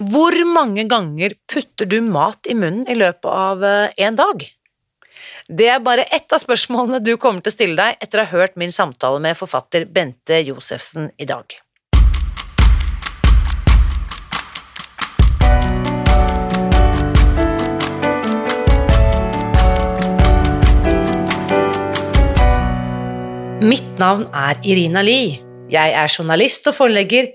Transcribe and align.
Hvor 0.00 0.32
mange 0.48 0.86
ganger 0.88 1.34
putter 1.44 1.84
du 1.84 1.98
mat 2.00 2.46
i 2.48 2.54
munnen 2.56 2.86
i 2.88 2.94
løpet 2.96 3.26
av 3.28 3.64
eh, 3.68 3.90
en 4.00 4.14
dag? 4.16 4.46
Det 5.44 5.66
er 5.68 5.82
bare 5.84 6.06
ett 6.08 6.32
av 6.32 6.40
spørsmålene 6.40 7.02
du 7.04 7.18
kommer 7.20 7.44
til 7.44 7.52
å 7.52 7.56
stille 7.58 7.76
deg 7.76 7.98
etter 8.00 8.22
å 8.22 8.24
ha 8.24 8.32
hørt 8.32 8.56
min 8.56 8.72
samtale 8.72 9.20
med 9.20 9.36
forfatter 9.36 9.84
Bente 9.84 10.38
Josefsen 10.40 11.10
i 11.20 11.26
dag. 11.28 11.52
Mitt 23.60 24.00
navn 24.00 24.24
er 24.32 24.56
Irina 24.64 25.04
Lie. 25.04 25.42
Jeg 25.68 25.92
er 25.92 26.08
journalist 26.08 26.72
og 26.72 26.78
forlegger, 26.80 27.34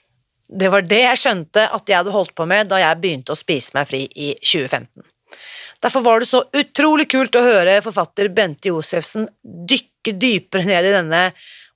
Det 0.51 0.67
var 0.71 0.83
det 0.83 0.99
jeg 1.05 1.19
skjønte 1.21 1.63
at 1.71 1.87
jeg 1.87 2.01
hadde 2.01 2.13
holdt 2.15 2.35
på 2.35 2.45
med 2.49 2.67
da 2.71 2.81
jeg 2.81 2.99
begynte 2.99 3.31
å 3.31 3.39
spise 3.39 3.75
meg 3.77 3.87
fri 3.87 4.03
i 4.11 4.33
2015. 4.43 5.05
Derfor 5.81 6.03
var 6.05 6.21
det 6.21 6.27
så 6.29 6.43
utrolig 6.53 7.07
kult 7.09 7.35
å 7.39 7.45
høre 7.45 7.79
forfatter 7.81 8.29
Bente 8.35 8.69
Josefsen 8.69 9.25
dykke 9.41 10.13
dypere 10.19 10.67
ned 10.67 10.89
i 10.89 10.93
denne, 10.93 11.21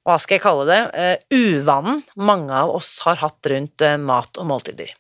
hva 0.06 0.20
skal 0.22 0.38
jeg 0.38 0.44
kalle 0.44 0.68
det, 0.70 0.82
uh, 0.94 1.16
uvanen 1.34 2.04
mange 2.20 2.54
av 2.54 2.76
oss 2.76 3.00
har 3.08 3.18
hatt 3.24 3.50
rundt 3.50 3.82
uh, 3.82 3.96
mat 3.98 4.38
og 4.38 4.50
måltider. 4.52 4.92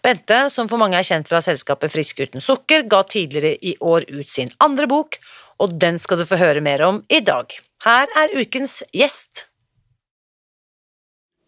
Bente, 0.00 0.46
som 0.48 0.70
for 0.70 0.80
mange 0.80 0.96
er 0.96 1.04
kjent 1.04 1.28
fra 1.28 1.42
selskapet 1.44 1.92
Frisk 1.92 2.22
uten 2.24 2.40
sukker, 2.40 2.86
ga 2.88 3.02
tidligere 3.04 3.58
i 3.60 3.74
år 3.84 4.06
ut 4.08 4.30
sin 4.32 4.54
andre 4.64 4.88
bok, 4.88 5.18
og 5.60 5.74
den 5.76 5.98
skal 6.00 6.22
du 6.22 6.24
få 6.28 6.38
høre 6.40 6.64
mer 6.64 6.86
om 6.86 7.02
i 7.12 7.20
dag. 7.20 7.52
Her 7.84 8.08
er 8.16 8.32
ukens 8.38 8.80
gjest. 8.96 9.47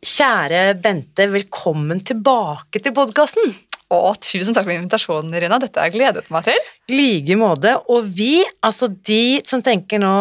Kjære 0.01 0.79
Bente, 0.81 1.27
velkommen 1.29 1.99
tilbake 2.01 2.81
til 2.81 2.95
podkasten. 2.97 3.51
Tusen 4.25 4.55
takk 4.57 4.65
for 4.65 4.73
invitasjonen, 4.73 5.35
Rina. 5.43 5.59
Dette 5.61 5.77
har 5.77 5.91
jeg 5.91 5.99
gledet 5.99 6.31
meg 6.33 6.47
til. 6.47 6.61
I 6.89 6.97
like 6.97 7.37
måte. 7.37 7.75
Og 7.93 8.07
vi, 8.17 8.39
altså 8.65 8.89
de 8.89 9.43
som 9.49 9.61
tenker 9.65 10.01
nå 10.01 10.15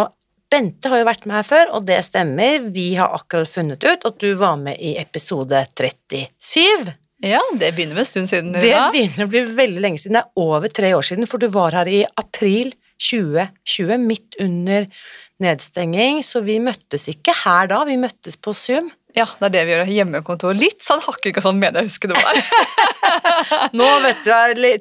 Bente 0.50 0.90
har 0.90 1.00
jo 1.00 1.06
vært 1.06 1.28
med 1.30 1.38
her 1.38 1.46
før, 1.46 1.72
og 1.78 1.86
det 1.86 2.02
stemmer. 2.08 2.66
Vi 2.74 2.90
har 2.98 3.14
akkurat 3.14 3.48
funnet 3.48 3.86
ut 3.86 4.04
at 4.10 4.20
du 4.20 4.32
var 4.40 4.58
med 4.60 4.82
i 4.82 4.96
episode 5.00 5.62
37. 5.78 6.92
Ja, 7.24 7.42
det 7.62 7.72
begynner 7.78 8.00
med 8.00 8.04
en 8.04 8.10
stund 8.10 8.32
siden. 8.32 8.52
Det 8.58 8.74
begynner 8.96 9.28
å 9.28 9.32
bli 9.32 9.46
veldig 9.62 9.84
lenge 9.86 10.02
siden. 10.02 10.18
Det 10.18 10.26
er 10.26 10.44
over 10.50 10.74
tre 10.74 10.92
år 10.98 11.06
siden, 11.06 11.30
for 11.30 11.40
du 11.40 11.48
var 11.54 11.78
her 11.78 11.88
i 11.88 12.02
april 12.20 12.74
2020, 13.00 13.96
midt 14.10 14.40
under 14.44 14.90
nedstenging, 15.40 16.24
så 16.26 16.42
vi 16.44 16.58
møttes 16.64 17.08
ikke 17.14 17.36
her 17.46 17.70
da, 17.72 17.84
vi 17.88 17.96
møttes 18.02 18.36
på 18.42 18.52
Zoom. 18.58 18.90
Ja, 19.20 19.26
det 19.40 19.48
er 19.50 19.54
det 19.54 19.64
vi 19.68 19.74
gjør 19.74 19.90
hjemmekontor. 19.92 20.56
Litt 20.56 20.84
sånn 20.86 21.02
hakket 21.04 21.34
ikke 21.34 21.44
sånn 21.44 21.60
mener 21.60 21.84
jeg 21.84 21.90
husker 21.90 22.12
det 22.12 22.20
var. 22.20 22.38
Nå 23.80 23.88
vet 24.06 24.22
du, 24.24 24.32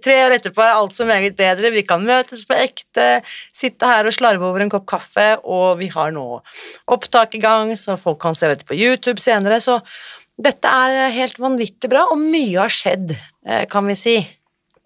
tre 0.05 0.19
år 0.27 0.37
etterpå 0.37 0.63
er 0.63 0.77
alt 0.77 0.95
så 0.95 1.07
meget 1.09 1.35
bedre, 1.39 1.73
vi 1.75 1.83
kan 1.87 2.05
møtes 2.07 2.45
på 2.47 2.55
ekte, 2.59 3.09
sitte 3.57 3.89
her 3.91 4.07
og 4.07 4.15
slarve 4.15 4.47
over 4.47 4.63
en 4.63 4.71
kopp 4.71 4.87
kaffe, 4.91 5.27
og 5.43 5.81
vi 5.81 5.91
har 5.95 6.15
nå 6.15 6.27
opptak 6.95 7.35
i 7.35 7.43
gang, 7.43 7.75
så 7.81 7.99
folk 7.99 8.21
kan 8.23 8.39
se 8.39 8.51
dette 8.53 8.69
på 8.69 8.79
YouTube 8.79 9.19
senere, 9.25 9.59
så 9.65 9.81
dette 10.39 10.71
er 10.71 11.11
helt 11.17 11.41
vanvittig 11.43 11.91
bra, 11.91 12.07
og 12.13 12.23
mye 12.23 12.61
har 12.61 12.73
skjedd, 12.73 13.17
eh, 13.49 13.65
kan 13.71 13.91
vi 13.91 13.99
si, 13.99 14.17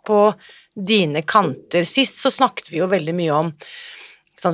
på 0.07 0.25
dine 0.73 1.23
kanter. 1.29 1.85
Sist 1.85 2.23
så 2.23 2.33
snakket 2.33 2.73
vi 2.73 2.81
jo 2.81 2.89
veldig 2.91 3.15
mye 3.17 3.37
om 3.37 3.53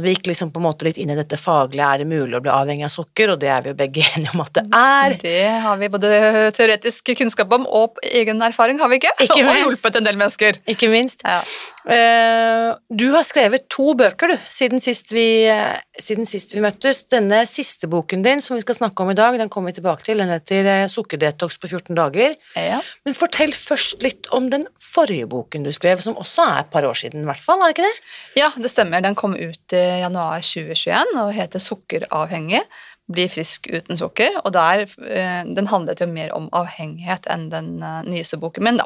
vi 0.03 0.13
gikk 0.13 0.27
liksom 0.29 0.51
på 0.53 0.61
en 0.61 0.67
måte 0.67 0.87
litt 0.89 0.99
inn 1.01 1.13
i 1.13 1.17
dette 1.17 1.39
faglige, 1.41 1.87
er 1.87 2.03
det 2.03 2.09
mulig 2.11 2.37
å 2.37 2.43
bli 2.45 2.53
avhengig 2.53 2.87
av 2.89 2.93
sukker, 2.93 3.33
og 3.33 3.41
det 3.43 3.51
er 3.53 3.65
vi 3.65 3.73
jo 3.73 3.79
begge 3.79 4.05
enige 4.17 4.35
om 4.35 4.45
at 4.45 4.53
det 4.59 4.65
er. 4.77 5.17
Det 5.23 5.47
har 5.65 5.81
vi 5.81 5.91
både 5.95 6.13
teoretisk 6.57 7.13
kunnskap 7.19 7.55
om 7.57 7.67
og 7.67 8.01
egen 8.05 8.43
erfaring, 8.45 8.81
har 8.83 8.93
vi 8.93 9.01
ikke? 9.03 9.15
Ikke 9.25 9.43
og 9.49 9.61
hjulpet 9.63 10.01
en 10.01 10.09
del 10.09 10.21
mennesker. 10.21 10.63
Ikke 10.69 10.91
minst. 10.93 11.25
Ja. 11.25 11.43
Eh, 11.89 12.75
du 12.93 13.07
har 13.15 13.25
skrevet 13.25 13.69
to 13.73 13.95
bøker, 13.97 14.35
du, 14.35 14.49
siden 14.53 14.83
sist, 14.85 15.13
vi, 15.15 15.47
eh, 15.49 15.79
siden 16.03 16.29
sist 16.29 16.53
vi 16.53 16.61
møttes. 16.65 17.07
Denne 17.09 17.45
siste 17.49 17.89
boken 17.89 18.25
din, 18.27 18.43
som 18.45 18.59
vi 18.59 18.65
skal 18.65 18.77
snakke 18.77 19.05
om 19.05 19.13
i 19.15 19.17
dag, 19.17 19.39
den 19.41 19.49
kommer 19.49 19.73
vi 19.73 19.79
tilbake 19.79 20.05
til. 20.05 20.21
Den 20.21 20.33
heter 20.35 20.69
eh, 20.69 20.85
Sukkerdetox 20.93 21.57
på 21.63 21.71
14 21.71 21.97
dager. 21.97 22.37
Ja. 22.59 22.83
Men 23.09 23.17
fortell 23.17 23.55
først 23.57 24.05
litt 24.05 24.29
om 24.37 24.51
den 24.53 24.67
forrige 24.83 25.31
boken 25.31 25.65
du 25.65 25.73
skrev, 25.73 26.03
som 26.05 26.19
også 26.21 26.45
er 26.45 26.61
et 26.67 26.73
par 26.75 26.85
år 26.85 26.99
siden, 26.99 27.25
i 27.25 27.31
hvert 27.31 27.41
fall, 27.41 27.63
er 27.63 27.73
det 27.73 27.79
ikke 27.79 27.89
det? 27.89 27.97
ja, 28.39 28.51
det 28.57 28.71
stemmer. 28.73 29.03
Den 29.05 29.17
kom 29.19 29.35
ut 29.39 29.68
i 29.77 30.01
januar 30.03 30.45
2021 30.45 31.19
og 31.21 31.35
heter 31.37 31.63
Sukkeravhengig. 31.63 32.63
Bli 33.09 33.25
frisk 33.33 33.71
uten 33.73 33.97
sukker. 33.97 34.35
Og 34.45 34.53
der, 34.53 34.85
eh, 34.85 35.45
den 35.57 35.69
handlet 35.71 36.03
jo 36.03 36.09
mer 36.11 36.35
om 36.37 36.51
avhengighet 36.53 37.25
enn 37.33 37.49
den 37.49 37.71
eh, 37.83 38.03
nyeste 38.05 38.37
boken 38.41 38.65
min. 38.65 38.77
da. 38.77 38.85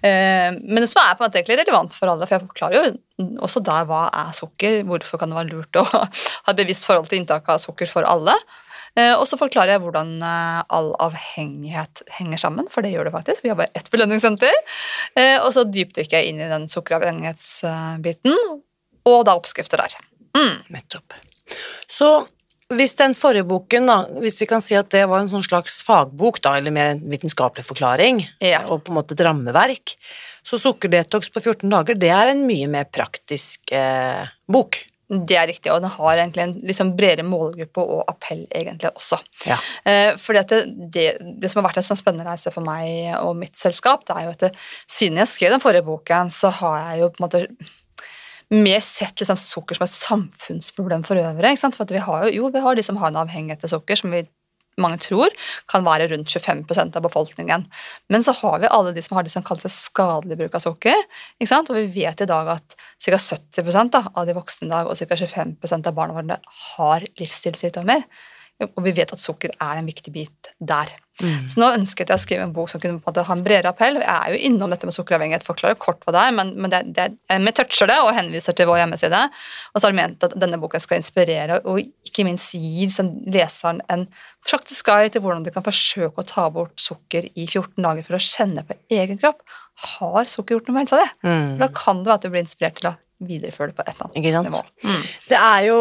Eh, 0.00 0.56
men 0.56 0.86
som 0.88 1.02
er 1.02 1.16
på 1.16 1.24
en 1.24 1.28
måte 1.28 1.42
egentlig 1.42 1.60
relevant 1.60 1.92
for 1.92 2.08
alle, 2.08 2.26
for 2.26 2.38
jeg 2.38 2.46
forklarer 2.46 2.78
jo 2.78 3.34
også 3.44 3.60
der 3.66 3.84
hva 3.84 4.06
er 4.08 4.32
sukker, 4.32 4.80
hvorfor 4.88 5.20
kan 5.20 5.28
det 5.28 5.36
være 5.36 5.52
lurt 5.52 5.76
å 5.76 5.84
ha 5.92 6.06
et 6.08 6.56
bevisst 6.56 6.88
forhold 6.88 7.10
til 7.10 7.20
inntak 7.20 7.48
av 7.48 7.60
sukker 7.60 7.90
for 7.90 8.08
alle. 8.08 8.36
Og 8.98 9.28
så 9.30 9.36
forklarer 9.38 9.76
jeg 9.76 9.82
hvordan 9.84 10.08
all 10.24 10.88
avhengighet 10.98 12.00
henger 12.16 12.40
sammen, 12.40 12.66
for 12.72 12.82
det 12.82 12.90
gjør 12.90 13.06
det 13.06 13.12
faktisk. 13.14 13.44
Vi 13.44 13.52
har 13.52 13.58
bare 13.60 13.70
ett 13.78 13.86
belønningssenter. 13.92 14.56
Og 15.44 15.52
så 15.54 15.62
dypdykker 15.68 16.18
jeg 16.18 16.32
inn 16.32 16.42
i 16.42 16.50
den 16.50 16.66
sukkeravhengighetsbiten, 16.72 18.34
og 19.06 19.20
da 19.28 19.36
oppskrifter 19.38 19.84
der. 19.84 19.94
Mm. 20.36 20.58
Nettopp. 20.74 21.14
Så 21.88 22.10
hvis 22.68 22.92
den 22.98 23.14
forrige 23.16 23.46
boken, 23.48 23.86
da, 23.88 23.94
hvis 24.20 24.42
vi 24.42 24.46
kan 24.50 24.60
si 24.64 24.76
at 24.76 24.90
det 24.92 25.06
var 25.08 25.22
en 25.22 25.30
sånn 25.32 25.46
slags 25.46 25.80
fagbok, 25.86 26.42
da, 26.44 26.56
eller 26.58 26.74
mer 26.74 26.90
en 26.92 27.00
vitenskapelig 27.08 27.64
forklaring, 27.64 28.20
Ja. 28.44 28.60
og 28.68 28.84
på 28.84 28.92
en 28.92 28.98
måte 29.00 29.16
et 29.16 29.24
rammeverk, 29.24 29.94
så 30.44 30.60
Sukkerdetox 30.60 31.32
på 31.32 31.40
14 31.40 31.64
dager, 31.72 31.96
det 31.96 32.10
er 32.12 32.34
en 32.34 32.44
mye 32.48 32.68
mer 32.68 32.84
praktisk 32.84 33.72
eh, 33.72 34.26
bok. 34.48 34.82
Det 35.08 35.38
er 35.40 35.46
riktig, 35.48 35.72
og 35.72 35.80
den 35.80 35.88
har 35.94 36.18
egentlig 36.20 36.42
en 36.44 36.74
sånn 36.76 36.90
bredere 36.96 37.24
målgruppe 37.24 37.80
og 37.80 38.02
appell 38.12 38.42
egentlig 38.52 38.90
også. 38.92 39.16
Ja. 39.48 39.56
Eh, 39.88 40.10
fordi 40.20 40.38
at 40.42 40.52
det, 40.52 40.60
det, 40.92 41.06
det 41.40 41.48
som 41.48 41.62
har 41.62 41.70
vært 41.70 41.80
en 41.80 41.86
sånn 41.88 42.00
spennende 42.00 42.28
reise 42.28 42.52
for 42.52 42.60
meg 42.60 43.14
og 43.22 43.32
mitt 43.40 43.56
selskap, 43.56 44.04
det 44.04 44.12
er 44.18 44.26
jo 44.28 44.34
at 44.36 44.44
det, 44.44 44.50
siden 44.84 45.16
jeg 45.22 45.32
skrev 45.32 45.56
den 45.56 45.64
forrige 45.64 45.88
boken, 45.88 46.28
så 46.28 46.52
har 46.60 46.82
jeg 46.90 47.00
jo 47.06 47.08
på 47.14 47.22
en 47.22 47.24
måte 47.30 47.46
mer 48.54 48.80
sett 48.80 49.20
liksom 49.20 49.36
sukker 49.36 49.76
som 49.76 49.84
et 49.84 49.94
samfunnsproblem 49.94 51.04
for 51.04 51.20
øvrig. 51.20 51.54
For 51.60 51.92
vi 51.92 52.02
har 52.04 52.26
jo, 52.26 52.34
jo, 52.40 52.50
vi 52.54 52.64
har 52.64 52.78
de 52.78 52.84
som 52.86 52.96
har 53.00 53.12
en 53.12 53.22
avhengighet 53.24 53.60
til 53.64 53.74
sukker, 53.76 54.00
som 54.00 54.14
vi 54.14 54.24
mange 54.78 55.00
tror 55.02 55.34
kan 55.70 55.82
være 55.86 56.06
rundt 56.12 56.30
25% 56.30 56.96
av 56.96 57.04
befolkningen. 57.04 57.66
Men 58.12 58.24
så 58.24 58.34
har 58.40 58.60
vi 58.62 58.70
alle 58.70 58.94
de 58.94 59.02
som 59.04 59.16
har 59.18 59.26
det 59.26 59.34
som 59.34 59.44
kalles 59.46 59.74
skadelig 59.88 60.38
bruk 60.38 60.54
av 60.54 60.64
sukker. 60.64 61.04
Og 61.42 61.74
vi 61.74 61.86
vet 61.98 62.22
i 62.22 62.30
dag 62.30 62.52
at 62.54 62.78
ca. 63.04 63.18
70 63.18 63.90
da, 63.92 64.04
av 64.14 64.26
de 64.28 64.36
voksne 64.38 64.68
i 64.68 64.72
dag 64.72 64.90
og 64.90 64.98
ca. 64.98 65.18
25% 65.18 65.90
av 65.90 65.98
barna 65.98 66.16
våre 66.16 66.40
har 66.76 67.08
livsstilssykdommer. 67.20 68.06
Og 68.66 68.80
vi 68.82 68.94
vet 68.96 69.12
at 69.14 69.22
sukker 69.22 69.52
er 69.54 69.78
en 69.78 69.86
viktig 69.86 70.12
bit 70.14 70.50
der. 70.58 70.90
Så 71.18 71.58
nå 71.58 71.68
ønsket 71.74 72.12
jeg 72.12 72.14
å 72.14 72.22
skrive 72.22 72.44
en 72.46 72.52
bok 72.54 72.70
som 72.70 72.78
kunne 72.78 73.00
på 73.00 73.08
en 73.08 73.10
måte 73.10 73.24
ha 73.26 73.34
en 73.34 73.42
bredere 73.42 73.72
appell. 73.72 73.96
Jeg 73.98 74.06
er 74.06 74.34
jo 74.34 74.40
innom 74.48 74.70
dette 74.70 74.86
med 74.86 74.94
sukkeravhengighet, 74.94 75.46
forklarer 75.46 75.78
kort 75.82 76.04
hva 76.06 76.14
det 76.14 76.20
er, 76.28 76.34
men, 76.36 76.52
men 76.62 76.70
det, 76.70 76.82
det, 76.94 77.08
vi 77.42 77.54
toucher 77.58 77.90
det 77.90 77.96
og 78.04 78.12
henviser 78.14 78.54
til 78.54 78.68
vår 78.70 78.84
hjemmeside. 78.84 79.24
Og 79.72 79.80
så 79.80 79.88
har 79.88 79.94
jeg 79.94 79.98
ment 79.98 80.26
at 80.28 80.36
denne 80.38 80.60
boken 80.62 80.84
skal 80.84 81.02
inspirere 81.02 81.58
og 81.64 81.82
ikke 81.82 82.26
minst 82.28 82.54
gi 82.54 82.84
liksom, 82.84 83.10
leseren 83.34 83.82
en 83.90 84.06
praktisk 84.46 84.90
guide 84.90 85.10
til 85.14 85.24
hvordan 85.24 85.42
du 85.46 85.50
kan 85.54 85.66
forsøke 85.66 86.22
å 86.22 86.28
ta 86.28 86.46
bort 86.54 86.78
sukker 86.82 87.26
i 87.34 87.48
14 87.48 87.82
dager 87.82 88.06
for 88.06 88.18
å 88.18 88.22
kjenne 88.22 88.66
på 88.68 88.78
egen 89.00 89.18
kropp. 89.18 89.42
har 89.78 90.30
sukker 90.30 90.56
gjort 90.56 90.70
noe 90.70 90.74
med 90.74 90.86
helsa 90.86 91.02
di? 91.02 91.10
Mm. 91.26 91.58
Da 91.60 91.68
kan 91.74 92.02
det 92.02 92.10
være 92.10 92.18
at 92.18 92.24
du 92.26 92.32
blir 92.34 92.46
inspirert 92.46 92.78
til 92.78 92.90
å 92.90 92.96
videreføre 93.18 93.72
det 93.72 93.76
på 93.78 93.84
et 93.84 93.94
eller 93.94 94.18
Ikke 94.20 94.32
sant? 94.32 94.48
annet 94.48 94.58
nivå. 94.58 94.92
Mm. 94.94 95.06
Det 95.28 95.38
er 95.38 95.62
jo, 95.66 95.78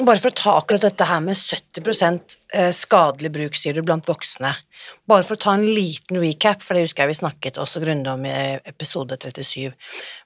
bare 0.00 0.22
for 0.22 0.30
å 0.30 0.38
ta 0.40 0.54
akkurat 0.60 0.86
dette 0.86 1.08
her 1.08 1.20
med 1.24 1.36
70 1.36 2.36
eh, 2.54 2.70
skadelig 2.76 3.32
bruk, 3.34 3.58
sier 3.60 3.76
du, 3.76 3.82
blant 3.84 4.08
voksne. 4.08 4.54
Bare 5.08 5.26
for 5.26 5.36
å 5.36 5.42
ta 5.44 5.54
en 5.58 5.66
liten 5.66 6.20
recap, 6.22 6.64
for 6.64 6.76
det 6.76 6.86
husker 6.86 7.04
jeg 7.04 7.12
vi 7.12 7.20
snakket 7.20 7.60
også 7.60 7.82
grundig 7.84 8.12
om 8.12 8.24
i 8.28 8.36
episode 8.64 9.18
37. 9.20 9.74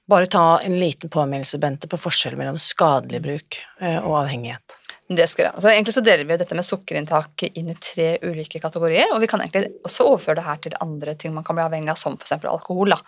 Bare 0.09 0.31
ta 0.31 0.45
en 0.63 0.79
liten 0.79 1.11
påminnelse, 1.11 1.59
Bente, 1.61 1.91
på 1.91 1.99
forskjellen 1.99 2.39
mellom 2.39 2.61
skadelig 2.61 3.23
bruk 3.25 3.59
eh, 3.81 3.99
og 3.99 4.21
avhengighet. 4.23 4.79
Det 5.09 5.25
skal 5.25 5.47
jeg. 5.47 5.61
Så 5.63 5.69
egentlig 5.71 5.93
så 5.95 6.03
deler 6.05 6.27
vi 6.29 6.35
dette 6.37 6.53
med 6.53 6.65
sukkerinntak 6.67 7.43
inn 7.47 7.71
i 7.71 7.77
tre 7.81 8.11
ulike 8.21 8.59
kategorier, 8.61 9.09
og 9.09 9.23
vi 9.23 9.29
kan 9.31 9.41
egentlig 9.41 9.71
også 9.87 10.05
overføre 10.05 10.37
det 10.37 10.45
her 10.45 10.59
til 10.61 10.75
andre 10.85 11.15
ting 11.17 11.33
man 11.33 11.47
kan 11.47 11.57
bli 11.57 11.65
avhengig 11.65 11.89
av, 11.95 11.97
som 11.97 12.13
f.eks. 12.19 12.35
alkohol. 12.37 12.93
Da. 12.93 12.99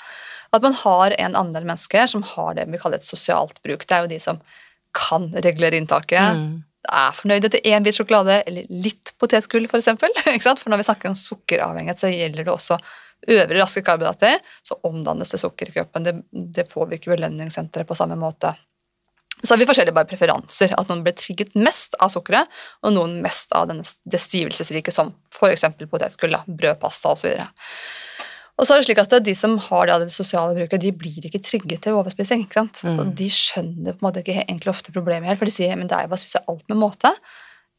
At 0.58 0.66
man 0.66 0.74
har 0.82 1.14
en 1.20 1.38
andel 1.38 1.68
mennesker 1.70 2.10
som 2.10 2.26
har 2.26 2.58
det 2.58 2.66
vi 2.74 2.80
kaller 2.82 2.98
et 2.98 3.06
sosialt 3.06 3.62
bruk. 3.62 3.86
Det 3.86 3.98
er 3.98 4.08
jo 4.08 4.12
de 4.16 4.20
som 4.24 4.42
kan 4.98 5.30
regulere 5.46 5.78
inntaket, 5.78 6.34
Mm. 6.42 6.64
er 6.90 7.14
fornøyd 7.14 7.46
etter 7.46 7.62
én 7.70 7.86
bit 7.86 7.96
sjokolade 7.96 8.42
eller 8.50 8.66
litt 8.70 9.14
potetgull, 9.22 9.70
f.eks. 9.70 9.94
For, 10.02 10.58
for 10.64 10.74
når 10.74 10.82
vi 10.82 10.90
snakker 10.90 11.10
om 11.10 11.16
sukkeravhengighet, 11.16 12.02
så 12.02 12.10
gjelder 12.10 12.44
det 12.50 12.52
også 12.56 12.80
øvrige 13.30 13.62
raske 13.62 13.86
karbohydrater, 13.86 14.42
så 14.66 14.80
omdannes 14.90 15.30
det 15.30 15.40
sukker 15.40 15.70
i 15.70 15.78
kroppen. 15.78 16.04
Det, 16.04 16.18
det 16.34 16.70
påvirker 16.74 17.14
belønningssenteret 17.14 17.86
på 17.88 17.96
samme 17.96 18.18
måte. 18.18 18.56
Så 19.42 19.54
har 19.54 19.62
vi 19.62 19.68
forskjellige 19.70 19.96
bare 19.96 20.10
preferanser, 20.10 20.76
at 20.78 20.90
noen 20.90 21.02
blir 21.06 21.16
trigget 21.18 21.56
mest 21.58 21.96
av 22.02 22.12
sukkeret, 22.14 22.50
og 22.86 22.94
noen 22.94 23.18
mest 23.24 23.54
av 23.58 23.68
denne, 23.72 23.86
det 24.06 24.22
stivelsesrike, 24.22 24.94
som 24.94 25.14
f.eks. 25.34 25.66
potetgull, 25.90 26.38
brød, 26.38 26.58
brødpasta 26.60 27.16
osv. 27.16 27.42
Og 28.62 28.68
så 28.68 28.76
er 28.76 28.82
det 28.82 28.90
slik 28.90 29.02
at 29.02 29.16
de 29.26 29.34
som 29.38 29.56
har 29.70 29.88
det, 29.88 29.94
av 29.96 30.04
det 30.06 30.14
sosiale 30.14 30.54
bruket, 30.58 30.84
de 30.84 30.92
blir 30.94 31.26
ikke 31.26 31.42
trigget 31.42 31.82
til 31.86 31.98
overspising. 31.98 32.44
ikke 32.46 32.60
sant? 32.60 32.84
Mm. 32.86 33.00
Og 33.02 33.16
de 33.18 33.30
skjønner 33.34 33.96
på 33.96 34.04
en 34.04 34.10
måte 34.10 34.22
ikke 34.22 34.44
egentlig 34.44 34.74
ofte 34.74 34.94
problemet 34.94 35.32
helt, 35.32 35.42
for 35.42 35.50
de 35.50 35.56
sier 35.56 35.74
men 35.80 35.90
det 35.90 35.98
er 35.98 36.06
jo 36.06 36.12
bare 36.14 36.22
å 36.22 36.26
spise 36.26 36.44
alt 36.52 36.68
med 36.70 36.82
måte. 36.84 37.16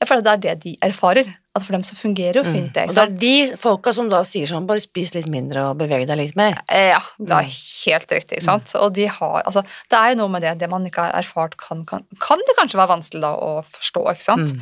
Jeg 0.03 0.11
føler 0.11 0.27
det 0.27 0.33
er 0.33 0.43
det 0.43 0.57
de 0.65 0.75
erfarer. 0.83 1.31
At 1.55 1.67
for 1.67 1.73
dem 1.77 1.83
så 1.85 1.93
fungerer 1.95 2.39
jo 2.41 2.45
fint 2.49 2.73
det. 2.73 2.87
Mm. 2.87 2.89
Og 2.89 2.95
det 2.97 3.03
er 3.03 3.17
de 3.21 3.57
folka 3.61 3.93
som 3.93 4.07
da 4.09 4.23
sier 4.25 4.47
sånn, 4.49 4.65
bare 4.67 4.81
spis 4.81 5.11
litt 5.13 5.27
mindre 5.29 5.67
og 5.69 5.77
beveg 5.83 6.07
deg 6.09 6.17
litt 6.17 6.37
mer. 6.37 6.55
Eh, 6.67 6.89
Ja, 6.95 7.01
det 7.19 7.29
er 7.31 7.45
Mm. 7.45 7.59
helt 7.85 8.09
riktig. 8.09 8.39
ikke 8.39 8.43
sant? 8.45 8.75
Og 8.75 8.93
de 8.95 9.05
har, 9.07 9.43
altså, 9.45 9.63
det 9.91 9.99
er 9.99 10.09
jo 10.15 10.17
noe 10.23 10.29
med 10.33 10.41
det, 10.43 10.59
det 10.59 10.71
man 10.71 10.87
ikke 10.87 11.03
har 11.11 11.13
erfart, 11.23 11.57
kan, 11.59 11.85
kan, 11.85 12.07
kan 12.19 12.39
det 12.39 12.57
kanskje 12.57 12.81
være 12.81 12.89
vanskelig 12.97 13.21
da 13.21 13.35
å 13.37 13.65
forstå. 13.69 14.07
ikke 14.15 14.23
sant? 14.23 14.53
Mm. 14.55 14.61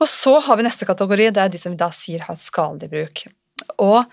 Og 0.00 0.06
så 0.08 0.40
har 0.42 0.56
vi 0.56 0.62
neste 0.64 0.86
kategori, 0.86 1.30
det 1.32 1.36
er 1.38 1.48
de 1.48 1.58
som 1.58 1.70
vi 1.72 1.76
da 1.76 1.90
sier 1.90 2.20
har 2.26 2.34
skadelig 2.34 2.90
bruk. 2.90 3.26
Og 3.78 4.04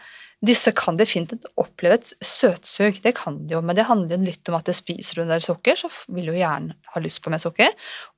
disse 0.46 0.72
kan 0.78 0.98
definitivt 1.00 1.48
oppleve 1.60 1.98
et 2.00 2.12
søtsug, 2.26 3.02
det 3.04 3.16
kan 3.18 3.38
de 3.48 3.56
jo, 3.56 3.62
men 3.66 3.76
det 3.78 3.88
handler 3.90 4.16
jo 4.16 4.28
litt 4.28 4.50
om 4.52 4.58
at 4.60 4.68
det 4.70 4.76
spiser 4.78 5.18
du 5.18 5.24
en 5.24 5.34
del 5.34 5.44
sukker, 5.46 5.78
så 5.80 5.90
vil 6.14 6.30
du 6.30 6.36
gjerne 6.38 6.76
ha 6.94 7.02
lyst 7.04 7.22
på 7.26 7.34
mer 7.34 7.42
sukker. 7.42 7.74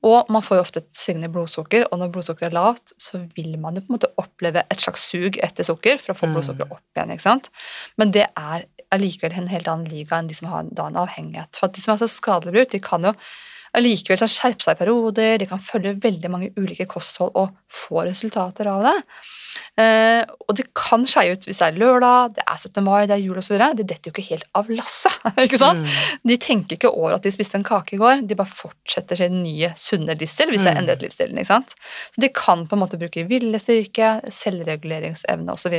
Og 0.08 0.30
man 0.34 0.46
får 0.46 0.60
jo 0.60 0.66
ofte 0.66 0.84
et 0.84 0.90
svingende 0.98 1.32
blodsukker, 1.34 1.88
og 1.92 2.02
når 2.02 2.14
blodsukkeret 2.16 2.52
er 2.52 2.58
lavt, 2.58 2.94
så 3.02 3.22
vil 3.38 3.58
man 3.62 3.76
jo 3.80 3.86
på 3.86 3.92
en 3.94 3.98
måte 3.98 4.12
oppleve 4.22 4.66
et 4.68 4.84
slags 4.84 5.08
sug 5.10 5.40
etter 5.44 5.68
sukker 5.68 5.98
for 6.04 6.14
å 6.14 6.20
få 6.20 6.28
Mm. 6.28 6.38
blodsukkeret 6.38 6.72
opp 6.72 6.86
igjen. 6.96 7.12
ikke 7.16 7.28
sant? 7.30 7.50
Men 7.98 8.12
det 8.12 8.28
er 8.36 8.66
allikevel 8.92 9.34
en 9.38 9.48
helt 9.52 9.68
annen 9.68 9.90
liga 9.92 10.18
enn 10.18 10.28
de 10.28 10.34
som 10.38 10.48
har 10.48 10.64
en 10.64 10.96
avhengighet. 11.04 11.56
For 11.56 11.68
at 11.68 11.74
de 11.74 11.82
som 11.82 11.94
er 11.94 11.98
så 12.06 12.10
skadelig 12.12 12.54
brukt, 12.54 12.72
de 12.72 12.80
kan 12.80 13.04
jo 13.04 13.14
allikevel 13.78 14.20
sånn 14.20 14.32
skjerpe 14.34 14.66
seg 14.66 14.76
i 14.76 14.80
perioder, 14.82 15.38
de 15.42 15.48
kan 15.50 15.62
følge 15.62 15.96
veldig 16.04 16.32
mange 16.34 16.50
ulike 16.58 16.88
kosthold 16.90 17.32
og 17.38 17.54
få 17.72 18.04
resultater 18.08 18.70
av 18.72 18.84
det. 18.88 18.96
Eh, 19.82 20.24
og 20.48 20.56
det 20.58 20.66
kan 20.78 21.06
skeie 21.10 21.36
ut 21.38 21.46
hvis 21.46 21.60
det 21.62 21.68
er 21.68 21.78
lørdag, 21.82 22.36
det 22.38 22.44
er 22.46 22.58
17. 22.58 22.84
mai, 22.86 23.06
det 23.10 23.16
er 23.18 23.24
jul 23.24 23.38
osv. 23.42 23.58
De 23.78 23.86
detter 23.86 24.10
jo 24.10 24.16
ikke 24.16 24.28
helt 24.32 24.48
av 24.58 24.70
lasset. 24.74 25.18
ikke 25.46 25.60
sant? 25.62 25.86
Mm. 25.86 26.22
De 26.34 26.38
tenker 26.42 26.78
ikke 26.80 26.92
over 26.94 27.18
at 27.18 27.26
de 27.26 27.34
spiste 27.34 27.60
en 27.60 27.66
kake 27.68 27.96
i 27.98 28.02
går, 28.02 28.26
de 28.30 28.38
bare 28.40 28.50
fortsetter 28.52 29.22
sin 29.22 29.42
nye, 29.44 29.72
sunne 29.80 30.18
livsstil 30.18 30.52
hvis 30.54 30.66
de 30.66 30.72
har 30.72 30.78
Mm. 30.78 30.84
endret 30.84 31.02
livsstilen. 31.06 31.38
ikke 31.38 31.54
sant? 31.54 31.74
Så 32.14 32.22
de 32.22 32.30
kan 32.34 32.66
på 32.68 32.76
en 32.78 32.82
måte 32.84 32.98
bruke 33.00 33.24
viljestyrke, 33.30 34.18
selvreguleringsevne 34.34 35.54
osv. 35.54 35.76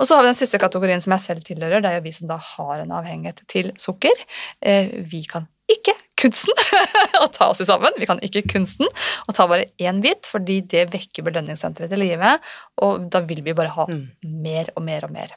Og 0.00 0.06
så 0.08 0.16
har 0.16 0.22
vi 0.24 0.30
den 0.30 0.38
siste 0.38 0.58
kategorien 0.60 1.02
som 1.04 1.12
jeg 1.12 1.20
selv 1.26 1.42
tilhører, 1.44 1.82
det 1.84 1.90
er 1.90 1.98
jo 1.98 2.06
vi 2.06 2.12
som 2.16 2.30
da 2.30 2.38
har 2.40 2.80
en 2.80 2.94
avhengighet 2.96 3.42
til 3.52 3.72
sukker. 3.80 4.22
Eh, 4.64 4.88
vi 5.04 5.20
kan 5.28 5.48
ikke 5.70 5.92
kunsten 6.22 6.54
å 7.24 7.28
ta 7.34 7.50
oss 7.52 7.62
sammen, 7.68 7.92
vi 7.98 8.06
kan 8.08 8.20
ikke 8.24 8.44
kunsten 8.54 8.88
å 9.28 9.34
ta 9.36 9.46
bare 9.50 9.68
én 9.82 10.00
bit, 10.04 10.28
fordi 10.30 10.60
det 10.72 10.86
vekker 10.94 11.26
belønningssenteret 11.26 11.90
til 11.92 12.02
live, 12.02 12.36
og 12.82 13.08
da 13.12 13.20
vil 13.26 13.42
vi 13.46 13.54
bare 13.58 13.74
ha 13.76 13.86
Mm. 13.90 14.04
mer 14.42 14.70
og 14.76 14.82
mer 14.86 15.04
og 15.08 15.10
mer. 15.14 15.34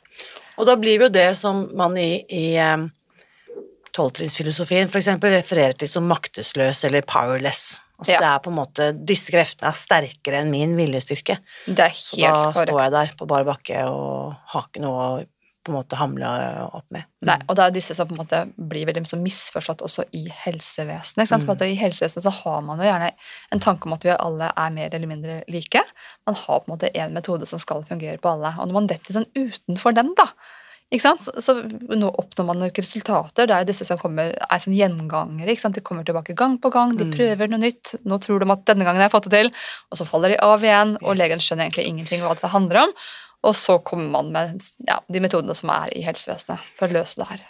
Og 0.57 0.67
da 0.69 0.75
blir 0.79 1.01
jo 1.01 1.09
det 1.11 1.31
som 1.37 1.65
man 1.75 1.97
i, 1.99 2.23
i 2.29 2.45
um, 2.61 2.85
tolvtrinnsfilosofien 3.95 4.89
f.eks. 4.91 5.07
refererer 5.23 5.75
til 5.79 5.89
som 5.91 6.07
maktesløs 6.09 6.83
eller 6.87 7.05
powerless. 7.07 7.81
Altså 7.99 8.11
Ja. 8.11 8.19
det 8.19 8.27
er 8.27 8.39
på 8.43 8.51
en 8.51 8.57
måte, 8.59 9.05
Disse 9.07 9.31
kreftene 9.31 9.69
er 9.71 9.77
sterkere 9.79 10.41
enn 10.43 10.51
min 10.51 10.75
viljestyrke. 10.75 11.37
Det 11.65 11.79
er 11.79 11.93
helt 11.95 12.11
korrekt. 12.11 12.55
da 12.55 12.65
står 12.65 12.81
jeg 12.83 12.91
der 12.91 13.13
på 13.17 13.27
bar 13.27 13.45
bakke 13.47 13.85
og 13.87 14.35
har 14.51 14.65
ikke 14.67 14.81
noe 14.83 15.05
å 15.05 15.25
på 15.65 15.73
en 15.73 15.77
måte 15.79 15.97
hamle 15.97 16.29
opp 16.77 16.85
med. 16.93 17.07
Nei, 17.25 17.35
og 17.49 17.55
det 17.57 17.63
er 17.63 17.71
jo 17.71 17.75
disse 17.79 17.95
som 17.97 18.07
på 18.07 18.13
en 18.15 18.21
måte 18.21 18.41
blir 18.55 18.85
veldig 18.85 19.01
så 19.09 19.17
misforstått 19.17 19.81
også 19.85 20.05
i 20.13 20.27
helsevesenet. 20.45 21.25
Ikke? 21.25 21.39
Mm. 21.41 21.45
For 21.49 21.65
I 21.65 21.77
helsevesenet 21.79 22.25
så 22.27 22.33
har 22.43 22.59
man 22.65 22.81
jo 22.81 22.85
gjerne 22.87 23.09
en 23.55 23.63
tanke 23.63 23.89
om 23.89 23.95
at 23.97 24.05
vi 24.05 24.13
alle 24.13 24.51
er 24.53 24.75
mer 24.75 24.93
eller 24.93 25.09
mindre 25.09 25.39
like. 25.51 25.81
Man 26.29 26.37
har 26.43 26.61
på 26.61 26.69
en 26.69 26.75
måte 26.77 26.93
én 26.93 27.15
metode 27.17 27.49
som 27.49 27.61
skal 27.61 27.81
fungere 27.89 28.21
på 28.21 28.35
alle. 28.35 28.53
Og 28.59 28.69
når 28.69 28.77
man 28.79 28.91
detter 28.93 29.17
sånn 29.17 29.27
utenfor 29.35 29.97
den, 29.97 30.13
da, 30.19 30.29
ikke 30.93 31.01
sant? 31.01 31.25
Så, 31.41 31.55
nå 31.65 32.11
oppnår 32.21 32.45
man 32.45 32.61
ikke 32.67 32.83
resultater. 32.85 33.47
Det 33.49 33.55
er 33.55 33.63
jo 33.65 33.71
disse 33.71 33.87
som 33.89 33.97
kommer, 33.97 34.35
er 34.37 34.61
sånn 34.61 34.75
gjengangere. 34.77 35.57
De 35.73 35.81
kommer 35.81 36.05
tilbake 36.05 36.35
gang 36.37 36.59
på 36.61 36.69
gang, 36.71 36.93
de 36.95 37.07
Mm. 37.09 37.15
prøver 37.17 37.49
noe 37.49 37.59
nytt. 37.65 37.95
Nå 38.05 38.19
tror 38.21 38.39
de 38.39 38.51
at 38.53 38.65
denne 38.69 38.85
gangen 38.85 39.01
har 39.01 39.09
jeg 39.09 39.15
fått 39.17 39.29
det 39.29 39.41
til, 39.41 39.51
og 39.91 39.97
så 39.97 40.05
faller 40.05 40.29
de 40.29 40.37
av 40.45 40.61
igjen, 40.61 40.95
og 41.01 41.15
Yes. 41.15 41.19
legen 41.23 41.39
skjønner 41.41 41.65
egentlig 41.71 41.87
ingenting 41.89 42.21
hva 42.21 42.35
det 42.39 42.51
handler 42.53 42.83
om. 42.85 42.93
Og 43.45 43.55
så 43.57 43.77
kommer 43.85 44.09
man 44.17 44.31
med 44.33 44.63
ja, 44.87 45.01
de 45.11 45.21
metodene 45.23 45.55
som 45.57 45.71
er 45.73 45.93
i 45.95 46.05
helsevesenet 46.05 46.63
for 46.79 46.89
å 46.89 46.99
løse 46.99 47.21
det 47.21 47.29
her. 47.29 47.43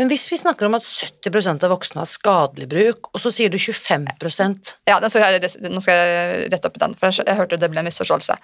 Men 0.00 0.08
hvis 0.08 0.24
vi 0.30 0.38
snakker 0.40 0.66
om 0.66 0.78
at 0.78 0.86
70% 0.86 1.66
av 1.66 1.72
voksne 1.74 2.00
har 2.00 2.08
skadelig 2.08 2.68
bruk, 2.72 3.10
og 3.12 3.20
så 3.20 3.32
sier 3.34 3.52
du 3.52 3.58
25% 3.60 4.72
Ja, 4.88 4.96
den 5.02 5.12
skal 5.12 5.36
jeg, 5.36 5.50
Nå 5.68 5.82
skal 5.84 5.98
jeg 6.00 6.46
rette 6.54 6.70
opp 6.70 6.78
den, 6.80 6.96
for 6.96 7.10
jeg, 7.10 7.26
jeg 7.28 7.38
hørte 7.38 7.58
det 7.60 7.68
ble 7.72 7.82
en 7.82 7.88
misforståelse. 7.90 8.38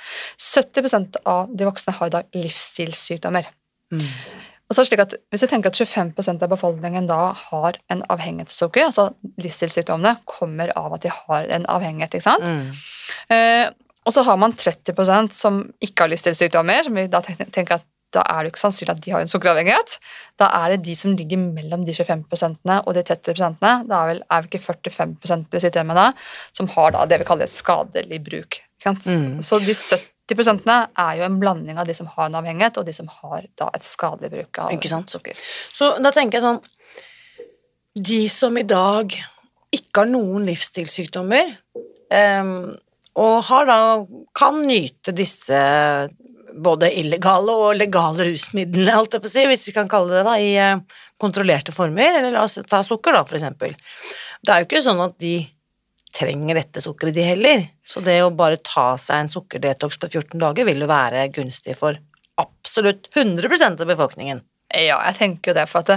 70% 0.44 1.18
av 1.24 1.48
de 1.48 1.68
voksne 1.68 1.96
har 1.96 2.12
i 2.12 2.14
dag 2.18 2.38
livsstilssykdommer. 2.44 3.48
mm. 3.94 4.04
Og 4.68 4.76
så 4.76 4.82
er 4.82 4.84
det 4.84 4.88
slik 4.90 5.00
at 5.00 5.14
Hvis 5.32 5.42
vi 5.46 5.48
tenker 5.48 5.72
at 5.72 5.78
25% 5.80 6.42
av 6.44 6.50
befolkningen 6.52 7.08
da 7.08 7.32
har 7.48 7.78
en 7.88 8.02
avhengighetssukker, 8.12 8.90
altså 8.90 9.08
livsstilssykdommene 9.40 10.18
kommer 10.28 10.74
av 10.76 10.98
at 10.98 11.06
de 11.06 11.12
har 11.14 11.48
en 11.56 11.64
avhengighet, 11.72 12.18
ikke 12.18 12.26
sant? 12.26 12.44
Mm. 12.44 12.74
Eh, 13.32 13.70
og 14.08 14.14
så 14.16 14.24
har 14.24 14.38
man 14.40 14.56
30% 14.56 15.36
som 15.36 15.60
ikke 15.84 16.06
har 16.06 16.12
livsstilssykdommer, 16.14 16.86
som 16.86 16.96
vi 16.96 17.06
da 17.12 17.20
tenker 17.20 17.76
at 17.76 17.86
da 18.16 18.22
er 18.24 18.44
det 18.44 18.54
ikke 18.54 18.62
sannsynlig 18.62 18.94
at 18.94 19.00
de 19.04 19.12
har 19.12 19.20
en 19.20 19.28
sukkeravhengighet. 19.28 19.98
Da 20.40 20.48
er 20.62 20.72
det 20.72 20.78
de 20.86 20.94
som 20.96 21.12
ligger 21.12 21.40
mellom 21.42 21.84
de 21.84 21.92
25% 21.92 22.70
og 22.78 22.94
de 22.96 23.02
30 23.04 23.34
Da 23.36 23.74
er, 23.74 24.06
vel, 24.08 24.22
er 24.32 24.46
vi 24.46 24.48
ikke 24.48 24.64
45 24.64 25.42
vi 25.52 25.60
sitter 25.60 25.84
med 25.84 26.00
da, 26.00 26.06
som 26.56 26.70
har 26.72 26.94
da 26.96 27.04
det 27.04 27.20
vi 27.20 27.28
kaller 27.28 27.44
et 27.44 27.52
skadelig 27.52 28.22
bruk. 28.24 28.62
Mm. 28.86 29.42
Så 29.44 29.60
de 29.60 29.76
70 29.76 30.38
prosentene 30.38 30.78
er 30.96 31.20
jo 31.20 31.28
en 31.28 31.38
blanding 31.42 31.80
av 31.80 31.88
de 31.88 31.96
som 31.98 32.08
har 32.14 32.30
en 32.30 32.40
avhengighet, 32.40 32.80
og 32.80 32.88
de 32.88 32.96
som 32.96 33.12
har 33.20 33.44
da 33.60 33.68
et 33.76 33.84
skadelig 33.84 34.32
bruk 34.32 34.62
av 34.64 34.72
sukker. 35.12 35.36
Så 35.76 35.98
da 36.00 36.14
tenker 36.14 36.38
jeg 36.38 36.48
sånn 36.48 36.60
De 37.98 38.28
som 38.30 38.56
i 38.56 38.62
dag 38.62 39.12
ikke 39.74 40.04
har 40.04 40.08
noen 40.08 40.44
livsstilssykdommer, 40.46 41.56
em, 42.14 42.76
og 43.16 43.50
da 43.68 43.78
kan 44.36 44.60
nyte 44.66 45.14
disse 45.16 45.58
både 46.58 46.90
illegale 47.00 47.54
og 47.54 47.76
legale 47.78 48.28
rusmidlene, 48.30 48.94
alt 48.94 49.14
jeg 49.14 49.22
på 49.22 49.30
å 49.30 49.32
si, 49.32 49.44
hvis 49.50 49.66
vi 49.68 49.76
kan 49.76 49.90
kalle 49.90 50.16
det 50.16 50.24
det, 50.26 50.36
i 50.44 50.50
eh, 50.60 51.04
kontrollerte 51.20 51.74
former, 51.74 52.18
eller 52.18 52.34
la 52.34 52.44
oss 52.46 52.58
ta 52.68 52.82
sukker, 52.86 53.14
da, 53.14 53.24
for 53.28 53.38
eksempel. 53.38 53.76
Det 54.42 54.54
er 54.54 54.62
jo 54.62 54.68
ikke 54.68 54.84
sånn 54.84 55.02
at 55.04 55.16
de 55.22 55.36
trenger 56.14 56.58
dette 56.58 56.82
sukkeret, 56.82 57.14
de 57.14 57.26
heller. 57.26 57.64
Så 57.86 58.02
det 58.04 58.20
å 58.24 58.34
bare 58.34 58.60
ta 58.64 58.90
seg 59.00 59.24
en 59.24 59.32
sukkerdetox 59.32 60.00
på 60.00 60.10
14 60.10 60.38
dager 60.40 60.68
vil 60.68 60.82
jo 60.82 60.90
være 60.90 61.28
gunstig 61.34 61.76
for 61.78 61.98
absolutt 62.38 63.10
100% 63.14 63.82
av 63.82 63.90
befolkningen. 63.90 64.42
Ja, 64.74 64.98
jeg 65.08 65.16
tenker 65.16 65.50
jo 65.50 65.54
det, 65.56 65.64
for 65.70 65.80
at 65.80 65.86
det, 65.88 65.96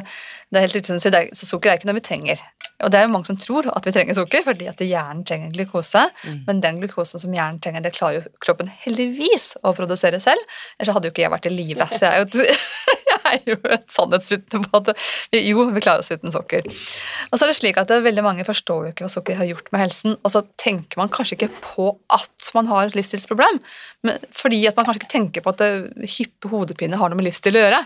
det 0.52 0.58
er 0.58 0.64
helt 0.68 0.76
riktig 0.78 0.94
som 0.94 1.12
du 1.12 1.18
er- 1.18 1.32
sukker 1.36 1.72
er 1.74 1.78
ikke 1.80 1.90
noe 1.90 1.98
vi 1.98 2.04
trenger. 2.06 2.40
Og 2.82 2.90
det 2.90 2.98
er 2.98 3.04
jo 3.06 3.12
mange 3.14 3.28
som 3.28 3.38
tror 3.38 3.68
at 3.76 3.86
vi 3.86 3.92
trenger 3.94 4.16
sukker, 4.18 4.42
fordi 4.48 4.68
at 4.72 4.80
hjernen 4.82 5.26
trenger 5.28 5.52
glukose. 5.54 6.06
Mm. 6.26 6.38
Men 6.48 6.62
den 6.64 6.80
glukosen 6.82 7.20
som 7.22 7.34
hjernen 7.36 7.60
trenger, 7.62 7.84
det 7.84 7.92
klarer 7.94 8.22
jo 8.22 8.30
kroppen 8.42 8.72
heldigvis 8.86 9.52
å 9.68 9.74
produsere 9.78 10.22
selv. 10.24 10.40
Ellers 10.80 10.96
hadde 10.96 11.10
jo 11.10 11.14
ikke 11.14 11.26
jeg 11.26 11.34
vært 11.36 11.50
i 11.50 11.54
live. 11.54 11.88
Så 11.92 12.08
jeg 12.08 12.16
er 12.16 12.24
jo, 12.24 12.48
jeg 13.12 13.20
er 13.34 13.52
jo 13.52 13.58
et 13.76 13.86
sannhetsvitne 13.92 14.64
på 14.66 14.80
at 14.82 14.94
vi- 15.36 15.44
jo, 15.52 15.68
vi 15.76 15.84
klarer 15.84 16.00
oss 16.06 16.10
uten 16.16 16.32
sukker. 16.34 16.66
Og 16.72 17.36
så 17.38 17.44
er 17.46 17.52
det 17.52 17.58
slik 17.60 17.78
at 17.84 17.92
det, 17.92 18.00
veldig 18.08 18.24
mange 18.26 18.48
forstår 18.48 18.88
jo 18.88 18.94
ikke 18.96 19.06
hva 19.06 19.12
sukker 19.14 19.36
har 19.44 19.52
gjort 19.52 19.68
med 19.76 19.84
helsen, 19.84 20.16
og 20.24 20.32
så 20.34 20.46
tenker 20.64 20.98
man 21.04 21.12
kanskje 21.12 21.38
ikke 21.38 21.52
på 21.60 21.92
at 22.10 22.54
man 22.58 22.72
har 22.72 22.88
et 22.88 22.96
livsstilsproblem, 22.98 23.60
men 24.08 24.18
fordi 24.32 24.64
at 24.72 24.80
man 24.80 24.88
kanskje 24.88 25.04
ikke 25.04 25.12
tenker 25.20 25.44
på 25.46 25.54
at 25.54 26.08
hyppe 26.18 26.50
hodepine 26.56 26.98
har 26.98 27.12
noe 27.12 27.20
med 27.20 27.28
livsstil 27.30 27.60
å 27.60 27.68
gjøre. 27.68 27.84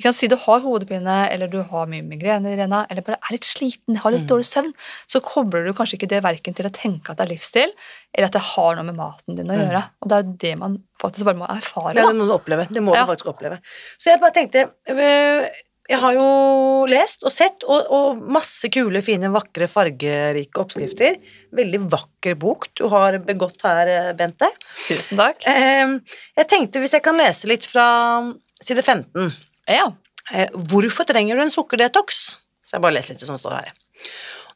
Vi 0.00 0.06
kan 0.06 0.14
si 0.16 0.30
du 0.32 0.36
har 0.40 0.62
hodepine, 0.64 1.28
eller 1.28 1.50
du 1.52 1.58
har 1.68 1.84
mye 1.90 2.00
migrene, 2.00 2.54
Irena, 2.54 2.86
eller 2.88 3.04
bare 3.04 3.18
er 3.20 3.34
litt 3.36 3.44
sliten, 3.44 3.98
har 4.00 4.14
litt 4.14 4.22
Mm. 4.24 4.30
dårlig 4.30 4.46
søvn, 4.48 4.70
så 5.06 5.20
kobler 5.20 5.66
du 5.66 5.74
kanskje 5.76 5.98
ikke 5.98 6.08
det 6.08 6.22
verken 6.24 6.56
til 6.56 6.64
å 6.64 6.72
tenke 6.72 7.10
at 7.12 7.18
det 7.20 7.26
er 7.26 7.34
livsstil, 7.34 7.74
eller 8.16 8.26
at 8.30 8.32
det 8.32 8.40
har 8.40 8.76
noe 8.76 8.86
med 8.88 8.96
maten 8.96 9.36
din 9.36 9.44
å 9.46 9.52
Mm. 9.58 9.60
gjøre. 9.68 9.82
Og 10.00 10.08
det 10.08 10.16
er 10.16 10.22
jo 10.24 10.36
det 10.40 10.58
man 10.58 10.78
faktisk 10.98 11.24
bare 11.28 11.36
må 11.36 11.46
erfare. 11.52 11.92
Da. 11.94 12.06
det 12.08 12.16
må 12.16 12.24
du 12.26 12.32
oppleve. 12.32 12.66
Det 12.72 12.80
må 12.82 12.94
Ja. 12.96 13.04
du 13.04 13.12
faktisk 13.12 13.28
oppleve. 13.36 13.58
Så 14.00 14.04
jeg 14.08 14.20
bare 14.20 14.32
tenkte 14.32 14.70
øh, 14.88 15.48
Jeg 15.90 15.98
har 15.98 16.12
jo 16.14 16.86
lest 16.86 17.24
og 17.24 17.32
sett, 17.32 17.64
og, 17.66 17.84
og 17.90 18.18
masse 18.22 18.70
kule, 18.70 19.02
fine, 19.02 19.26
vakre, 19.34 19.66
fargerike 19.66 20.54
oppskrifter. 20.54 21.16
Veldig 21.52 21.80
vakker 21.90 22.38
bok 22.38 22.68
du 22.76 22.86
har 22.88 23.18
begått 23.18 23.60
her, 23.64 23.88
eh, 23.88 24.12
Bente. 24.12 24.46
Tusen 24.86 25.18
takk. 25.18 25.42
Eh, 25.48 25.98
Jeg 26.38 26.46
tenkte 26.48 26.78
hvis 26.78 26.92
jeg 26.92 27.02
kan 27.02 27.16
lese 27.18 27.44
litt 27.50 27.66
fra 27.66 28.22
side 28.62 28.84
15. 28.84 29.32
Ja. 29.70 29.92
Eh, 30.32 30.50
Hvorfor 30.70 31.06
trenger 31.08 31.38
du 31.38 31.44
en 31.44 31.52
sukkerdetox? 31.52 32.20
Så 32.66 32.76
jeg 32.76 32.84
bare 32.84 32.96
leser 32.98 33.14
litt 33.14 33.22
det 33.22 33.30
som 33.30 33.38
står 33.40 33.56
her. 33.60 33.72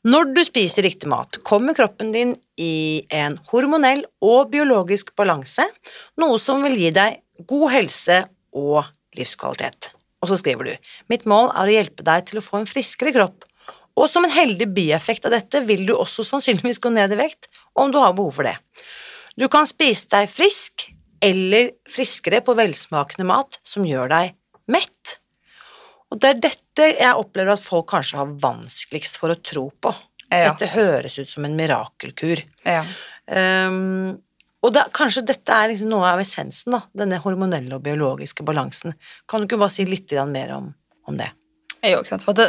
Når 0.04 0.34
du 0.36 0.42
spiser 0.44 0.84
riktig 0.84 1.08
mat, 1.08 1.38
kommer 1.48 1.76
kroppen 1.76 2.10
din 2.12 2.34
i 2.60 3.06
en 3.14 3.38
hormonell 3.48 4.02
og 4.20 4.50
biologisk 4.52 5.14
balanse, 5.16 5.64
noe 6.20 6.36
som 6.42 6.60
vil 6.66 6.76
gi 6.76 6.90
deg 6.92 7.22
god 7.48 7.70
helse 7.72 8.18
og 8.52 8.82
livskvalitet. 9.16 9.94
Og 10.20 10.28
så 10.28 10.38
skriver 10.40 10.68
du 10.68 10.90
Mitt 11.12 11.24
mål 11.28 11.50
er 11.54 11.70
å 11.70 11.76
hjelpe 11.78 12.04
deg 12.04 12.28
til 12.28 12.40
å 12.40 12.44
få 12.44 12.60
en 12.60 12.68
friskere 12.68 13.14
kropp, 13.16 13.48
og 13.94 14.10
som 14.10 14.26
en 14.26 14.34
heldig 14.34 14.68
bieffekt 14.76 15.24
av 15.24 15.32
dette 15.36 15.62
vil 15.64 15.86
du 15.88 15.94
også 15.94 16.26
sannsynligvis 16.26 16.82
gå 16.82 16.92
ned 16.92 17.14
i 17.14 17.20
vekt 17.22 17.48
om 17.78 17.92
du 17.94 18.00
har 18.02 18.12
behov 18.16 18.40
for 18.40 18.48
det. 18.48 18.56
Du 19.40 19.46
kan 19.48 19.66
spise 19.70 20.10
deg 20.12 20.28
frisk 20.30 20.88
eller 21.24 21.72
friskere 21.88 22.42
på 22.44 22.56
velsmakende 22.58 23.26
mat 23.30 23.56
som 23.64 23.86
gjør 23.88 24.10
deg 24.12 24.34
mett. 24.70 25.18
Og 26.12 26.20
det 26.22 26.30
er 26.30 26.42
dette 26.48 26.90
jeg 26.92 27.18
opplever 27.18 27.54
at 27.56 27.64
folk 27.64 27.88
kanskje 27.90 28.20
har 28.20 28.36
vanskeligst 28.42 29.18
for 29.20 29.34
å 29.34 29.40
tro 29.40 29.68
på. 29.82 29.94
Ja. 30.28 30.52
Dette 30.52 30.70
høres 30.74 31.18
ut 31.20 31.30
som 31.30 31.46
en 31.48 31.58
mirakelkur. 31.58 32.44
ja. 32.66 32.84
Um, 33.24 34.20
og 34.64 34.72
da, 34.72 34.86
kanskje 34.96 35.26
dette 35.28 35.52
er 35.52 35.68
liksom 35.70 35.90
noe 35.92 36.08
av 36.08 36.22
essensen, 36.22 36.72
da, 36.72 36.80
denne 36.96 37.18
hormonelle 37.20 37.76
og 37.76 37.84
biologiske 37.84 38.46
balansen. 38.48 38.94
Kan 39.28 39.42
du 39.42 39.48
ikke 39.48 39.60
bare 39.60 39.74
si 39.74 39.84
litt 39.84 40.12
mer 40.30 40.54
om, 40.56 40.70
om 41.04 41.18
det? 41.20 41.28
Jo, 41.84 41.98
ikke 42.00 42.14
sant. 42.14 42.24
For 42.24 42.36
det, 42.38 42.46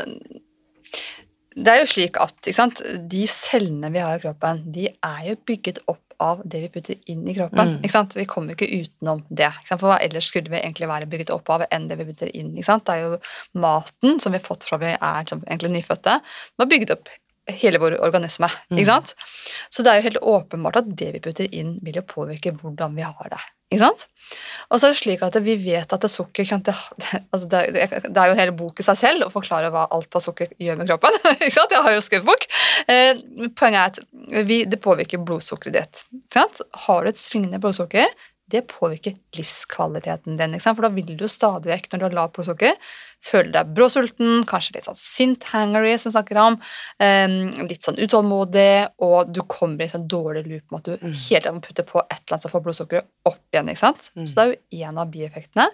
det 1.55 1.73
er 1.73 1.81
jo 1.81 1.89
slik 1.91 2.19
at 2.23 2.51
sant? 2.55 2.79
de 3.11 3.25
cellene 3.27 3.91
vi 3.91 4.03
har 4.03 4.15
i 4.15 4.23
kroppen, 4.23 4.63
de 4.71 4.87
er 4.93 5.21
jo 5.27 5.35
bygget 5.51 5.83
opp 5.91 6.04
av 6.23 6.41
det 6.45 6.61
vi 6.65 6.71
putter 6.73 7.11
inn 7.11 7.25
i 7.27 7.35
kroppen. 7.35 7.75
Mm. 7.75 7.81
Ikke 7.81 7.95
sant? 7.95 8.15
Vi 8.17 8.27
kommer 8.29 8.55
ikke 8.55 8.69
utenom 8.69 9.23
det. 9.29 9.51
For 9.69 9.81
hva 9.83 9.99
ellers 10.03 10.29
skulle 10.31 10.53
vi 10.53 10.61
egentlig 10.61 10.89
være 10.91 11.09
bygget 11.11 11.33
opp 11.35 11.51
av 11.53 11.65
enn 11.69 11.89
det 11.89 11.99
vi 12.01 12.07
putter 12.09 12.31
inn? 12.31 12.53
Ikke 12.55 12.69
sant? 12.69 12.87
Det 12.87 12.95
er 12.95 13.05
jo 13.05 13.19
maten 13.65 14.19
som 14.23 14.35
vi 14.35 14.41
har 14.41 14.47
fått 14.47 14.67
fra 14.67 14.79
vi 14.81 14.93
er 14.95 15.29
egentlig 15.29 15.75
nyfødte, 15.77 16.19
som 16.21 16.65
er 16.65 16.71
bygget 16.71 16.97
opp 16.97 17.11
hele 17.51 17.79
vår 17.81 17.97
organisme. 18.03 18.49
Mm. 18.69 18.79
Ikke 18.79 18.89
sant? 18.89 19.13
Så 19.69 19.85
det 19.85 19.91
er 19.91 19.99
jo 19.99 20.07
helt 20.07 20.23
åpenbart 20.35 20.79
at 20.81 20.89
det 20.97 21.11
vi 21.15 21.21
putter 21.23 21.51
inn, 21.53 21.75
vil 21.85 21.99
jo 21.99 22.05
påvirke 22.07 22.53
hvordan 22.55 22.95
vi 22.97 23.05
har 23.05 23.29
det. 23.31 23.41
Ikke 23.73 23.81
sant? 23.81 24.05
Og 24.69 24.79
så 24.79 24.87
er 24.87 24.93
det 24.93 24.99
slik 24.99 25.23
at 25.25 25.37
vi 25.45 25.55
vet 25.61 25.93
at 25.93 26.05
det 26.05 26.11
sukker 26.13 26.47
kan, 26.49 26.61
det, 26.67 26.75
altså 27.33 27.49
det, 27.51 27.63
det, 27.75 27.87
det 28.05 28.21
er 28.21 28.29
jo 28.29 28.35
en 28.35 28.41
hel 28.41 28.53
bok 28.57 28.81
i 28.81 28.85
seg 28.85 28.99
selv 29.01 29.27
å 29.27 29.33
forklare 29.33 29.71
hva 29.73 29.87
alt 29.95 30.09
hva 30.13 30.21
sukker 30.23 30.53
gjør 30.61 30.81
med 30.81 30.89
kroppen. 30.91 31.17
ikke 31.35 31.55
sant? 31.57 31.73
Jeg 31.75 31.85
har 31.87 31.97
jo 31.97 32.05
skrevet 32.05 32.29
bok. 32.29 32.47
Eh, 32.91 33.25
poenget 33.57 33.81
er 33.81 33.91
at 33.91 34.47
vi, 34.49 34.63
det 34.69 34.81
påvirker 34.83 35.21
blodsukkeret 35.25 35.77
ditt. 35.77 36.05
Ikke 36.21 36.41
sant? 36.41 36.63
Har 36.87 37.05
du 37.05 37.13
et 37.13 37.21
svingende 37.21 37.61
blodsukker, 37.61 38.09
det 38.51 38.61
påvirker 38.69 39.15
livskvaliteten 39.35 40.37
din. 40.37 40.55
For 40.61 40.85
da 40.85 40.91
vil 40.93 41.15
du 41.17 41.25
stadig 41.31 41.71
vekk, 41.71 41.87
når 41.91 42.01
du 42.01 42.05
har 42.05 42.15
lavt 42.19 42.35
blodsukker, 42.37 42.75
føle 43.25 43.49
deg 43.55 43.71
bråsulten, 43.73 44.43
kanskje 44.45 44.75
litt 44.75 44.89
sånn 44.89 44.99
sint 44.99 45.47
hangry, 45.49 45.95
som 45.97 46.11
vi 46.11 46.17
snakker 46.17 46.39
om, 46.43 46.59
um, 47.01 47.37
litt 47.65 47.87
sånn 47.87 47.97
utålmodig, 47.97 48.91
og 49.01 49.31
du 49.33 49.41
kommer 49.49 49.81
i 49.81 49.89
en 49.89 49.95
sånn 49.95 50.09
dårlig 50.13 50.45
loop 50.45 50.71
med 50.71 50.77
at 50.79 50.85
du 50.85 51.07
Mm. 51.07 51.13
hele 51.13 51.41
tiden 51.41 51.55
må 51.55 51.61
putte 51.65 51.85
på 51.85 51.99
et 52.05 52.19
eller 52.19 52.35
annet 52.35 52.41
som 52.41 52.51
får 52.51 52.63
blodsukkeret 52.63 53.05
opp 53.25 53.41
igjen. 53.51 53.69
ikke 53.69 53.77
sant? 53.81 54.11
Mm. 54.15 54.27
Så 54.27 54.35
det 54.35 54.43
er 54.45 54.53
jo 54.53 54.85
en 54.89 54.97
av 54.97 55.11
bieffektene 55.11 55.67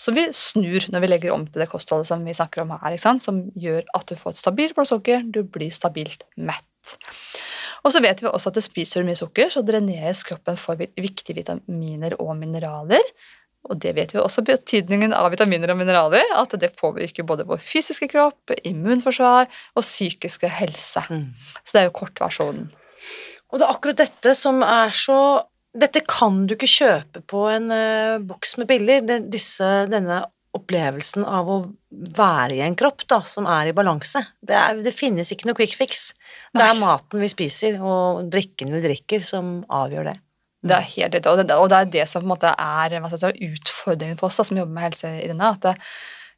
som 0.00 0.16
vi 0.16 0.26
snur 0.36 0.88
når 0.92 1.02
vi 1.02 1.10
legger 1.10 1.34
om 1.34 1.46
til 1.48 1.62
det 1.62 1.70
kostholdet 1.72 2.08
som 2.10 2.24
vi 2.26 2.34
snakker 2.36 2.64
om 2.64 2.74
her, 2.76 2.96
som 3.00 3.44
gjør 3.56 3.86
at 3.96 4.08
du 4.10 4.16
får 4.18 4.36
et 4.36 4.42
stabilt 4.42 4.76
blodsukker, 4.76 5.24
du 5.24 5.42
blir 5.42 5.72
stabilt 5.72 6.26
mett. 6.36 6.98
Og 7.86 7.92
så 7.94 8.02
vet 8.02 8.20
vi 8.22 8.28
også 8.28 8.50
at 8.50 8.58
det 8.58 8.66
spiser 8.66 9.02
du 9.02 9.08
mye 9.08 9.18
sukker, 9.18 9.50
så 9.52 9.64
dreneres 9.64 10.22
kroppen 10.26 10.58
for 10.60 10.78
viktige 10.78 11.38
vitaminer 11.38 12.16
og 12.22 12.34
mineraler. 12.38 13.02
Og 13.66 13.80
det 13.82 13.96
vet 13.96 14.12
vi 14.14 14.20
også 14.22 14.44
betydningen 14.46 15.14
av 15.16 15.30
vitaminer 15.32 15.72
og 15.72 15.80
mineraler, 15.80 16.22
at 16.38 16.54
det 16.60 16.76
påvirker 16.78 17.26
både 17.26 17.46
vår 17.48 17.58
fysiske 17.62 18.08
kropp, 18.12 18.54
immunforsvar 18.68 19.48
og 19.48 19.82
psykiske 19.82 20.50
helse. 20.60 21.02
Så 21.64 21.74
det 21.74 21.82
er 21.82 21.88
jo 21.88 21.96
kortversjonen. 21.98 22.68
Og 23.50 23.58
det 23.58 23.66
er 23.66 23.74
akkurat 23.74 24.02
dette 24.02 24.34
som 24.38 24.62
er 24.66 24.94
så 24.94 25.18
Dette 25.76 26.02
kan 26.08 26.44
du 26.48 26.54
ikke 26.56 26.70
kjøpe 26.70 27.22
på 27.28 27.46
en 27.52 27.68
uh, 27.72 28.22
boks 28.24 28.56
med 28.60 28.68
piller. 28.70 29.04
Den, 29.06 29.28
disse, 29.32 29.68
denne 29.92 30.22
opplevelsen 30.56 31.24
av 31.28 31.48
å 31.52 31.56
være 32.16 32.56
i 32.56 32.62
en 32.64 32.76
kropp 32.78 33.04
da, 33.10 33.20
som 33.28 33.48
er 33.50 33.70
i 33.70 33.74
balanse. 33.76 34.22
Det, 34.40 34.56
er, 34.56 34.80
det 34.84 34.94
finnes 34.96 35.32
ikke 35.32 35.50
noe 35.50 35.58
quick 35.58 35.76
fix. 35.78 36.08
Det 36.54 36.62
er 36.62 36.74
Nei. 36.74 36.82
maten 36.82 37.22
vi 37.22 37.30
spiser, 37.32 37.76
og 37.82 38.30
drikken 38.32 38.72
vi 38.72 38.84
drikker, 38.84 39.24
som 39.26 39.58
avgjør 39.68 40.12
det. 40.12 40.16
Det 40.66 40.74
er 40.74 40.86
helt 40.96 41.14
riktig, 41.14 41.30
og 41.30 41.38
det, 41.38 41.56
og 41.60 41.68
det 41.70 41.78
er 41.78 41.90
det 41.92 42.06
som 42.10 42.24
på 42.24 42.26
en 42.26 42.32
måte 42.32 42.50
er 42.50 42.96
si, 43.12 43.50
utfordringen 43.52 44.18
for 44.18 44.30
oss 44.30 44.40
da, 44.40 44.46
som 44.48 44.58
jobber 44.58 44.74
med 44.74 44.88
helse, 44.88 45.12
Irina. 45.22 45.52
at 45.52 45.68
det, 45.68 45.74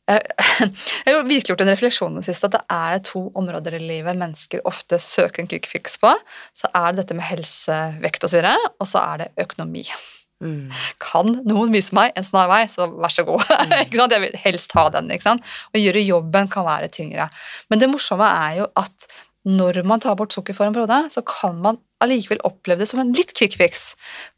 jeg, 0.09 0.71
jeg 1.07 1.15
har 1.15 1.27
virkelig 1.27 1.53
gjort 1.53 1.65
en 1.65 1.73
refleksjon 1.73 2.15
i 2.17 2.23
det 2.23 2.29
siste, 2.31 2.49
at 2.49 2.57
det 2.57 2.63
er 2.73 3.03
to 3.07 3.27
områder 3.39 3.77
i 3.79 3.83
livet 3.83 4.19
mennesker 4.19 4.65
ofte 4.69 5.01
søker 5.03 5.45
en 5.45 5.51
quick 5.51 5.69
fix 5.71 5.99
på. 6.01 6.15
Så 6.57 6.71
er 6.73 6.93
det 6.93 7.05
dette 7.05 7.19
med 7.19 7.29
helse, 7.29 7.81
vekt 8.03 8.25
osv., 8.25 8.41
og 8.79 8.89
så 8.89 9.03
er 9.05 9.25
det 9.25 9.35
økonomi. 9.45 9.85
Mm. 10.39 10.71
Kan 11.03 11.33
noen 11.51 11.73
vise 11.75 11.95
meg 11.99 12.15
en 12.17 12.27
snar 12.27 12.49
vei, 12.51 12.63
så 12.71 12.87
vær 12.93 13.13
så 13.13 13.25
god. 13.27 13.45
sant? 13.99 14.15
Jeg 14.15 14.25
vil 14.25 14.37
helst 14.45 14.75
ha 14.79 14.87
den. 14.95 15.11
ikke 15.15 15.27
sant? 15.27 15.57
Å 15.75 15.81
gjøre 15.81 16.05
jobben 16.07 16.51
kan 16.53 16.67
være 16.69 16.91
tyngre. 16.95 17.29
Men 17.69 17.83
det 17.83 17.91
morsomme 17.91 18.29
er 18.49 18.63
jo 18.63 18.71
at 18.79 19.11
når 19.49 19.81
man 19.89 20.03
tar 20.03 20.17
bort 20.19 20.35
sukker 20.35 20.57
for 20.57 20.69
en 20.69 20.75
periode, 20.77 21.09
så 21.15 21.23
kan 21.27 21.61
man 21.65 21.79
allikevel 22.05 22.41
oppleve 22.47 22.83
det 22.83 22.89
som 22.91 23.01
en 23.03 23.15
litt 23.17 23.33
quick 23.39 23.57
fix. 23.59 23.93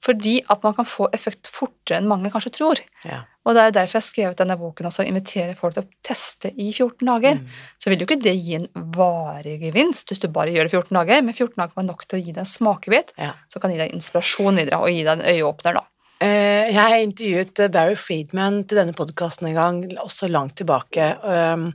Fordi 0.05 0.39
at 0.53 0.63
man 0.65 0.77
kan 0.77 0.89
få 0.89 1.09
effekt 1.17 1.51
fortere 1.51 1.99
enn 1.99 2.09
mange 2.09 2.31
kanskje 2.33 2.55
tror. 2.57 2.81
Ja. 3.05 3.25
Og 3.51 3.57
det 3.57 3.63
er 3.67 3.73
derfor 3.75 3.99
jeg 3.99 4.05
har 4.05 4.07
skrevet 4.07 4.39
denne 4.39 4.55
boken 4.61 4.87
også, 4.87 5.03
inviterer 5.11 5.57
folk 5.59 5.75
til 5.75 5.83
å 5.83 5.91
teste 6.07 6.53
i 6.55 6.69
14 6.71 7.03
dager. 7.09 7.41
Mm. 7.41 7.49
Så 7.83 7.91
vil 7.91 7.99
jo 8.05 8.07
ikke 8.07 8.21
det 8.23 8.37
gi 8.39 8.55
en 8.61 8.69
varig 8.95 9.57
gevinst 9.65 10.13
hvis 10.13 10.23
du 10.23 10.29
bare 10.31 10.53
gjør 10.55 10.69
det 10.69 10.75
14 10.77 10.95
dager, 11.01 11.25
men 11.27 11.35
14 11.35 11.57
dager 11.59 11.75
var 11.81 11.89
nok 11.89 12.05
til 12.07 12.21
å 12.21 12.23
gi 12.23 12.31
deg 12.37 12.45
en 12.45 12.51
smakebit, 12.53 13.11
Ja. 13.19 13.33
så 13.51 13.59
kan 13.61 13.73
gi 13.75 13.81
deg 13.81 13.91
inspirasjon 13.97 14.61
videre 14.63 14.79
og 14.79 14.93
gi 14.95 15.03
deg 15.03 15.19
en 15.19 15.27
øyeåpner, 15.35 15.81
da. 15.81 15.87
Jeg 16.21 16.75
Jeg 16.77 17.03
intervjuet 17.09 17.61
eh, 17.65 17.69
Barry 17.73 17.97
Friedman 17.97 18.61
til 18.69 18.77
denne 18.79 18.93
podkasten 18.95 19.49
en 19.49 19.55
gang, 19.57 19.81
også 19.99 20.29
langt 20.31 20.55
tilbake. 20.61 21.17
um, 21.25 21.73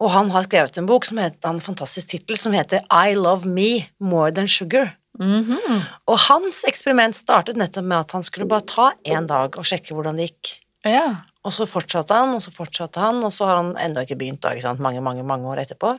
Og 0.00 0.10
han 0.10 0.30
har 0.34 0.42
skrevet 0.48 0.78
en 0.80 0.86
bok 0.88 1.04
som 1.04 1.18
heter, 1.20 1.46
en 1.48 1.60
fantastisk 1.60 2.08
tittel 2.08 2.36
som 2.40 2.52
heter 2.56 2.80
I 2.90 3.12
Love 3.14 3.46
Me 3.46 3.86
More 4.00 4.32
Than 4.32 4.48
Sugar. 4.48 4.96
Mhm. 5.20 5.84
Og 6.08 6.18
hans 6.26 6.64
eksperiment 6.64 7.14
startet 7.14 7.54
nettopp 7.60 7.84
med 7.84 7.98
at 7.98 8.12
han 8.16 8.22
skulle 8.22 8.48
bare 8.48 8.64
ta 8.66 8.92
én 9.04 9.26
dag 9.28 9.58
og 9.58 9.64
sjekke 9.68 9.92
hvordan 9.94 10.16
det 10.16 10.30
gikk. 10.32 10.56
Ja. 10.88 11.24
Og 11.42 11.54
så 11.54 11.66
fortsatte 11.66 12.14
han, 12.14 12.34
og 12.36 12.42
så 12.44 12.52
fortsatte 12.54 13.02
han, 13.02 13.20
og 13.26 13.32
så 13.34 13.48
har 13.48 13.60
han 13.60 13.72
ennå 13.82 14.04
ikke 14.04 14.18
begynt, 14.18 14.42
da, 14.44 14.52
ikke 14.54 14.66
sant, 14.68 14.82
mange, 14.82 15.02
mange, 15.02 15.24
mange 15.26 15.48
år 15.50 15.62
etterpå. 15.64 15.96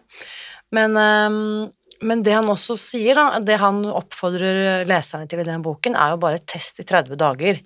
Men, 0.76 0.96
um, 0.98 1.72
men 2.04 2.24
det 2.26 2.34
han 2.36 2.48
også 2.52 2.78
sier, 2.80 3.20
da, 3.20 3.42
det 3.44 3.60
han 3.62 3.84
oppfordrer 3.92 4.88
leserne 4.90 5.28
til 5.30 5.44
i 5.44 5.48
den 5.48 5.64
boken, 5.66 5.98
er 6.00 6.16
jo 6.16 6.22
bare 6.24 6.42
test 6.50 6.80
i 6.80 6.88
30 6.88 7.20
dager. 7.20 7.60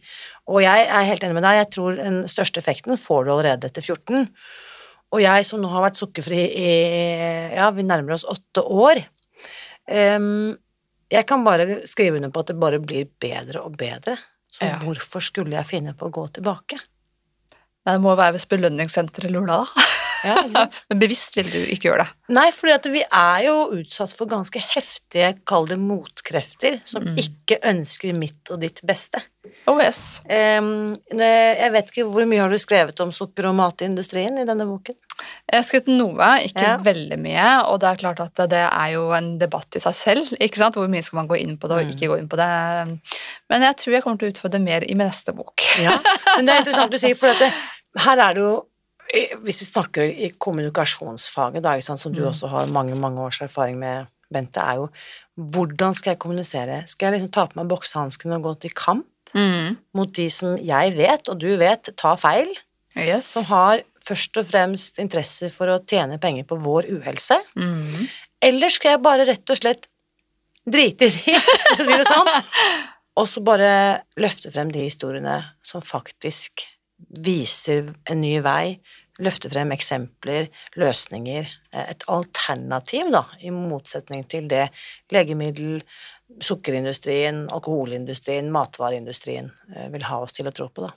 Og 0.50 0.62
jeg 0.65 0.88
er 0.88 1.09
helt 1.09 1.25
enig 1.25 1.38
med 1.38 1.45
deg, 1.45 1.62
jeg 1.62 1.71
tror 1.77 2.00
den 2.00 2.24
største 2.31 2.62
effekten 2.63 3.00
får 3.01 3.25
du 3.27 3.33
allerede 3.36 3.69
etter 3.69 3.86
14. 3.86 4.27
Og 5.15 5.24
jeg 5.24 5.45
som 5.47 5.62
nå 5.63 5.69
har 5.71 5.86
vært 5.86 6.01
sukkerfri 6.01 6.41
i 6.59 6.71
ja, 7.55 7.69
vi 7.71 7.86
nærmer 7.88 8.17
oss 8.17 8.27
åtte 8.27 8.65
år, 8.65 9.05
um, 10.17 10.57
jeg 11.07 11.24
kan 11.29 11.45
bare 11.45 11.86
skrive 11.88 12.19
under 12.19 12.33
på 12.33 12.43
at 12.43 12.51
det 12.51 12.59
bare 12.59 12.81
blir 12.83 13.07
bedre 13.21 13.62
og 13.63 13.77
bedre. 13.79 14.17
Så 14.51 14.65
Ja. 14.65 14.77
hvorfor 14.81 15.21
skulle 15.21 15.53
jeg 15.55 15.69
finne 15.69 15.93
på 15.93 16.09
å 16.09 16.12
gå 16.12 16.25
tilbake? 16.33 16.79
Det 17.88 18.01
må 18.03 18.15
være 18.20 18.36
hvis 18.36 18.50
belønningssenteret 18.51 19.32
deg, 19.32 19.48
da. 19.48 19.62
Ja? 20.25 20.36
Men 20.89 21.00
bevisst 21.00 21.36
vil 21.38 21.48
du 21.53 21.60
ikke 21.72 21.88
gjøre 21.91 22.03
det. 22.03 22.10
Nei, 22.36 22.50
fordi 22.51 22.89
vi 22.91 23.03
er 23.06 23.44
jo 23.46 23.56
utsatt 23.77 24.12
for 24.17 24.27
ganske 24.27 24.60
heftige, 24.74 25.29
kall 25.48 25.67
det 25.70 25.77
motkrefter, 25.79 26.82
som 26.89 27.06
Mm. 27.08 27.15
ikke 27.22 27.60
ønsker 27.70 28.13
mitt 28.17 28.50
og 28.51 28.60
ditt 28.65 28.82
beste. 28.84 29.22
Oh 29.70 29.77
yes. 29.79 30.20
Um, 30.27 30.96
jeg 31.15 31.70
vet 31.72 31.91
ikke, 31.94 32.03
hvor 32.12 32.25
mye 32.27 32.41
har 32.44 32.51
du 32.51 32.58
skrevet 32.60 33.00
om 33.00 33.13
sukker- 33.15 33.48
og 33.48 33.56
matindustrien 33.56 34.36
i 34.41 34.44
denne 34.50 34.65
boken? 34.67 34.98
Jeg 35.48 35.56
har 35.62 35.63
skrevet 35.70 35.88
noe, 35.96 36.27
ikke 36.50 36.65
Ja. 36.65 36.74
veldig 36.84 37.17
mye, 37.24 37.46
og 37.72 37.79
det 37.79 37.88
er 37.94 38.01
klart 38.01 38.20
at 38.25 38.50
det 38.51 38.60
er 38.67 38.89
jo 38.98 39.06
en 39.15 39.38
debatt 39.39 39.77
i 39.77 39.79
seg 39.79 39.96
selv, 39.96 40.34
ikke 40.41 40.58
sant? 40.60 40.75
Hvor 40.75 40.89
mye 40.91 41.06
skal 41.06 41.22
man 41.22 41.29
gå 41.32 41.39
inn 41.39 41.56
på 41.58 41.70
det 41.72 41.77
og 41.77 41.86
Mm. 41.86 41.94
ikke 41.96 42.10
gå 42.12 42.20
inn 42.20 42.27
på 42.27 42.36
det. 42.41 42.50
Men 43.50 43.62
jeg 43.70 43.77
tror 43.77 43.94
jeg 43.94 44.03
kommer 44.03 44.20
til 44.20 44.27
å 44.27 44.34
utfordre 44.36 44.60
mer 44.62 44.82
i 44.84 44.94
min 44.94 45.08
neste 45.08 45.32
bok. 45.34 45.62
Ja, 45.79 45.96
men 46.36 46.46
det 46.46 46.53
er 46.53 46.60
interessant 46.65 46.91
du 46.91 46.98
sier, 46.98 47.15
for 47.15 47.27
at 47.32 47.39
det, 47.39 47.53
her 48.03 48.17
er 48.27 48.33
det 48.37 48.43
jo 48.43 48.55
hvis 49.41 49.61
vi 49.61 49.65
snakker 49.69 50.03
i 50.03 50.27
kommunikasjonsfaget, 50.35 51.61
da, 51.63 51.77
sant, 51.79 51.99
som 52.01 52.11
du 52.11 52.21
Mm. 52.21 52.27
også 52.27 52.49
har 52.51 52.65
mange 52.67 52.95
mange 52.99 53.21
års 53.23 53.39
erfaring 53.41 53.77
med, 53.79 54.07
Bente, 54.33 54.59
er 54.59 54.75
jo 54.81 54.89
hvordan 55.39 55.95
skal 55.95 56.11
jeg 56.11 56.19
kommunisere? 56.19 56.81
Skal 56.87 57.05
jeg 57.07 57.13
liksom 57.21 57.31
ta 57.31 57.45
på 57.47 57.55
meg 57.55 57.69
boksehanskene 57.69 58.35
og 58.35 58.43
gå 58.43 58.59
til 58.59 58.71
kamp 58.75 59.05
Mm. 59.33 59.77
mot 59.93 60.11
de 60.11 60.29
som 60.29 60.57
jeg 60.57 60.95
vet, 60.97 61.29
og 61.29 61.39
du 61.39 61.55
vet, 61.57 61.89
tar 61.95 62.17
feil? 62.17 62.49
Yes. 62.97 63.25
Som 63.27 63.43
har 63.45 63.81
først 64.03 64.35
og 64.37 64.45
fremst 64.47 64.99
interesse 64.99 65.49
for 65.51 65.67
å 65.67 65.79
tjene 65.85 66.19
penger 66.19 66.43
på 66.43 66.59
vår 66.61 66.89
uhelse? 66.99 67.39
Mm. 67.55 68.09
Eller 68.41 68.69
skal 68.69 68.91
jeg 68.91 69.01
bare 69.03 69.25
rett 69.27 69.49
og 69.49 69.57
slett 69.57 69.87
drite 70.67 71.05
i 71.05 71.09
de, 71.09 71.33
for 71.75 71.83
å 71.83 71.85
si 71.85 71.97
det 71.97 72.07
sånn, 72.07 72.27
og 73.17 73.27
så 73.27 73.43
bare 73.43 74.01
løfte 74.17 74.51
frem 74.51 74.69
de 74.71 74.79
historiene 74.89 75.45
som 75.63 75.81
faktisk 75.81 76.65
viser 76.97 77.93
en 78.09 78.21
ny 78.21 78.37
vei, 78.45 78.77
løfter 79.23 79.51
frem 79.53 79.71
eksempler, 79.73 80.49
løsninger, 80.77 81.49
eh, 81.73 81.89
et 81.93 82.05
alternativ, 82.11 83.09
da, 83.13 83.23
i 83.41 83.53
motsetning 83.53 84.27
til 84.29 84.49
det 84.51 84.67
legemiddel, 85.13 85.81
sukkerindustrien, 86.43 87.46
alkoholindustrien, 87.55 88.50
matvareindustrien 88.51 89.50
eh, 89.75 89.88
vil 89.93 90.03
ha 90.10 90.19
oss 90.24 90.36
til 90.36 90.48
å 90.50 90.53
tro 90.53 90.67
på, 90.69 90.84
da. 90.86 90.91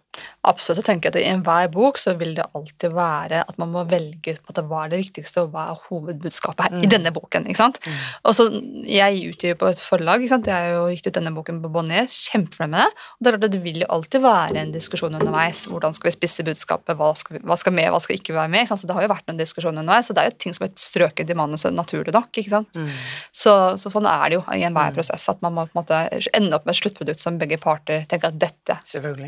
Absolutt. 0.51 0.81
Jeg 0.83 0.89
tenker 0.89 1.13
at 1.13 1.19
I 1.21 1.27
enhver 1.31 1.69
bok 1.73 1.99
så 2.01 2.15
vil 2.19 2.35
det 2.37 2.47
alltid 2.57 2.93
være 2.97 3.43
at 3.49 3.59
man 3.61 3.71
må 3.73 3.85
velge 3.89 4.35
på 4.41 4.51
måte, 4.51 4.65
hva 4.69 4.83
er 4.85 4.93
det 4.95 5.01
viktigste, 5.05 5.45
og 5.45 5.53
hva 5.55 5.69
er 5.71 5.83
hovedbudskapet 5.89 6.67
her, 6.67 6.77
i 6.81 6.83
Mm. 6.87 6.91
denne 6.97 7.13
boken. 7.15 7.47
ikke 7.47 7.57
sant? 7.61 7.79
Mm. 7.85 8.01
Og 8.25 8.35
så, 8.35 8.49
Jeg 8.91 9.31
utgir 9.33 9.55
på 9.55 9.69
et 9.71 9.79
forlag. 9.79 10.21
ikke 10.21 10.29
sant? 10.35 10.47
Jeg 10.47 10.55
har 10.55 10.73
jo 10.75 10.89
gitt 10.95 11.07
ut 11.07 11.15
denne 11.15 11.35
boken 11.35 11.63
på 11.63 11.71
Bonnier. 11.73 12.07
Kjempefornøyd 12.11 12.71
med 12.71 12.81
det. 12.81 12.93
Og 13.21 13.25
det, 13.25 13.35
er 13.35 13.49
det 13.49 13.63
vil 13.63 13.81
jo 13.81 13.87
alltid 13.89 14.21
være 14.23 14.57
en 14.57 14.73
diskusjon 14.73 15.15
underveis. 15.15 15.67
Hvordan 15.69 15.95
skal 15.95 16.11
vi 16.11 16.17
spisse 16.17 16.43
budskapet? 16.45 16.97
Hva 16.97 17.15
skal, 17.17 17.39
vi, 17.39 17.47
hva 17.47 17.57
skal 17.57 17.73
med, 17.73 17.89
hva 17.91 18.01
skal 18.01 18.17
ikke 18.17 18.35
være 18.35 18.49
med? 18.51 18.61
ikke 18.67 18.69
sant? 18.69 18.81
Så 18.81 18.87
Det 18.87 18.95
har 18.97 19.03
jo 19.03 19.15
vært 19.15 19.27
noen 19.29 19.39
diskusjoner 19.39 19.81
underveis. 19.81 20.07
Så 20.09 20.15
det 20.15 20.25
er 20.25 20.31
jo 20.31 20.37
ting 20.39 20.55
som 20.55 20.67
er 20.67 20.73
strøket 20.75 21.31
i 21.31 21.35
manuset 21.35 21.73
naturlig 21.73 22.13
nok. 22.13 22.31
ikke 22.33 22.51
sant? 22.51 22.73
Mm. 22.75 22.89
Så, 23.33 23.53
så 23.79 23.91
sånn 23.93 24.07
er 24.11 24.29
det 24.31 24.35
jo 24.41 24.45
i 24.53 24.63
enhver 24.67 24.91
Mm. 24.91 24.97
Prosess. 25.21 25.29
At 25.29 25.43
man 25.43 25.55
må 25.55 25.67
på 25.67 25.79
en 25.79 25.83
måte 25.83 26.31
ende 26.35 26.57
opp 26.57 26.67
med 26.67 26.75
et 26.75 26.81
sluttprodukt 26.81 27.21
som 27.21 27.39
begge 27.39 27.59
parter 27.61 28.07
tenker 28.09 28.29
at 28.31 28.39
dette, 28.41 28.79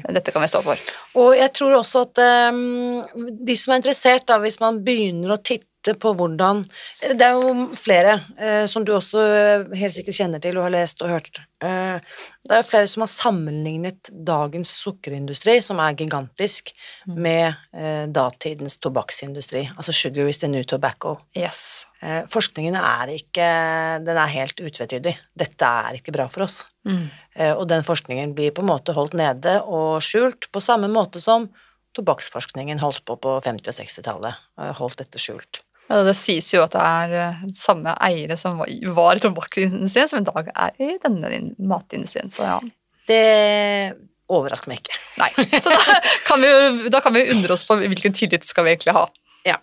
dette 0.09 0.33
kan 0.33 0.43
vi 0.43 0.49
stå 0.49 0.63
for. 0.63 0.79
Og 1.15 1.37
jeg 1.37 1.53
tror 1.53 1.79
også 1.81 2.07
at 2.09 2.23
um, 2.53 3.03
de 3.21 3.57
som 3.57 3.73
er 3.73 3.83
interessert, 3.83 4.27
da, 4.27 4.39
hvis 4.43 4.61
man 4.61 4.83
begynner 4.85 5.35
å 5.37 5.41
titte 5.43 5.69
på 5.99 6.13
hvordan 6.15 6.63
Det 7.03 7.21
er 7.27 7.33
jo 7.35 7.67
flere, 7.75 8.21
eh, 8.39 8.67
som 8.71 8.85
du 8.87 8.93
også 8.95 9.19
eh, 9.19 9.65
helt 9.81 9.95
sikkert 9.97 10.15
kjenner 10.15 10.41
til 10.41 10.57
og 10.59 10.65
har 10.69 10.71
lest 10.71 11.03
og 11.03 11.09
hørt. 11.11 11.41
Eh, 11.61 11.99
det 12.47 12.53
er 12.55 12.63
jo 12.63 12.69
flere 12.71 12.87
som 12.87 13.03
har 13.03 13.11
sammenlignet 13.11 14.11
dagens 14.25 14.71
sukkerindustri, 14.85 15.61
som 15.63 15.79
er 15.83 15.95
gigantisk, 15.95 16.73
Mm. 17.07 17.15
med 17.19 17.55
eh, 17.75 18.07
datidens 18.07 18.79
tobakksindustri. 18.79 19.69
Altså 19.77 19.91
'sugar 19.93 20.29
is 20.29 20.39
the 20.39 20.47
new 20.49 20.63
tobacco'. 20.63 21.19
Yes. 21.37 21.87
Eh, 22.01 22.23
forskningen 22.31 22.77
er 22.77 23.07
ikke 23.11 24.05
Den 24.05 24.17
er 24.17 24.27
helt 24.27 24.57
utvetydig. 24.61 25.17
Dette 25.37 25.63
er 25.65 25.95
ikke 25.99 26.13
bra 26.13 26.29
for 26.29 26.43
oss. 26.45 26.65
Mm. 26.87 27.11
Eh, 27.37 27.53
Og 27.57 27.67
den 27.69 27.83
forskningen 27.83 28.35
blir 28.35 28.53
på 28.53 28.61
en 28.63 28.69
måte 28.69 28.95
holdt 28.95 29.15
nede 29.15 29.63
og 29.67 30.01
skjult, 30.01 30.47
på 30.53 30.61
samme 30.63 30.87
måte 30.89 31.21
som 31.21 31.49
tobakksforskningen 31.95 32.79
holdt 32.81 33.05
på 33.05 33.17
på 33.21 33.41
50- 33.43 33.69
og 33.69 33.75
60-tallet. 33.75 34.35
eh, 34.61 34.73
Holdt 34.75 34.97
dette 34.99 35.19
skjult. 35.19 35.61
Ja, 35.91 36.03
det 36.07 36.15
sies 36.17 36.47
jo 36.55 36.63
at 36.65 36.73
det 36.73 36.81
er 36.83 37.13
eh, 37.21 37.41
samme 37.59 37.93
eiere 38.01 38.37
som 38.41 38.59
var 38.63 38.71
i- 38.71 38.81
tobakksindustrien, 39.21 40.09
som 40.09 40.23
i 40.23 40.25
dag 40.29 40.49
er 40.55 40.71
i 40.81 40.95
denne 41.03 41.55
matindustrien. 41.59 42.31
Så 42.33 42.47
ja, 42.47 42.61
Det 43.09 43.97
overrasker 44.33 44.69
meg 44.73 44.81
ikke. 44.81 44.97
nei. 45.21 45.29
Så 45.61 45.69
da 45.75 47.01
kan 47.03 47.13
vi 47.15 47.25
jo 47.27 47.35
undre 47.35 47.53
oss 47.57 47.65
på 47.69 47.77
hvilken 47.83 48.15
tillit 48.17 48.47
skal 48.49 48.65
vi 48.65 48.77
egentlig 48.77 48.95
ha. 48.97 49.07
Ja, 49.45 49.59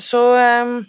Så 0.00 0.20
ehm, 0.40 0.86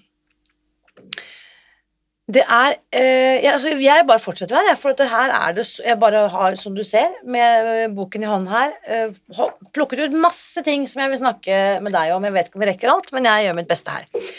det 2.30 2.44
er 2.46 2.76
eh, 2.94 3.42
jeg, 3.42 3.50
altså 3.50 3.74
Jeg 3.82 4.06
bare 4.08 4.22
fortsetter 4.22 4.60
her, 4.60 4.70
jeg, 4.70 4.80
for 4.80 4.94
dette 4.94 5.10
her 5.10 5.34
er 5.36 5.56
det 5.58 5.66
Jeg 5.82 5.98
bare 6.00 6.28
har, 6.32 6.56
som 6.60 6.76
du 6.78 6.84
ser, 6.88 7.10
med 7.26 7.70
eh, 7.72 7.92
boken 7.92 8.24
i 8.24 8.30
hånden 8.30 8.52
her, 8.52 8.76
eh, 8.86 9.50
plukket 9.74 10.06
ut 10.06 10.18
masse 10.30 10.62
ting 10.66 10.86
som 10.88 11.02
jeg 11.04 11.12
vil 11.12 11.22
snakke 11.24 11.62
med 11.84 11.96
deg 11.96 12.14
om. 12.16 12.26
Jeg 12.28 12.36
vet 12.38 12.50
ikke 12.50 12.60
om 12.60 12.66
vi 12.66 12.72
rekker 12.72 12.94
alt, 12.94 13.12
men 13.16 13.28
jeg 13.28 13.48
gjør 13.48 13.58
mitt 13.58 13.72
beste 13.72 13.96
her. 13.98 14.30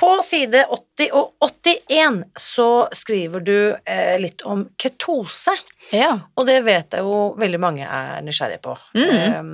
På 0.00 0.12
side 0.24 0.62
80 0.70 1.10
og 1.16 1.48
81 1.48 2.20
så 2.38 2.68
skriver 2.94 3.42
du 3.44 3.56
eh, 3.84 4.16
litt 4.20 4.44
om 4.48 4.68
ketose. 4.80 5.56
Ja. 5.96 6.12
Og 6.36 6.46
det 6.48 6.60
vet 6.68 6.94
jeg 6.94 7.04
jo 7.04 7.32
veldig 7.40 7.60
mange 7.60 7.88
er 7.88 8.20
nysgjerrige 8.24 8.62
på. 8.64 8.76
Mm. 8.94 9.40
Um, 9.40 9.52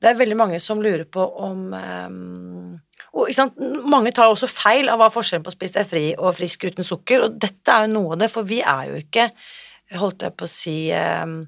det 0.00 0.10
er 0.10 0.18
veldig 0.18 0.38
mange 0.38 0.60
som 0.64 0.80
lurer 0.82 1.04
på 1.04 1.24
om 1.44 1.74
ehm, 1.76 2.78
og? 3.14 3.30
Mange 3.90 4.12
tar 4.16 4.30
også 4.30 4.48
feil 4.50 4.90
av 4.92 5.00
hva 5.00 5.10
forskjellen 5.12 5.44
på 5.46 5.52
å 5.52 5.56
spise 5.56 5.80
deg 5.80 5.90
fri 5.90 6.04
og 6.16 6.36
frisk 6.38 6.68
uten 6.68 6.86
sukker, 6.86 7.26
og 7.26 7.40
dette 7.42 7.74
er 7.74 7.86
jo 7.86 7.94
noe 7.94 8.14
av 8.16 8.22
det, 8.24 8.30
for 8.32 8.48
vi 8.48 8.60
er 8.62 8.90
jo 8.90 9.00
ikke, 9.00 9.30
holdt 10.00 10.26
jeg 10.26 10.36
på 10.38 10.46
å 10.46 10.50
si, 10.50 10.76
ehm, 10.94 11.40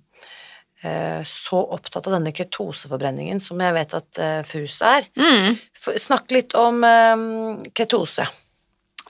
eh, 0.83 1.22
så 1.29 1.62
opptatt 1.77 2.09
av 2.11 2.16
denne 2.18 2.35
ketoseforbrenningen 2.35 3.42
som 3.42 3.61
jeg 3.62 3.77
vet 3.77 3.94
at 3.94 4.22
uh, 4.22 4.38
FUS 4.46 4.81
er. 4.87 5.07
Mm. 5.14 5.59
Snakk 6.03 6.35
litt 6.35 6.57
om 6.59 6.83
ehm, 6.87 7.62
ketose. 7.79 8.27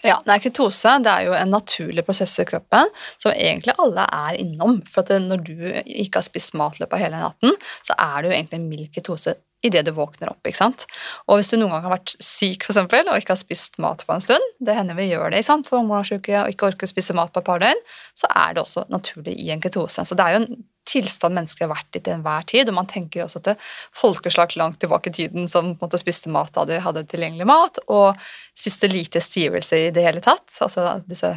Ja, 0.02 0.16
nei, 0.26 0.40
Ketose 0.42 0.96
det 1.02 1.10
er 1.12 1.28
jo 1.28 1.34
en 1.38 1.52
naturlig 1.54 2.02
prosess 2.06 2.34
i 2.42 2.46
kroppen 2.46 2.90
som 3.22 3.30
egentlig 3.30 3.76
alle 3.78 4.02
er 4.02 4.38
innom. 4.42 4.80
For 4.90 5.04
at 5.04 5.22
når 5.22 5.44
du 5.46 5.60
ikke 5.78 6.18
har 6.18 6.26
spist 6.26 6.56
mat 6.58 6.74
i 6.74 6.82
løpet 6.82 6.96
av 6.98 7.04
hele 7.04 7.20
natten, 7.22 7.54
så 7.86 7.94
er 7.94 8.16
det 8.16 8.30
jo 8.30 8.34
egentlig 8.34 8.58
en 8.58 8.68
mild 8.72 8.90
ketose 8.96 9.36
idet 9.62 9.85
du 9.87 9.92
våkner 9.94 10.33
opp. 10.33 10.42
ikke 10.46 10.59
sant? 10.59 10.87
Og 11.31 11.38
hvis 11.38 11.53
du 11.53 11.57
noen 11.59 11.75
gang 11.77 11.87
har 11.87 11.94
vært 11.94 12.16
syk 12.18 12.66
for 12.66 12.75
eksempel, 12.75 13.07
og 13.09 13.20
ikke 13.20 13.35
har 13.35 13.40
spist 13.40 13.79
mat 13.83 14.05
på 14.07 14.16
en 14.16 14.25
stund, 14.25 14.51
det 14.61 14.77
hender 14.77 14.98
vi 14.98 15.09
gjør 15.12 15.31
det 15.31 15.42
ikke 15.42 15.51
sant? 15.53 15.70
for 15.70 15.81
omgangssyke 15.83 16.35
og 16.42 16.53
ikke 16.53 16.68
orker 16.72 16.88
å 16.88 16.90
spise 16.90 17.16
mat 17.16 17.33
på 17.33 17.42
et 17.42 17.48
par 17.48 17.62
døgn, 17.62 17.81
så 18.18 18.31
er 18.35 18.57
det 18.57 18.64
også 18.64 18.87
naturlig 18.92 19.37
i 19.38 19.53
en 19.55 19.62
ketose. 19.62 20.05
Så 20.09 20.18
det 20.18 20.27
er 20.27 20.37
jo 20.37 20.42
en 20.42 20.62
tilstand 20.88 21.37
mennesker 21.38 21.66
har 21.66 21.77
vært 21.77 21.96
i 21.98 22.03
til 22.03 22.16
enhver 22.16 22.46
tid, 22.51 22.70
og 22.70 22.77
man 22.81 22.88
tenker 22.90 23.25
også 23.25 23.42
til 23.46 23.72
folkeslag 23.94 24.57
langt 24.59 24.81
tilbake 24.83 25.12
i 25.12 25.16
tiden 25.20 25.46
som 25.51 25.72
på 25.72 25.77
en 25.77 25.87
måte 25.87 26.01
spiste 26.03 26.33
mat 26.33 26.51
da 26.57 26.66
de 26.68 26.81
hadde 26.83 27.05
tilgjengelig 27.11 27.46
mat, 27.48 27.79
og 27.87 28.18
spiste 28.59 28.90
lite 28.90 29.22
stivelse 29.22 29.79
i 29.79 29.92
det 29.94 30.07
hele 30.07 30.22
tatt, 30.25 30.48
altså 30.64 30.98
disse 31.07 31.37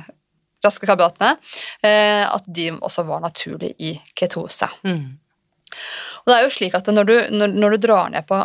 raske 0.66 0.88
karbohydratene, 0.90 1.36
eh, 1.86 2.24
at 2.26 2.48
de 2.50 2.72
også 2.80 3.06
var 3.06 3.22
naturlig 3.22 3.76
i 3.78 3.94
ketose. 4.18 4.72
Og 6.24 6.32
det 6.32 6.38
er 6.38 6.46
jo 6.46 6.56
slik 6.56 6.76
at 6.78 6.90
når 6.94 7.10
du, 7.10 7.16
når, 7.36 7.54
når 7.56 7.76
du 7.76 7.88
drar 7.88 8.12
ned 8.14 8.28
på 8.30 8.42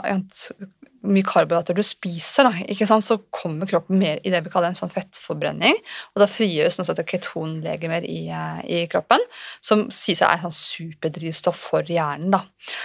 mye 1.01 1.25
karbohydrater 1.25 1.77
du 1.77 1.83
spiser, 1.85 2.45
da, 2.45 2.99
så 3.01 3.17
kommer 3.33 3.69
kroppen 3.69 3.99
mer 4.01 4.19
i 4.25 4.33
det 4.33 4.43
vi 4.45 4.53
kaller 4.53 4.73
en 4.73 4.79
sånn 4.79 4.93
fettforbrenning. 4.93 5.79
Og 6.13 6.21
da 6.21 6.29
frigjøres 6.29 6.77
noe 6.77 6.89
heter 6.91 7.09
ketonlegemer 7.09 8.05
i, 8.05 8.21
eh, 8.29 8.61
i 8.69 8.83
kroppen, 8.91 9.25
som 9.65 9.87
sies 9.95 10.21
er 10.27 10.43
sånn 10.43 10.55
superdrivstoff 10.57 11.65
for 11.71 11.89
hjernen. 11.89 12.35
Da. 12.35 12.43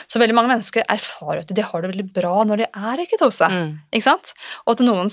Så 0.08 0.22
veldig 0.22 0.38
mange 0.38 0.54
mennesker 0.54 0.88
erfarer 0.88 1.44
at 1.44 1.52
de 1.52 1.68
har 1.68 1.84
det 1.84 1.92
veldig 1.92 2.08
bra 2.16 2.36
når 2.48 2.64
de 2.64 2.72
er 2.72 3.04
i 3.04 3.10
ketose. 3.12 3.52
Mm. 3.52 3.72
Ikke 3.92 4.08
sant? 4.08 4.34
Og 4.66 4.78
at 4.78 4.86
noen 4.86 5.12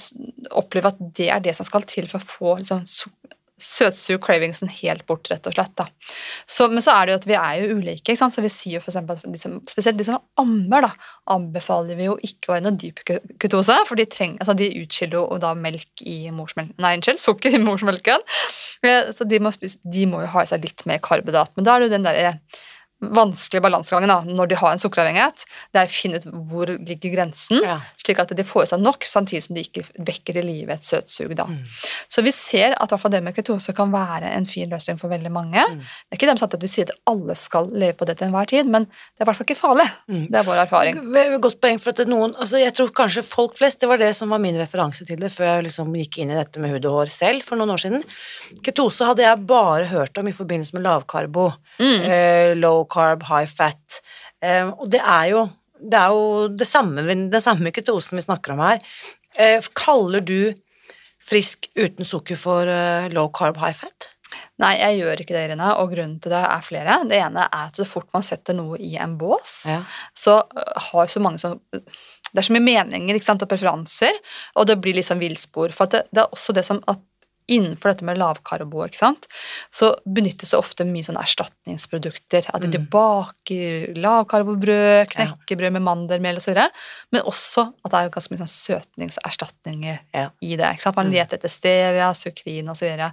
opplever 0.50 0.94
at 0.94 1.02
det 1.18 1.30
er 1.35 1.42
det 1.42 1.56
som 1.58 1.66
skal 1.66 1.88
til 1.90 2.06
for 2.11 2.22
å 2.22 2.28
få 2.28 2.56
liksom, 2.62 2.87
su- 3.62 3.83
søtsur 3.83 4.18
cravingsen 4.22 4.70
helt 4.81 5.05
bort, 5.07 5.31
rett 5.31 5.46
og 5.46 5.55
slett. 5.57 5.83
Så, 6.51 6.68
men 6.72 6.83
så 6.85 6.94
er 6.96 7.07
det 7.07 7.14
jo 7.14 7.20
at 7.20 7.29
vi 7.31 7.38
er 7.38 7.61
jo 7.62 7.79
ulike, 7.79 8.16
så 8.18 8.31
vi 8.42 8.51
sier 8.53 8.79
jo 8.79 8.85
for 8.85 8.98
at 8.98 9.25
de 9.25 9.40
som, 9.40 9.59
spesielt 9.68 9.98
de 10.01 10.07
som 10.09 10.20
ammer, 10.40 10.88
da, 10.88 10.92
anbefaler 11.33 11.98
vi 11.98 12.09
jo 12.09 12.18
ikke 12.27 12.51
å 12.51 12.57
ha 12.57 12.62
noe 12.64 12.77
dyp 12.79 13.03
kutose, 13.42 13.77
for 13.88 13.98
de, 13.98 14.07
treng, 14.11 14.37
altså 14.40 14.57
de 14.59 14.70
utskiller 14.83 15.20
jo 15.20 15.40
da 15.42 15.55
melk 15.59 16.05
i 16.07 16.18
morsmelken, 16.35 16.77
nei, 16.83 16.96
unnskyld, 16.98 17.22
sukker 17.29 17.57
i 17.57 17.62
morsmelken, 17.62 18.27
Eh, 18.83 19.12
så 19.14 19.27
de 19.29 19.38
må, 19.42 19.53
spise, 19.55 19.79
de 19.87 20.07
må 20.11 20.25
jo 20.25 20.31
ha 20.35 20.42
i 20.42 20.51
seg 20.51 20.64
litt 20.64 20.83
mer 20.90 21.03
karbohydrat, 21.05 21.53
men 21.57 21.66
da 21.66 21.77
er 21.77 21.83
det 21.83 21.90
jo 21.90 21.94
den 21.96 22.07
der 22.09 22.18
vanskelige 23.02 23.64
balansegangen 23.64 24.08
da, 24.12 24.20
når 24.22 24.48
de 24.52 24.58
har 24.60 24.72
en 24.72 24.78
sukkeravhengighet, 24.82 25.44
det 25.74 25.80
er 25.82 25.88
å 25.90 25.92
finne 25.92 26.20
ut 26.20 26.26
hvor 26.48 26.70
ligger 26.70 27.12
grensen, 27.16 27.62
Ja. 27.66 27.80
slik 27.98 28.20
at 28.22 28.34
de 28.36 28.44
får 28.46 28.62
i 28.62 28.70
seg 28.72 28.80
nok, 28.80 29.04
samtidig 29.10 29.42
som 29.42 29.56
de 29.56 29.64
ikke 29.66 29.82
vekker 29.98 30.38
i 30.38 30.42
live 30.46 30.70
et 30.76 30.86
søtsug. 30.86 31.34
Da. 31.36 31.44
Mm. 31.50 31.64
Så 32.08 32.22
vi 32.22 32.30
ser 32.30 32.76
at 32.80 32.90
hvert 32.94 33.10
det 33.10 33.22
med 33.22 33.34
ketose 33.34 33.74
kan 33.74 33.90
være 33.92 34.30
en 34.32 34.46
fin 34.46 34.70
løsning 34.70 34.98
for 35.00 35.10
veldig 35.10 35.32
mange. 35.32 35.58
Mm. 35.58 35.80
Det 35.82 36.14
er 36.14 36.20
ikke 36.20 36.30
dem 36.30 36.40
sagt 36.40 36.54
at 36.54 36.62
vi 36.62 36.70
sier 36.70 36.86
at 36.88 36.96
alle 37.10 37.34
skal 37.34 37.68
leve 37.72 37.96
på 37.98 38.06
det 38.06 38.18
til 38.18 38.28
enhver 38.28 38.46
tid, 38.46 38.66
men 38.70 38.86
det 38.86 39.20
er 39.20 39.26
i 39.26 39.30
hvert 39.30 39.36
fall 39.40 39.46
ikke 39.50 39.58
farlig. 39.60 39.88
Mm. 40.08 40.26
Det 40.30 40.38
er 40.38 40.46
vår 40.46 40.62
erfaring. 40.66 41.02
Godt 41.42 41.60
poeng, 41.60 41.80
for 41.82 41.90
at 41.90 42.06
noen 42.08 42.34
altså 42.38 42.60
Jeg 42.62 42.72
tror 42.76 42.92
kanskje 42.94 43.24
folk 43.26 43.56
flest, 43.58 43.80
det 43.80 43.88
var 43.88 43.98
det 43.98 44.14
som 44.14 44.30
var 44.30 44.38
min 44.38 44.54
referanse 44.60 45.04
til 45.08 45.18
det 45.18 45.32
før 45.32 45.56
jeg 45.56 45.64
liksom 45.68 45.92
gikk 45.98 46.18
inn 46.22 46.30
i 46.30 46.38
dette 46.38 46.60
med 46.62 46.70
hud 46.70 46.84
og 46.86 47.00
hår 47.00 47.10
selv 47.10 47.42
for 47.42 47.56
noen 47.58 47.74
år 47.74 47.82
siden. 47.82 48.04
Ketose 48.62 49.04
hadde 49.08 49.24
jeg 49.24 49.46
bare 49.48 49.86
hørt 49.90 50.16
om 50.18 50.28
i 50.28 50.32
forbindelse 50.36 50.76
med 50.76 50.84
lavkarbo. 50.86 51.52
Mm. 51.80 52.00
eh, 52.04 52.54
low 52.54 52.84
carb, 52.92 53.24
high 53.31 53.48
fat. 53.48 54.00
Eh, 54.44 54.68
og 54.68 54.88
det 54.92 55.00
er 55.00 55.33
jo 55.33 55.46
det, 55.83 55.98
er 55.98 56.12
jo 56.14 56.48
det 56.55 56.68
samme, 56.70 57.02
den 57.09 57.42
samme 57.42 57.72
ketosen 57.74 58.20
vi 58.20 58.22
snakker 58.26 58.55
om 58.55 58.61
her. 58.62 58.83
Eh, 59.35 59.59
kaller 59.74 60.22
du 60.22 60.52
frisk 61.22 61.68
uten 61.78 62.07
sukker 62.07 62.38
for 62.38 62.68
eh, 62.70 63.09
low 63.14 63.31
carb, 63.35 63.59
high 63.62 63.74
fat? 63.76 64.09
Nei, 64.62 64.76
jeg 64.78 65.00
gjør 65.02 65.20
ikke 65.22 65.35
det, 65.37 65.42
Irina, 65.48 65.74
og 65.83 65.90
grunnen 65.92 66.16
til 66.22 66.33
det 66.33 66.40
er 66.40 66.62
flere. 66.64 66.94
Det 67.11 67.18
ene 67.20 67.44
er 67.48 67.66
at 67.68 67.76
så 67.76 67.85
fort 67.88 68.09
man 68.14 68.24
setter 68.24 68.57
noe 68.57 68.78
i 68.81 68.94
en 69.00 69.18
bås, 69.20 69.57
Ja. 69.68 69.83
så 70.16 70.38
øh, 70.40 70.72
har 70.88 71.11
så 71.12 71.20
mange 71.20 71.42
som 71.42 71.59
det 72.33 72.40
er 72.40 72.46
så 72.46 72.55
mye 72.57 72.64
meninger 72.64 73.18
ikke 73.18 73.26
sant, 73.26 73.42
og 73.44 73.50
preferanser, 73.50 74.16
og 74.57 74.64
det 74.70 74.78
blir 74.81 74.96
liksom 74.96 75.20
villspor. 75.20 75.74
For 75.76 75.85
at 75.85 75.92
det, 75.98 76.02
det 76.16 76.22
er 76.22 76.33
også 76.33 76.55
det 76.57 76.62
som 76.64 76.78
at 76.88 77.02
innenfor 77.52 77.92
dette 77.92 78.06
med 78.08 78.18
lavkarbo, 78.20 78.82
ikke 78.86 78.98
sant, 79.00 79.28
så 79.70 79.92
benyttes 80.08 80.50
det 80.54 80.58
ofte 80.58 80.86
mye 80.88 81.04
sånn 81.06 81.20
erstatningsprodukter. 81.20 82.48
At 82.54 82.62
de 82.64 82.78
Mm. 82.78 82.88
baker 82.90 83.92
lavkarbobrød, 83.94 85.10
knekkebrød 85.12 85.72
med 85.76 85.82
mandelmel 85.84 86.36
osv. 86.40 86.54
Men 87.12 87.22
også 87.28 87.68
at 87.84 87.90
det 87.92 87.98
er 88.00 88.10
ganske 88.16 88.32
mye 88.32 88.42
sånn 88.46 88.82
søtningserstatninger 89.06 89.98
Ja. 90.14 90.30
i 90.42 90.56
det. 90.56 90.64
ikke 90.72 90.82
sant? 90.82 90.96
Man 90.96 91.06
Mm. 91.06 91.12
leter 91.12 91.36
etter 91.38 91.48
stevia, 91.48 92.12
sukrin 92.14 92.68
osv. 92.68 93.12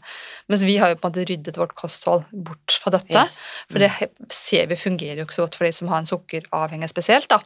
Mens 0.50 0.64
vi 0.64 0.78
har 0.78 0.90
jo 0.90 0.96
på 0.96 1.06
en 1.08 1.12
måte 1.12 1.26
ryddet 1.28 1.58
vårt 1.58 1.76
kosthold 1.76 2.26
bort 2.32 2.72
fra 2.82 2.92
dette. 2.92 3.10
Yes. 3.14 3.48
For 3.72 3.80
det 3.80 3.92
ser 4.30 4.68
vi 4.68 4.76
fungerer 4.76 5.18
jo 5.18 5.26
ikke 5.26 5.36
så 5.36 5.46
godt 5.48 5.56
for 5.56 5.66
de 5.66 5.72
som 5.72 5.88
har 5.88 5.98
en 6.00 6.06
sukkeravhengighet 6.06 6.90
spesielt. 6.90 7.28
da. 7.28 7.40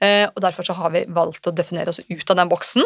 Eh, 0.00 0.26
og 0.26 0.40
Derfor 0.42 0.64
så 0.64 0.74
har 0.74 0.90
vi 0.90 1.04
valgt 1.06 1.46
å 1.46 1.54
definere 1.54 1.88
oss 1.88 2.00
ut 2.10 2.30
av 2.30 2.36
den 2.36 2.48
boksen. 2.48 2.82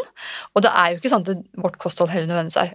Og 0.56 0.62
det 0.62 0.70
er 0.74 0.90
jo 0.94 1.00
ikke 1.00 1.10
sånn 1.10 1.28
at 1.28 1.44
vårt 1.56 1.78
kosthold 1.78 2.10
heller 2.10 2.26
nødvendigvis 2.26 2.56
er 2.62 2.74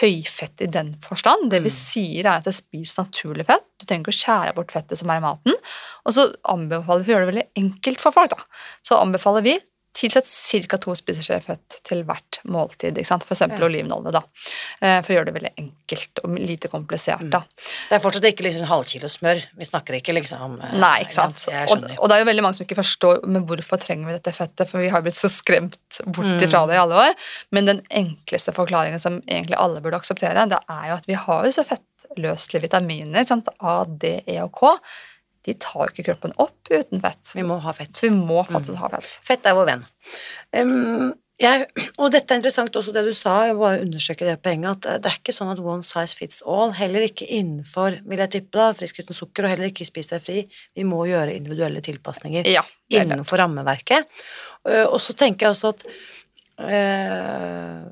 høyfett 0.00 0.60
i 0.60 0.66
den 0.66 0.94
forstand. 1.04 1.50
Det 1.50 1.62
vi 1.62 1.70
Mm. 1.70 1.76
sier 1.78 2.26
er 2.26 2.36
at 2.38 2.44
det 2.44 2.54
spiser 2.54 3.04
naturlig 3.04 3.46
fett. 3.46 3.64
Du 3.78 3.86
trenger 3.86 4.04
ikke 4.04 4.14
å 4.14 4.20
skjære 4.20 4.54
bort 4.54 4.72
fettet 4.72 4.98
som 4.98 5.08
er 5.10 5.16
i 5.16 5.20
maten. 5.24 5.54
Og 6.06 6.12
så 6.12 6.34
anbefaler 6.44 7.04
vi 7.04 7.12
å 7.12 7.16
gjøre 7.16 7.26
det 7.26 7.34
veldig 7.34 7.48
enkelt 7.56 8.00
for 8.00 8.12
folk. 8.12 8.30
da. 8.30 8.36
Så 8.82 9.00
anbefaler 9.00 9.42
vi 9.42 9.58
tilsett 9.92 10.28
ca. 10.70 10.76
to 10.78 10.92
spiseskjeer 10.94 11.42
fett 11.42 11.78
til 11.84 12.04
hvert 12.06 12.38
måltid. 12.46 12.96
ikke 12.98 13.06
sant? 13.08 13.24
F.eks. 13.26 13.40
Ja. 13.42 13.58
olivenolje, 13.66 14.12
da. 14.14 14.20
Eh, 14.80 15.00
For 15.02 15.12
å 15.12 15.16
gjøre 15.18 15.26
det 15.30 15.34
veldig 15.34 15.52
enkelt 15.58 16.20
og 16.24 16.36
lite 16.38 16.68
komplisert. 16.70 17.24
da. 17.32 17.40
Så 17.58 17.88
det 17.90 17.96
er 17.98 18.04
fortsatt 18.04 18.28
ikke 18.30 18.46
liksom 18.46 18.68
halvkilo 18.70 19.10
smør. 19.10 19.42
Vi 19.58 19.64
snakker 19.66 19.98
ikke 19.98 20.14
liksom 20.14 20.60
eh, 20.62 20.76
Nei, 20.78 21.00
ikke 21.04 21.16
sant. 21.18 21.42
Og, 21.70 21.84
og 21.98 22.08
det 22.08 22.16
er 22.16 22.22
jo 22.24 22.28
veldig 22.30 22.42
mange 22.46 22.54
som 22.60 22.64
ikke 22.68 22.78
forstår 22.80 23.24
men 23.26 23.44
hvorfor 23.50 23.82
trenger 23.82 24.06
vi 24.06 24.16
dette 24.18 24.32
fettet, 24.36 24.70
for 24.70 24.78
vi 24.84 24.88
har 24.94 25.02
blitt 25.02 25.18
så 25.18 25.28
skremt 25.32 25.78
bort 26.06 26.26
Mm. 26.30 26.42
ifra 26.46 26.66
det 26.68 26.76
i 26.76 26.82
alle 26.84 26.94
år. 27.08 27.14
Men 27.50 27.64
den 27.66 27.80
enkleste 27.90 28.52
forklaringen 28.54 29.00
som 29.02 29.20
egentlig 29.26 29.56
alle 29.58 29.80
burde 29.82 29.98
akseptere, 29.98 30.46
det 30.48 30.58
er 30.70 30.84
jo 30.92 30.94
at 31.00 31.06
vi 31.10 31.14
har 31.18 31.42
disse 31.44 31.64
fettløselige 31.66 32.62
vitaminer, 32.68 33.20
ikke 33.24 33.32
sant? 33.34 33.48
A, 33.60 33.84
D, 33.84 34.20
E 34.28 34.38
og 34.44 34.52
K. 34.54 34.76
De 35.46 35.54
tar 35.54 35.86
jo 35.86 35.92
ikke 35.94 36.04
kroppen 36.10 36.34
opp 36.38 36.68
uten 36.70 37.00
fett. 37.00 37.32
Vi 37.34 37.42
må 37.48 37.56
ha 37.64 37.72
fett. 37.72 37.92
Så 37.96 38.08
vi 38.08 38.14
må 38.16 38.42
Mm. 38.44 38.52
faktisk 38.54 38.76
ha 38.82 38.88
fett. 38.92 39.06
Fett 39.24 39.46
er 39.46 39.54
vår 39.56 39.66
venn. 39.66 39.84
Um, 40.52 41.14
jeg, 41.40 41.64
og 41.96 42.10
dette 42.12 42.34
er 42.34 42.36
interessant 42.42 42.74
også 42.76 42.92
det 42.92 43.02
du 43.06 43.14
sa, 43.16 43.46
jeg 43.48 43.56
bare 43.56 43.80
undersøker 43.80 44.26
det 44.28 44.42
poenget, 44.44 44.84
at 44.84 44.86
eh, 44.90 44.98
det 45.00 45.06
er 45.08 45.16
ikke 45.16 45.32
sånn 45.32 45.52
at 45.54 45.58
one 45.64 45.82
size 45.82 46.12
fits 46.14 46.42
all, 46.44 46.72
heller 46.76 47.00
ikke 47.06 47.24
innenfor, 47.24 47.96
vil 48.04 48.18
jeg 48.18 48.30
tippe 48.34 48.58
da, 48.58 48.66
frisk 48.76 49.00
uten 49.00 49.16
sukker, 49.16 49.44
og 49.48 49.54
heller 49.54 49.70
ikke 49.70 49.86
spis 49.88 50.08
deg 50.12 50.20
fri. 50.20 50.42
Vi 50.76 50.84
må 50.84 51.00
gjøre 51.08 51.32
individuelle 51.34 51.80
tilpasninger 51.80 52.44
Ja. 52.52 52.60
innenfor 52.92 53.40
rammeverket. 53.40 54.04
Uh, 54.68 54.84
og 54.92 55.00
så 55.00 55.16
tenker 55.16 55.46
jeg 55.48 55.54
også 55.56 55.72
at 55.72 55.86
uh, 56.60 57.88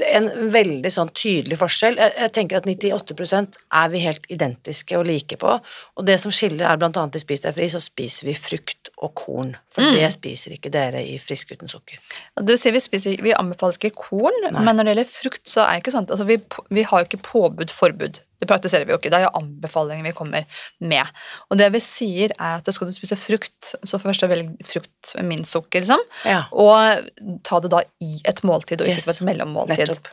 en 0.00 0.28
veldig 0.52 0.90
sånn 0.92 1.10
tydelig 1.16 1.58
forskjell. 1.60 1.98
Jeg, 2.00 2.14
jeg 2.24 2.32
tenker 2.36 2.60
at 2.60 2.68
98% 2.68 3.58
er 3.82 3.90
vi 3.92 4.04
helt 4.04 4.28
identiske 4.32 4.98
og 4.98 5.06
like 5.08 5.36
på, 5.40 5.56
og 5.58 6.06
det 6.08 6.18
som 6.22 6.32
skiller 6.34 6.68
er 6.68 6.80
annet 6.80 7.18
i 7.18 7.22
Spis 7.22 7.44
deg 7.44 7.56
fri, 7.56 7.68
så 7.72 7.82
spiser 7.82 8.30
vi 8.30 8.36
frukt 8.38 8.92
og 8.98 9.12
korn, 9.18 9.56
for 9.72 9.82
Mm. 9.82 9.94
det 9.96 10.10
spiser 10.12 10.52
ikke 10.56 10.70
dere 10.70 11.00
i 11.02 11.16
Frisk 11.18 11.52
uten 11.54 11.68
sukker. 11.72 11.98
Du 12.44 12.52
sier 12.60 12.72
vi, 12.74 12.80
spiser, 12.84 13.16
vi 13.24 13.32
anbefaler 13.32 13.78
ikke 13.78 13.94
korn, 13.96 14.36
Nei. 14.44 14.60
men 14.62 14.76
når 14.76 14.84
det 14.84 14.92
gjelder 14.94 15.10
frukt, 15.14 15.44
så 15.48 15.64
er 15.64 15.78
det 15.78 15.82
ikke 15.86 15.94
sånn 15.96 16.06
altså 16.12 16.26
vi, 16.28 16.36
vi 16.70 16.82
har 16.84 17.00
jo 17.02 17.08
ikke 17.08 17.22
påbud-forbud. 17.24 18.20
Det 18.42 18.48
praktiserer 18.50 18.84
vi 18.88 18.92
jo 18.92 18.98
ikke. 18.98 19.10
Det 19.12 19.20
er 19.20 19.26
jo 19.28 19.34
anbefalinger 19.38 20.02
vi 20.08 20.12
kommer 20.18 20.46
med. 20.80 21.06
Og 21.50 21.58
det 21.60 21.68
vi 21.72 21.80
sier, 21.80 22.32
er 22.38 22.58
at 22.58 22.72
skal 22.74 22.88
du 22.90 22.92
spise 22.96 23.16
frukt, 23.16 23.74
så 23.86 24.00
først 24.02 24.24
velg 24.28 24.56
frukt 24.66 25.14
med 25.16 25.28
minst 25.30 25.52
sukker, 25.54 25.80
liksom. 25.84 26.02
Ja, 26.26 26.44
Og 26.50 27.06
ta 27.46 27.60
det 27.62 27.70
da 27.70 27.84
i 28.02 28.16
et 28.26 28.42
måltid, 28.42 28.80
og 28.82 28.88
ikke 28.90 28.98
Yes. 28.98 29.04
som 29.16 29.28
et 29.28 29.36
mellommåltid. 29.36 29.78
nettopp. 29.88 30.10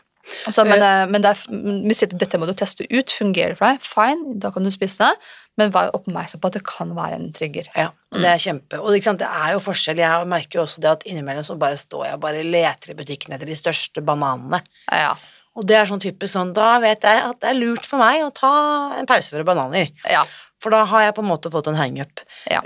Så, 0.54 0.62
men 0.68 0.78
eh, 0.84 1.08
men 1.10 1.24
det 1.24 1.30
er, 1.32 1.40
vi 1.88 1.94
sier 1.98 2.12
at 2.14 2.20
dette 2.22 2.38
må 2.38 2.46
du 2.46 2.54
teste 2.54 2.86
ut. 2.92 3.10
Fungerer 3.10 3.56
det 3.56 3.58
for 3.58 3.66
deg? 3.66 3.80
Fine, 3.82 4.36
da 4.40 4.52
kan 4.54 4.62
du 4.64 4.70
spise 4.70 5.00
det. 5.02 5.16
Men 5.60 5.74
vær 5.76 5.92
oppmerksom 5.98 6.42
på 6.42 6.52
at 6.52 6.58
det 6.58 6.64
kan 6.68 6.94
være 6.98 7.18
en 7.20 7.32
trigger. 7.36 7.68
Ja, 7.76 7.90
det 8.16 8.30
er 8.30 8.42
kjempe. 8.42 8.80
Og 8.80 8.96
det 8.96 9.28
er 9.28 9.56
jo 9.56 9.64
forskjell. 9.64 10.00
Jeg 10.02 10.30
merker 10.32 10.62
jo 10.62 10.66
også 10.66 10.84
det 10.84 10.94
at 10.94 11.06
innimellom 11.10 11.46
så 11.46 11.58
bare 11.60 11.80
står 11.80 12.06
jeg 12.08 12.20
og 12.20 12.24
bare 12.24 12.46
leter 12.46 12.94
i 12.94 12.98
butikken 12.98 13.36
etter 13.36 13.50
de 13.50 13.58
største 13.58 14.04
bananene. 14.06 14.62
Ja. 14.88 15.16
Og 15.60 15.66
det 15.68 15.76
er 15.76 15.90
sånn 15.90 16.02
type 16.02 16.28
sånn, 16.30 16.54
da 16.56 16.78
vet 16.84 17.04
jeg 17.04 17.24
at 17.26 17.42
det 17.42 17.50
er 17.52 17.58
lurt 17.58 17.88
for 17.88 18.00
meg 18.00 18.22
å 18.24 18.32
ta 18.36 18.54
en 19.00 19.10
pause 19.10 19.36
fra 19.36 19.48
bananer. 19.48 19.92
ja. 20.08 20.28
For 20.60 20.76
da 20.76 20.82
har 20.92 21.06
jeg 21.06 21.16
på 21.16 21.24
en 21.24 21.30
måte 21.30 21.50
fått 21.54 21.70
en 21.72 21.78
hangup. 21.80 22.20
Ja. 22.52 22.60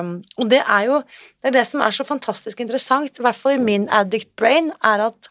Um, 0.00 0.18
og 0.36 0.50
det 0.52 0.58
er 0.60 0.82
jo 0.90 0.98
det, 1.00 1.48
er 1.48 1.54
det 1.54 1.62
som 1.70 1.80
er 1.80 1.94
så 1.96 2.04
fantastisk 2.04 2.60
interessant, 2.60 3.16
i 3.16 3.24
hvert 3.24 3.38
fall 3.38 3.56
i 3.56 3.62
min 3.64 3.86
addict 3.88 4.34
brain, 4.36 4.68
er 4.84 5.06
at 5.06 5.30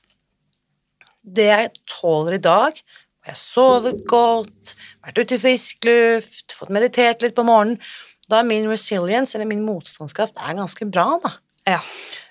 det 1.22 1.45
jeg 1.52 1.69
tåler 1.91 2.39
i 2.39 2.41
dag 2.41 2.80
Jeg 3.27 3.36
har 3.36 3.39
sovet 3.41 3.99
godt, 4.10 4.75
vært 5.05 5.19
ute 5.19 5.36
i 5.36 5.41
frisk 5.41 5.86
luft, 5.86 6.55
fått 6.55 6.71
meditert 6.73 7.21
litt 7.25 7.36
på 7.38 7.45
morgenen. 7.45 7.82
Da 8.29 8.39
er 8.39 8.47
min 8.47 8.69
resilience, 8.69 9.36
eller 9.36 9.49
min 9.49 9.65
motstandskraft, 9.65 10.38
er 10.38 10.58
ganske 10.58 10.88
bra, 10.89 11.12
da. 11.23 11.36
ja. 11.75 11.84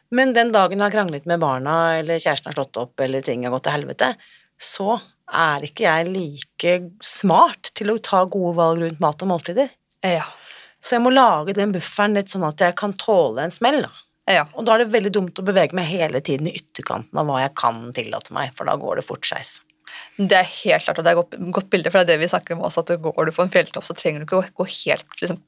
Men 0.08 0.32
den 0.32 0.54
dagen 0.54 0.78
jeg 0.78 0.86
har 0.86 0.94
kranglet 0.94 1.26
med 1.28 1.42
barna, 1.42 1.98
eller 1.98 2.16
kjæresten 2.16 2.48
har 2.48 2.56
slått 2.56 2.78
opp, 2.80 2.94
eller 3.04 3.20
ting 3.20 3.42
har 3.44 3.52
gått 3.52 3.66
til 3.66 3.74
helvete, 3.76 4.14
så 4.56 4.96
er 5.28 5.66
ikke 5.68 5.84
jeg 5.84 6.08
like 6.08 6.74
smart 7.04 7.70
til 7.76 7.92
å 7.92 7.98
ta 8.00 8.22
gode 8.24 8.54
valg 8.56 8.82
rundt 8.86 9.02
mat 9.04 9.24
og 9.26 9.32
måltider. 9.34 9.68
Ja. 10.00 10.24
Så 10.80 10.96
jeg 10.96 11.04
må 11.04 11.12
lage 11.12 11.56
den 11.58 11.74
bufferen 11.74 12.16
litt 12.16 12.32
sånn 12.32 12.46
at 12.48 12.62
jeg 12.62 12.76
kan 12.78 12.94
tåle 12.96 13.44
en 13.44 13.52
smell. 13.54 13.82
Da. 13.84 13.92
ja. 14.38 14.46
Og 14.54 14.64
da 14.64 14.74
er 14.74 14.84
det 14.84 14.94
veldig 14.96 15.12
dumt 15.18 15.42
å 15.42 15.44
bevege 15.44 15.76
meg 15.76 15.90
hele 15.90 16.22
tiden 16.24 16.48
i 16.48 16.56
ytterkanten 16.56 17.20
av 17.20 17.28
hva 17.28 17.42
jeg 17.44 17.54
kan 17.60 17.88
tillate 17.96 18.34
meg, 18.36 18.54
for 18.56 18.70
da 18.70 18.78
går 18.80 19.02
det 19.02 19.08
fort 19.10 19.28
skeis. 19.28 19.58
Det 20.18 20.34
er 20.40 20.48
helt 20.64 20.82
klart, 20.84 20.98
og 20.98 21.04
det 21.06 21.12
er 21.12 21.18
et 21.18 21.20
godt, 21.22 21.36
godt 21.60 21.70
bilde, 21.70 21.90
for 21.92 22.00
det 22.02 22.08
er 22.08 22.16
det 22.16 22.24
vi 22.24 22.32
snakker 22.32 22.56
om 22.56 22.64
også, 22.66 22.82
at 22.86 22.96
går 23.04 23.28
du 23.28 23.34
på 23.36 23.44
en 23.46 23.52
fjelltopp, 23.54 23.86
så 23.86 23.94
trenger 23.94 24.24
du 24.24 24.26
ikke 24.26 24.40
å 24.40 24.48
gå 24.62 24.66
helt, 24.72 25.06
liksom, 25.20 25.38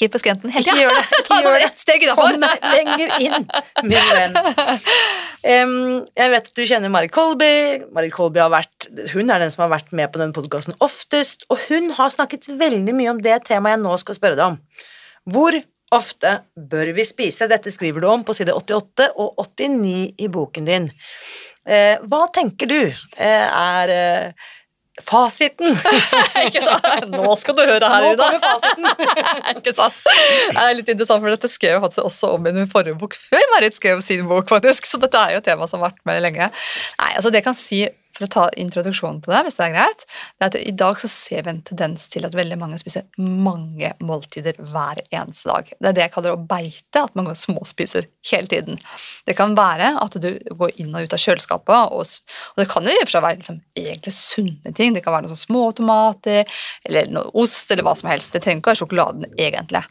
helt 0.00 0.12
på 0.16 0.20
skrenten 0.20 0.50
hele 0.52 0.66
tida. 0.66 0.82
gjør 0.82 0.96
det, 0.98 1.20
Ta 1.28 1.38
gjør 1.40 1.54
det. 1.54 1.60
ett 1.68 1.84
steg 1.84 2.06
Kom 2.10 2.34
innafor. 2.34 2.40
deg 2.42 2.74
lenger 2.74 3.14
inn, 3.22 3.46
min 3.86 4.10
venn. 4.18 4.34
Um, 5.46 5.76
jeg 6.18 6.32
vet 6.32 6.50
at 6.50 6.58
du 6.58 6.64
kjenner 6.66 6.90
Marit 6.92 7.14
Kolby. 7.14 7.52
Marit 7.94 8.12
Kolby 8.16 8.42
har 8.42 8.50
vært, 8.52 8.88
hun 9.14 9.30
er 9.30 9.44
den 9.44 9.54
som 9.54 9.62
har 9.66 9.72
vært 9.76 9.94
med 9.94 10.10
på 10.10 10.20
denne 10.20 10.34
podkasten 10.36 10.74
oftest, 10.84 11.46
og 11.52 11.62
hun 11.68 11.92
har 11.96 12.10
snakket 12.12 12.50
veldig 12.58 12.96
mye 12.98 13.14
om 13.14 13.22
det 13.22 13.38
temaet 13.46 13.76
jeg 13.78 13.84
nå 13.86 13.94
skal 14.02 14.18
spørre 14.18 14.38
deg 14.40 14.52
om. 14.52 14.58
Hvor 15.32 15.60
ofte 15.94 16.32
bør 16.58 16.90
vi 16.96 17.04
spise? 17.06 17.46
Dette 17.48 17.70
skriver 17.70 18.02
du 18.02 18.08
om 18.10 18.24
på 18.26 18.34
side 18.34 18.52
88 18.58 19.12
og 19.22 19.38
89 19.46 20.16
i 20.18 20.28
boken 20.34 20.66
din. 20.66 20.90
Eh, 21.66 21.96
hva 22.06 22.26
tenker 22.34 22.70
du 22.70 22.78
eh, 22.86 23.46
er 23.46 23.90
eh, 23.90 24.46
fasiten? 25.06 25.74
Ikke 26.46 26.62
sant? 26.64 27.08
Nå 27.10 27.34
skal 27.40 27.56
du 27.58 27.64
høre 27.66 27.90
her, 27.90 28.06
Nå 28.06 28.12
Ida. 28.14 28.28
kommer 28.30 28.46
fasiten. 28.46 28.86
Ikke 29.58 29.74
sant? 29.76 29.98
Det 30.06 30.62
er 30.62 30.76
litt 30.78 30.92
interessant, 30.94 31.24
for 31.24 31.34
dette 31.34 31.50
skrev 31.50 31.76
jeg 31.76 31.84
faktisk 31.88 32.06
også 32.06 32.32
om 32.38 32.46
i 32.48 32.54
min 32.56 32.70
forrige 32.70 32.96
bok 33.00 33.18
før 33.18 33.44
Marit 33.56 33.76
skrev 33.76 34.00
sin 34.06 34.28
bok, 34.30 34.46
faktisk. 34.52 34.86
Så 34.88 35.00
dette 35.02 35.18
er 35.20 35.36
jo 35.36 35.42
et 35.42 35.48
tema 35.50 35.68
som 35.70 35.82
har 35.82 35.90
vært 35.92 36.02
med 36.08 36.22
lenge. 36.24 36.50
Nei, 37.02 37.12
altså 37.18 37.32
det 37.34 37.42
jeg 37.42 37.48
kan 37.50 37.58
si 37.58 37.82
for 38.16 38.26
å 38.26 38.30
ta 38.32 38.46
introduksjonen 38.56 39.20
til 39.24 39.34
det, 39.34 39.42
hvis 39.46 39.58
det 39.58 39.66
er 39.66 39.74
greit, 39.74 40.04
det 40.06 40.46
er 40.46 40.50
at 40.50 40.58
i 40.60 40.74
dag 40.84 41.00
så 41.00 41.10
ser 41.12 41.44
vi 41.44 41.52
en 41.52 41.62
tendens 41.66 42.08
til 42.12 42.26
at 42.26 42.36
veldig 42.36 42.58
mange 42.60 42.78
spiser 42.80 43.06
mange 43.20 43.92
måltider 44.00 44.58
hver 44.72 45.02
eneste 45.04 45.50
dag. 45.50 45.70
Det 45.76 45.90
er 45.90 45.98
det 45.98 46.04
jeg 46.06 46.14
kaller 46.16 46.36
å 46.36 46.40
beite, 46.48 47.02
at 47.02 47.14
man 47.18 47.28
går 47.28 47.38
småspiser 47.38 48.08
hele 48.30 48.50
tiden. 48.50 48.80
Det 49.28 49.36
kan 49.38 49.56
være 49.58 49.92
at 50.02 50.18
du 50.22 50.30
går 50.56 50.74
inn 50.80 50.94
og 50.96 51.06
ut 51.06 51.16
av 51.16 51.22
kjøleskapet, 51.22 51.92
og, 51.92 52.16
og 52.54 52.62
det 52.62 52.68
kan 52.72 52.88
jo 52.88 52.94
i 52.94 53.00
og 53.02 53.06
for 53.06 53.18
seg 53.18 53.26
være 53.26 53.40
liksom, 53.42 53.60
egentlig 53.76 54.16
sunne 54.16 54.74
ting. 54.76 54.96
Det 54.96 55.04
kan 55.04 55.16
være 55.16 55.26
noen 55.26 55.36
sånn 55.36 55.44
småtomater, 55.44 56.58
eller 56.88 57.12
noe 57.12 57.32
ost, 57.44 57.70
eller 57.70 57.86
hva 57.86 57.96
som 57.98 58.10
helst. 58.12 58.32
Det 58.32 58.42
trenger 58.44 58.62
ikke 58.62 58.72
å 58.72 58.74
være 58.74 58.84
sjokoladen, 58.84 59.32
egentlig. 59.36 59.84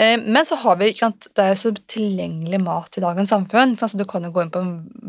Eh, 0.00 0.20
Men 0.24 0.46
så 0.46 0.56
har 0.56 0.78
vi, 0.80 0.90
det 0.96 1.42
er 1.44 1.50
jo 1.52 1.58
så 1.60 1.72
tilgjengelig 1.92 2.60
mat 2.64 2.96
i 2.96 3.02
dagens 3.04 3.32
samfunn. 3.34 3.76
Så 3.76 3.90
du 4.00 4.06
kan 4.08 4.24
jo 4.24 4.32
gå 4.32 4.44
inn 4.46 4.52
på 4.54 4.62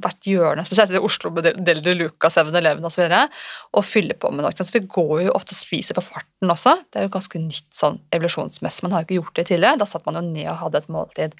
hvert 0.04 0.27
hjørne, 0.27 0.65
spesielt 0.67 0.91
i 0.97 0.99
Oslo 0.99 1.32
Del 1.39 1.84
de 1.86 1.93
Luca, 1.95 2.32
7-Eleven 2.34 2.88
osv., 2.88 3.06
og, 3.08 3.38
og 3.80 3.88
fylle 3.88 4.17
på 4.19 4.34
med 4.34 4.43
noe. 4.43 4.51
Så 4.58 4.67
vi 4.75 4.84
går 4.84 5.27
jo 5.27 5.38
ofte 5.38 5.56
og 5.56 5.62
spiser 5.62 5.97
på 5.97 6.04
farten 6.10 6.51
også. 6.51 6.75
Det 6.91 6.99
er 6.99 7.08
jo 7.08 7.15
ganske 7.15 7.43
nytt 7.45 7.69
sånn 7.77 8.01
evolusjonsmessig. 8.12 8.84
Man 8.86 8.97
har 8.97 9.06
jo 9.06 9.10
ikke 9.10 9.21
gjort 9.21 9.39
det 9.39 9.47
tidligere. 9.54 9.80
Da 9.80 9.88
satt 9.88 10.06
man 10.10 10.19
jo 10.19 10.27
ned 10.27 10.51
og 10.51 10.60
hadde 10.65 10.84
et 10.84 10.91
måltid. 10.91 11.39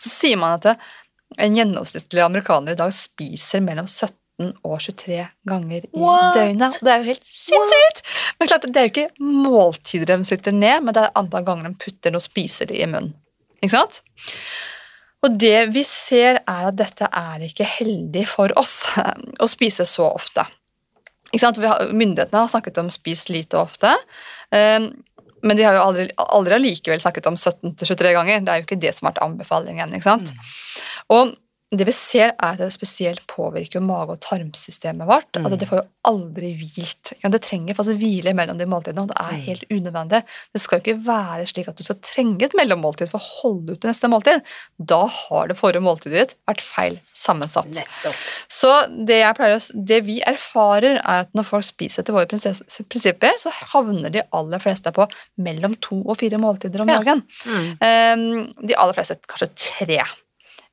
Så 0.00 0.08
sier 0.08 0.40
man 0.40 0.56
at 0.56 0.80
en 1.38 1.54
gjennomsnittlig 1.54 2.24
amerikaner 2.24 2.74
i 2.74 2.80
dag 2.80 2.94
spiser 2.96 3.62
mellom 3.62 3.86
17 3.86 4.16
og 4.64 4.78
23 4.80 5.20
ganger 5.48 5.86
i 5.86 5.90
What? 6.00 6.34
døgnet. 6.36 6.78
Og 6.80 6.86
det 6.86 6.92
er 6.92 7.02
jo 7.02 7.08
helt 7.10 7.26
sinnssykt! 7.28 8.02
Men 8.40 8.50
klart, 8.50 8.66
det 8.66 8.80
er 8.80 8.88
jo 8.88 8.92
ikke 8.94 9.26
måltider 9.44 10.12
de 10.14 10.28
sitter 10.28 10.56
ned, 10.56 10.86
men 10.86 10.96
det 10.96 11.04
er 11.06 11.18
antall 11.20 11.44
ganger 11.46 11.68
de 11.68 11.80
putter 11.82 12.14
noe 12.14 12.24
spiser 12.24 12.72
i 12.72 12.86
munnen. 12.88 13.12
Ikke 13.60 13.74
sant? 13.74 14.00
Og 15.20 15.36
det 15.36 15.66
vi 15.74 15.82
ser, 15.84 16.40
er 16.48 16.70
at 16.70 16.78
dette 16.78 17.08
er 17.12 17.44
ikke 17.44 17.66
heldig 17.68 18.24
for 18.30 18.54
oss 18.60 18.78
å 19.44 19.50
spise 19.50 19.84
så 19.88 20.08
ofte. 20.08 20.46
Har, 21.36 21.92
myndighetene 21.92 22.40
har 22.40 22.50
snakket 22.50 22.80
om 22.82 22.88
spis 22.90 23.28
lite 23.30 23.58
og 23.58 23.68
ofte. 23.68 23.92
Um, 24.50 24.90
Men 25.46 25.56
de 25.56 25.64
har 25.64 25.76
jo 25.78 25.84
aldri, 25.84 26.08
aldri 26.20 26.56
allikevel 26.56 27.00
snakket 27.00 27.28
om 27.30 27.36
17-23 27.38 28.10
ganger. 28.12 28.42
Det 28.44 28.52
er 28.52 28.58
jo 28.60 28.66
ikke 28.66 28.80
det 28.80 28.90
som 28.92 29.06
har 29.06 29.14
vært 29.14 29.22
anbefalingen. 29.24 29.94
ikke 29.96 30.04
sant? 30.04 30.34
Og 31.08 31.30
det 31.70 31.86
vi 31.86 31.92
ser, 31.94 32.32
er 32.34 32.56
at 32.56 32.58
det 32.58 32.72
spesielt 32.74 33.20
påvirker 33.30 33.80
mage- 33.80 34.10
og 34.16 34.20
tarmsystemet 34.20 35.06
vårt. 35.06 35.30
Mm. 35.36 35.46
at 35.46 35.58
Det 35.60 35.68
får 35.68 35.78
jo 35.78 35.88
aldri 36.10 36.48
hvilt. 36.58 37.12
Ja, 37.22 37.28
det 37.30 37.42
trenger 37.42 37.74
faktisk 37.78 38.00
hvile 38.00 38.32
mellom 38.34 38.58
de 38.58 38.66
måltidene, 38.66 39.02
og 39.02 39.08
det 39.08 39.16
er 39.20 39.36
Mm. 39.36 39.44
helt 39.46 39.64
unødvendig. 39.70 40.22
Det 40.52 40.60
skal 40.60 40.80
jo 40.80 40.82
ikke 40.82 41.04
være 41.06 41.46
slik 41.46 41.68
at 41.68 41.76
du 41.76 41.84
skal 41.84 41.96
trenge 42.02 42.42
et 42.42 42.52
mellommåltid 42.58 43.08
for 43.08 43.20
å 43.20 43.28
holde 43.42 43.72
ut 43.72 43.80
til 43.80 43.88
neste 43.90 44.08
måltid. 44.10 44.42
Da 44.84 45.06
har 45.06 45.46
det 45.46 45.56
forrige 45.56 45.80
måltidet 45.82 46.18
ditt 46.28 46.34
vært 46.48 46.60
feil 46.60 46.98
sammensatt. 47.14 47.70
Nettopp. 47.70 48.14
Så 48.48 49.06
det, 49.06 49.20
jeg 49.22 49.36
pleier 49.36 49.86
det 49.86 50.04
vi 50.04 50.20
erfarer, 50.26 50.96
er 50.98 51.20
at 51.20 51.32
når 51.34 51.44
folk 51.44 51.64
spiser 51.64 52.02
etter 52.02 52.12
våre 52.12 52.26
prinsipper, 52.26 53.30
så 53.38 53.50
havner 53.52 54.10
de 54.10 54.22
aller 54.32 54.58
fleste 54.58 54.90
på 54.92 55.06
mellom 55.38 55.76
to 55.80 56.02
og 56.04 56.18
fire 56.18 56.36
måltider 56.36 56.80
om 56.80 56.88
Ja. 56.88 56.98
dagen. 56.98 57.22
Mm. 57.46 57.70
Um, 57.80 58.66
de 58.66 58.74
aller 58.74 58.92
fleste 58.92 59.16
kanskje 59.28 59.48
tre. 59.54 60.00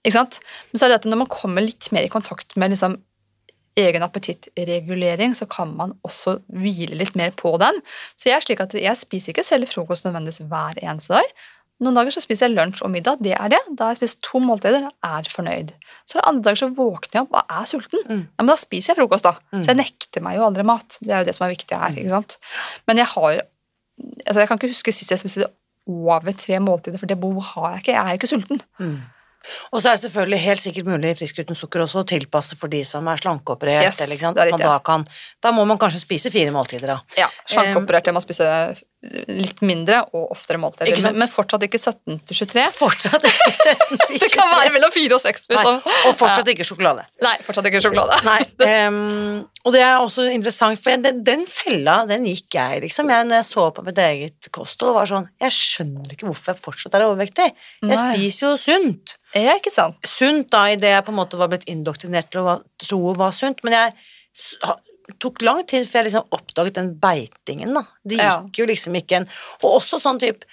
Ikke 0.08 0.16
sant? 0.16 0.40
Men 0.72 0.80
så 0.80 0.88
er 0.88 0.94
det 0.94 1.02
at 1.02 1.10
når 1.12 1.22
man 1.26 1.32
kommer 1.32 1.66
litt 1.66 1.92
mer 1.92 2.08
i 2.08 2.12
kontakt 2.12 2.56
med 2.56 2.72
liksom 2.72 2.96
egen 3.78 4.02
appetittregulering, 4.02 5.36
så 5.38 5.46
kan 5.50 5.76
man 5.78 5.94
også 6.08 6.40
hvile 6.50 6.98
litt 6.98 7.14
mer 7.20 7.36
på 7.38 7.52
den. 7.62 7.78
Så 8.18 8.32
jeg 8.32 8.40
er 8.40 8.46
slik 8.46 8.64
at 8.64 8.74
jeg 8.74 8.98
spiser 8.98 9.36
ikke 9.36 9.46
selv 9.46 9.70
frokost 9.70 10.08
nødvendigvis 10.08 10.48
hver 10.50 10.80
eneste 10.82 11.20
dag. 11.20 11.36
Noen 11.84 11.94
dager 12.00 12.16
så 12.16 12.24
spiser 12.24 12.48
jeg 12.48 12.56
lunsj 12.56 12.82
og 12.82 12.90
middag, 12.90 13.20
det 13.22 13.36
er 13.38 13.52
det. 13.54 13.60
Da 13.78 13.86
har 13.86 13.94
jeg 13.94 14.00
spist 14.00 14.24
to 14.26 14.42
måltider 14.42 14.88
og 14.88 15.06
er 15.06 15.28
fornøyd. 15.30 15.76
Så 16.10 16.18
er 16.18 16.24
det 16.24 16.30
andre 16.32 16.46
dager 16.48 16.62
så 16.64 16.70
våkner 16.74 17.20
jeg 17.20 17.28
opp 17.28 17.36
og 17.38 17.54
er 17.60 17.68
sulten. 17.70 18.02
Mm. 18.08 18.24
Ja, 18.24 18.40
men 18.42 18.50
da 18.50 18.56
spiser 18.58 18.94
jeg 18.94 19.00
frokost, 19.04 19.28
da. 19.28 19.36
Mm. 19.54 19.62
Så 19.62 19.70
jeg 19.70 19.80
nekter 19.84 20.26
meg 20.26 20.40
jo 20.40 20.48
aldri 20.48 20.66
mat. 20.66 20.98
Det 21.04 21.14
er 21.14 21.22
jo 21.22 21.28
det 21.30 21.36
som 21.38 21.46
er 21.46 21.54
viktig 21.54 21.78
her. 21.84 22.00
ikke 22.02 22.16
sant? 22.16 22.40
Men 22.90 23.04
jeg 23.04 23.10
har 23.14 23.44
altså 24.28 24.42
Jeg 24.42 24.50
kan 24.50 24.60
ikke 24.60 24.70
huske 24.70 24.94
sist 24.94 25.10
jeg 25.10 25.22
spiste 25.22 25.46
over 25.88 26.34
tre 26.38 26.60
måltider, 26.62 27.00
for 27.02 27.10
det 27.10 27.18
behovet 27.22 27.46
har 27.54 27.70
jeg 27.76 27.84
ikke. 27.84 27.94
Jeg 27.94 28.02
er 28.02 28.10
jo 28.10 28.20
ikke 28.20 28.32
sulten. 28.34 28.62
Mm. 28.82 28.98
Og 29.72 29.82
så 29.82 29.92
er 29.92 29.98
det 29.98 30.04
selvfølgelig 30.06 30.40
helt 30.44 30.64
sikkert 30.64 30.90
mulig 30.92 31.14
frisk 31.20 31.42
uten 31.42 31.58
sukker 31.58 31.84
også 31.86 32.04
å 32.04 32.08
tilpasse 32.08 32.58
for 32.60 32.72
de 32.72 32.82
som 32.88 33.08
er 33.12 33.22
slankeoperert. 33.22 33.88
Yes, 33.88 34.02
eller, 34.04 34.18
ikke 34.18 34.28
sant? 34.28 34.42
At 34.42 34.54
man 34.54 34.64
da, 34.64 34.76
kan, 34.86 35.08
da 35.44 35.54
må 35.56 35.66
man 35.70 35.80
kanskje 35.82 36.04
spise 36.04 36.34
fire 36.34 36.54
måltider, 36.56 36.96
da. 36.96 37.00
Ja, 37.20 37.30
Slankeopererte 37.50 38.16
må 38.16 38.24
spise 38.24 38.48
litt 39.28 39.62
mindre 39.66 40.02
og 40.16 40.32
oftere 40.34 40.60
måltider, 40.62 40.98
men, 41.04 41.20
men 41.22 41.30
fortsatt 41.32 41.64
ikke 41.68 41.80
17 41.80 42.20
til 42.28 42.40
23. 42.42 42.64
Fortsatt 42.76 43.28
ikke 43.30 43.52
17 43.54 44.02
til 44.04 44.18
Det 44.24 44.30
kan 44.34 44.52
være 44.52 44.72
mellom 44.76 44.94
4 44.94 45.18
og 45.18 45.24
6, 45.24 45.46
liksom. 45.54 45.78
Og 46.10 46.18
fortsatt 46.20 46.52
ikke 46.54 46.66
sjokolade. 46.68 47.06
Nei, 47.24 47.36
fortsatt 47.46 47.70
ikke 47.70 47.82
sjokolade. 47.86 48.18
Nei, 48.28 48.40
um, 48.88 49.46
og 49.68 49.76
det 49.76 49.84
er 49.84 49.98
også 50.00 50.28
interessant, 50.32 50.82
for 50.84 51.04
den, 51.04 51.22
den 51.28 51.46
fella, 51.50 52.00
den 52.10 52.28
gikk 52.30 52.60
jeg, 52.60 52.84
liksom. 52.88 53.12
Jeg, 53.14 53.30
når 53.30 53.42
jeg 53.42 53.50
så 53.50 53.68
på 53.76 53.86
mitt 53.88 54.02
eget 54.04 54.52
kosthold, 54.56 54.96
var 54.98 55.10
sånn 55.10 55.30
Jeg 55.44 55.56
skjønner 55.56 56.16
ikke 56.16 56.30
hvorfor 56.30 56.54
jeg 56.54 56.64
fortsatt 56.64 56.98
er 56.98 57.08
overvektig. 57.08 57.48
Jeg 57.84 57.92
Nei. 57.92 58.02
spiser 58.02 58.52
jo 58.52 58.58
sunt. 58.62 59.18
Ja, 59.36 59.58
ikke 59.60 59.74
sant? 59.74 60.00
Sunt 60.08 60.52
da, 60.54 60.68
i 60.72 60.80
det 60.80 60.94
jeg 60.94 61.06
på 61.06 61.14
en 61.14 61.20
måte 61.20 61.40
var 61.40 61.52
blitt 61.52 61.68
indoktrinert 61.70 62.32
til 62.34 62.48
å 62.48 62.60
tro 62.82 63.02
var 63.18 63.36
sunt, 63.36 63.64
men 63.68 63.76
jeg 63.76 63.98
tok 65.20 65.42
lang 65.42 65.64
tid 65.70 65.88
før 65.88 66.02
jeg 66.04 66.10
liksom 66.12 66.28
oppdaget 66.36 66.74
den 66.80 66.90
beitingen, 67.00 67.74
da. 67.74 67.84
Det 68.04 68.18
Ja. 68.20 68.42
gikk 68.44 68.60
jo 68.60 68.66
liksom 68.66 68.96
ikke 69.00 69.16
en 69.22 69.28
Og 69.64 69.80
også 69.82 70.00
sånn 70.00 70.20
type 70.20 70.44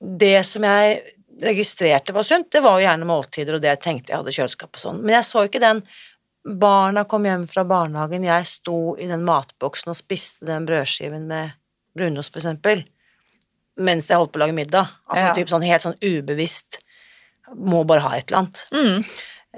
Det 0.00 0.44
som 0.46 0.62
jeg 0.62 1.02
registrerte 1.42 2.12
var 2.12 2.22
sunt, 2.22 2.50
det 2.52 2.60
var 2.62 2.78
jo 2.80 2.86
gjerne 2.86 3.06
måltider 3.08 3.54
og 3.54 3.60
det 3.62 3.68
jeg 3.70 3.80
tenkte 3.80 4.08
jeg 4.12 4.16
hadde 4.20 4.28
i 4.28 4.36
kjøleskapet 4.36 4.76
og 4.76 4.80
sånn, 4.84 5.00
men 5.02 5.14
jeg 5.16 5.24
så 5.24 5.46
ikke 5.48 5.60
den 5.60 5.82
Barna 6.58 7.04
kom 7.04 7.24
hjem 7.24 7.42
fra 7.46 7.64
barnehagen, 7.68 8.24
jeg 8.24 8.46
sto 8.46 8.96
i 8.96 9.06
den 9.06 9.24
matboksen 9.26 9.90
og 9.92 9.96
spiste 9.96 10.46
den 10.48 10.64
brødskiven 10.64 11.26
med 11.28 11.52
brunost, 11.94 12.32
for 12.32 12.40
eksempel, 12.40 12.84
mens 13.76 14.08
jeg 14.08 14.16
holdt 14.16 14.32
på 14.32 14.38
å 14.40 14.44
lage 14.46 14.54
middag. 14.56 14.88
Altså 15.08 15.26
Ja. 15.26 15.34
typ 15.34 15.48
sånn 15.52 15.66
helt 15.66 15.82
sånn 15.82 15.98
ubevisst 16.00 16.78
Må 17.56 17.84
bare 17.84 18.00
ha 18.00 18.10
et 18.16 18.30
eller 18.30 18.38
annet. 18.38 18.64
Mm. 18.72 19.04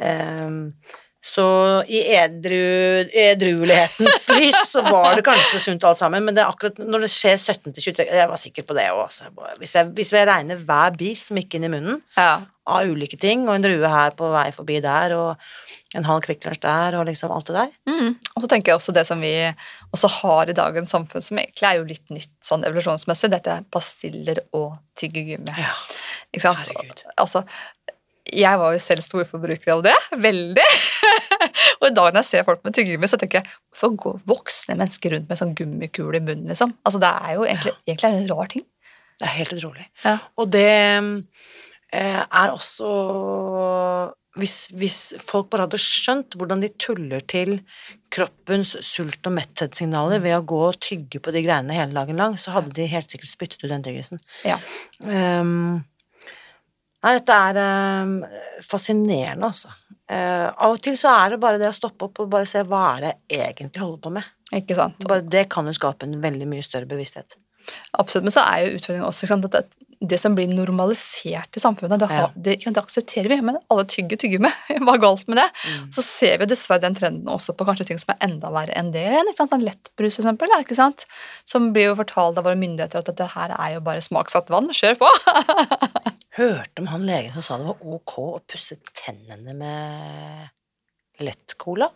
Ehm, 0.01 0.75
så 1.23 1.45
i 1.87 2.01
edru, 2.19 3.07
edruelighetens 3.15 4.25
lys 4.35 4.57
så 4.73 4.83
var 4.83 5.15
det 5.17 5.23
kanskje 5.27 5.61
sunt 5.63 5.85
alt 5.87 6.01
sammen, 6.01 6.25
men 6.27 6.35
det 6.35 6.43
er 6.43 6.51
akkurat 6.51 6.81
når 6.83 7.05
det 7.07 7.11
skjer 7.15 7.37
17 7.39 7.73
til 7.77 7.85
23 7.93 8.07
Jeg 8.11 8.29
var 8.33 8.41
sikker 8.43 8.67
på 8.67 8.75
det 8.75 8.89
òg. 8.91 9.07
Hvis, 9.61 9.75
jeg- 9.79 9.93
hvis 9.95 10.11
jeg 10.13 10.27
regner 10.29 10.59
hver 10.67 10.97
bit 10.99 11.19
som 11.23 11.37
gikk 11.39 11.55
inn 11.55 11.65
i 11.65 11.71
munnen 11.71 12.03
Ja. 12.17 12.43
av 12.67 12.87
ulike 12.91 13.19
ting, 13.19 13.49
og 13.49 13.55
en 13.55 13.63
drue 13.63 13.89
her 13.89 14.11
på 14.19 14.31
vei 14.33 14.51
forbi 14.51 14.81
der, 14.83 15.15
og 15.17 15.37
en 15.95 16.05
halv 16.05 16.23
Kvikk 16.23 16.45
Lunsj 16.45 16.61
der, 16.61 16.99
og 16.99 17.07
liksom 17.07 17.31
alt 17.31 17.47
det 17.47 17.55
der 17.57 17.71
Mm. 17.87 18.17
Og 18.37 18.43
så 18.43 18.49
tenker 18.49 18.73
jeg 18.73 18.77
også 18.81 18.93
det 18.93 19.07
som 19.07 19.21
vi 19.21 19.33
også 19.95 20.09
har 20.23 20.49
i 20.51 20.53
dagens 20.59 20.91
samfunn, 20.91 21.23
som 21.23 21.39
egentlig 21.39 21.63
er 21.69 21.77
jo 21.79 21.85
litt 21.85 22.11
nytt 22.11 22.31
sånn 22.43 22.65
evolusjonsmessig, 22.65 23.31
dette 23.31 23.47
er 23.49 23.63
pastiller 23.71 24.39
og 24.53 24.77
tyggegummi. 24.97 25.55
Ja, 25.57 25.71
Ikke 26.35 26.41
sant? 26.41 26.59
herregud. 26.59 27.03
Altså, 27.17 27.45
jeg 28.33 28.61
var 28.61 28.75
jo 28.75 28.81
selv 28.83 29.05
storforbruker 29.05 29.75
av 29.75 29.85
det. 29.87 29.95
Veldig. 30.27 30.69
og 31.81 31.89
i 31.89 31.95
dag 31.95 32.09
når 32.09 32.21
jeg 32.21 32.31
ser 32.31 32.47
folk 32.49 32.63
med 32.65 32.77
tyggegummi, 32.77 33.11
så 33.11 33.21
tenker 33.21 33.41
jeg 33.41 33.53
hvorfor 33.53 33.97
går 34.05 34.25
voksne 34.33 34.79
mennesker 34.81 35.17
rundt 35.17 35.31
med 35.31 35.41
sånn 35.41 35.55
gummikule 35.59 36.19
i 36.21 36.25
munnen, 36.25 36.49
liksom? 36.53 36.75
Altså, 36.87 37.03
det 37.03 37.13
er 37.13 37.37
jo 37.37 37.47
egentlig, 37.49 37.77
egentlig 37.87 38.09
er 38.09 38.17
det 38.17 38.25
en 38.25 38.33
rar 38.33 38.53
ting. 38.55 38.67
Det 39.21 39.29
er 39.29 39.37
helt 39.37 39.55
utrolig. 39.55 39.87
Ja. 40.07 40.17
Og 40.41 40.51
det 40.51 40.69
eh, 40.73 42.23
er 42.25 42.57
også 42.57 42.91
hvis, 44.41 44.71
hvis 44.81 44.99
folk 45.21 45.51
bare 45.53 45.67
hadde 45.67 45.81
skjønt 45.81 46.37
hvordan 46.41 46.63
de 46.63 46.71
tuller 46.81 47.21
til 47.29 47.59
kroppens 48.13 48.75
sult- 48.85 49.29
og 49.29 49.35
metthetssignaler 49.37 50.23
ved 50.25 50.39
å 50.39 50.45
gå 50.49 50.61
og 50.71 50.79
tygge 50.81 51.21
på 51.21 51.35
de 51.35 51.43
greiene 51.45 51.77
hele 51.77 51.93
dagen 51.97 52.21
lang, 52.21 52.39
så 52.41 52.55
hadde 52.55 52.73
de 52.77 52.89
helt 52.89 53.13
sikkert 53.13 53.33
spyttet 53.33 53.65
ut 53.65 53.69
den 53.73 53.85
tyggisen. 53.85 54.23
Ja. 54.49 54.57
Ehm, 55.05 55.83
nei, 57.03 57.15
dette 57.19 57.39
er 57.49 57.61
um, 58.05 58.19
fascinerende, 58.67 59.51
altså. 59.53 59.73
Uh, 60.13 60.49
av 60.51 60.75
og 60.75 60.81
til 60.85 60.97
så 61.01 61.13
er 61.23 61.33
det 61.33 61.41
bare 61.41 61.61
det 61.61 61.71
å 61.71 61.77
stoppe 61.77 62.09
opp 62.09 62.21
og 62.21 62.33
bare 62.33 62.49
se 62.49 62.61
hva 62.69 62.83
er 62.97 63.05
det 63.07 63.13
jeg 63.33 63.55
egentlig 63.55 63.85
holder 63.85 64.03
på 64.05 64.17
med. 64.19 64.33
Ikke 64.53 64.77
sant? 64.77 65.07
Bare 65.09 65.25
det 65.25 65.47
kan 65.53 65.69
jo 65.69 65.77
skape 65.77 66.09
en 66.09 66.19
veldig 66.21 66.49
mye 66.51 66.65
større 66.65 66.89
bevissthet. 66.91 67.39
Absolutt. 67.97 68.27
Men 68.27 68.35
så 68.35 68.45
er 68.45 68.65
jo 68.65 68.77
utfordringen 68.77 69.09
også 69.09 69.25
ikke 69.25 69.33
sant, 69.33 69.57
at 69.63 69.73
det, 70.03 70.19
som 70.19 70.35
blir 70.35 70.51
normalisert 70.51 71.57
i 71.57 71.61
samfunnet, 71.63 72.01
det, 72.03 72.09
har, 72.11 72.33
det, 72.35 72.57
det 72.65 72.81
aksepterer 72.81 73.31
vi, 73.31 73.39
men 73.47 73.61
alle 73.71 73.85
tygger 73.87 74.19
tyggegummi. 74.19 74.51
Hva 74.83 74.97
er 74.97 75.03
galt 75.03 75.29
med 75.31 75.39
det? 75.39 75.47
Mm. 75.63 75.85
Så 75.95 76.05
ser 76.05 76.41
vi 76.43 76.49
dessverre 76.51 76.83
den 76.83 76.97
trenden 76.99 77.31
også 77.31 77.55
på 77.55 77.67
kanskje 77.69 77.87
ting 77.93 78.01
som 78.03 78.15
er 78.15 78.25
enda 78.27 78.51
verre 78.55 78.75
enn 78.79 78.91
det. 78.95 79.07
Sant? 79.39 79.53
Sånn 79.53 79.67
lettbrus, 79.67 80.17
for 80.19 80.25
eksempel, 80.25 80.55
ikke 80.59 80.79
sant? 80.79 81.07
Som 81.49 81.71
blir 81.77 81.93
jo 81.93 81.99
fortalt 82.01 82.41
av 82.41 82.49
våre 82.49 82.59
myndigheter 82.59 83.03
at 83.03 83.13
dette 83.13 83.31
her 83.37 83.55
er 83.55 83.77
jo 83.77 83.85
bare 83.87 84.03
smaksatt 84.03 84.51
vann. 84.53 84.73
Kjør 84.75 84.99
på! 85.05 85.13
Hørte 86.39 86.81
om 86.81 86.89
han 86.89 87.05
legen 87.05 87.35
som 87.35 87.45
sa 87.45 87.61
det 87.61 87.69
var 87.69 87.97
ok 87.99 88.19
å 88.23 88.43
pusse 88.49 88.79
tennene 88.97 89.53
med 89.57 90.53
lettcola? 91.21 91.91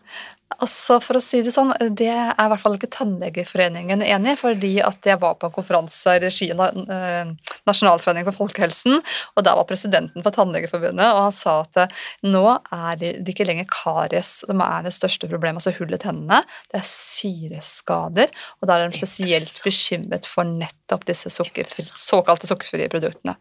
Altså, 0.63 1.01
for 1.03 1.19
å 1.19 1.23
si 1.25 1.41
det 1.43 1.51
sånn, 1.55 1.73
det 1.99 2.07
er 2.13 2.31
i 2.31 2.51
hvert 2.53 2.63
fall 2.63 2.77
ikke 2.77 2.91
Tannlegeforeningen 2.95 4.05
enig 4.05 4.37
i, 4.37 4.39
fordi 4.39 4.71
at 4.85 5.09
jeg 5.09 5.19
var 5.21 5.35
på 5.41 5.49
en 5.49 5.55
konferanse 5.57 6.15
i 6.15 6.21
regi 6.23 6.49
av 6.55 6.63
eh, 6.71 7.33
Nasjonalforeningen 7.67 8.29
for 8.29 8.45
folkehelsen, 8.45 9.01
og 9.35 9.45
der 9.45 9.59
var 9.59 9.67
presidenten 9.69 10.23
for 10.23 10.37
Tannlegeforbundet, 10.37 11.09
og 11.09 11.25
han 11.27 11.35
sa 11.35 11.59
at 11.65 11.83
eh, 11.83 12.01
nå 12.29 12.45
er 12.55 13.01
det 13.03 13.13
ikke 13.35 13.49
lenger 13.49 13.69
karies 13.73 14.37
som 14.45 14.63
er 14.65 14.87
det 14.87 14.95
største 14.97 15.29
problemet, 15.33 15.61
altså 15.61 15.75
hull 15.81 15.97
i 15.97 16.01
tennene, 16.01 16.43
det 16.71 16.81
er 16.85 16.91
syreskader, 16.93 18.43
og 18.61 18.71
da 18.71 18.79
er 18.79 18.93
de 18.93 19.01
spesielt 19.03 19.65
bekymret 19.67 20.31
for 20.31 20.47
nettopp 20.47 21.09
disse 21.11 21.33
sukkerfri, 21.35 21.89
såkalte 21.99 22.49
sukkerfrie 22.49 22.93
produktene. 22.93 23.35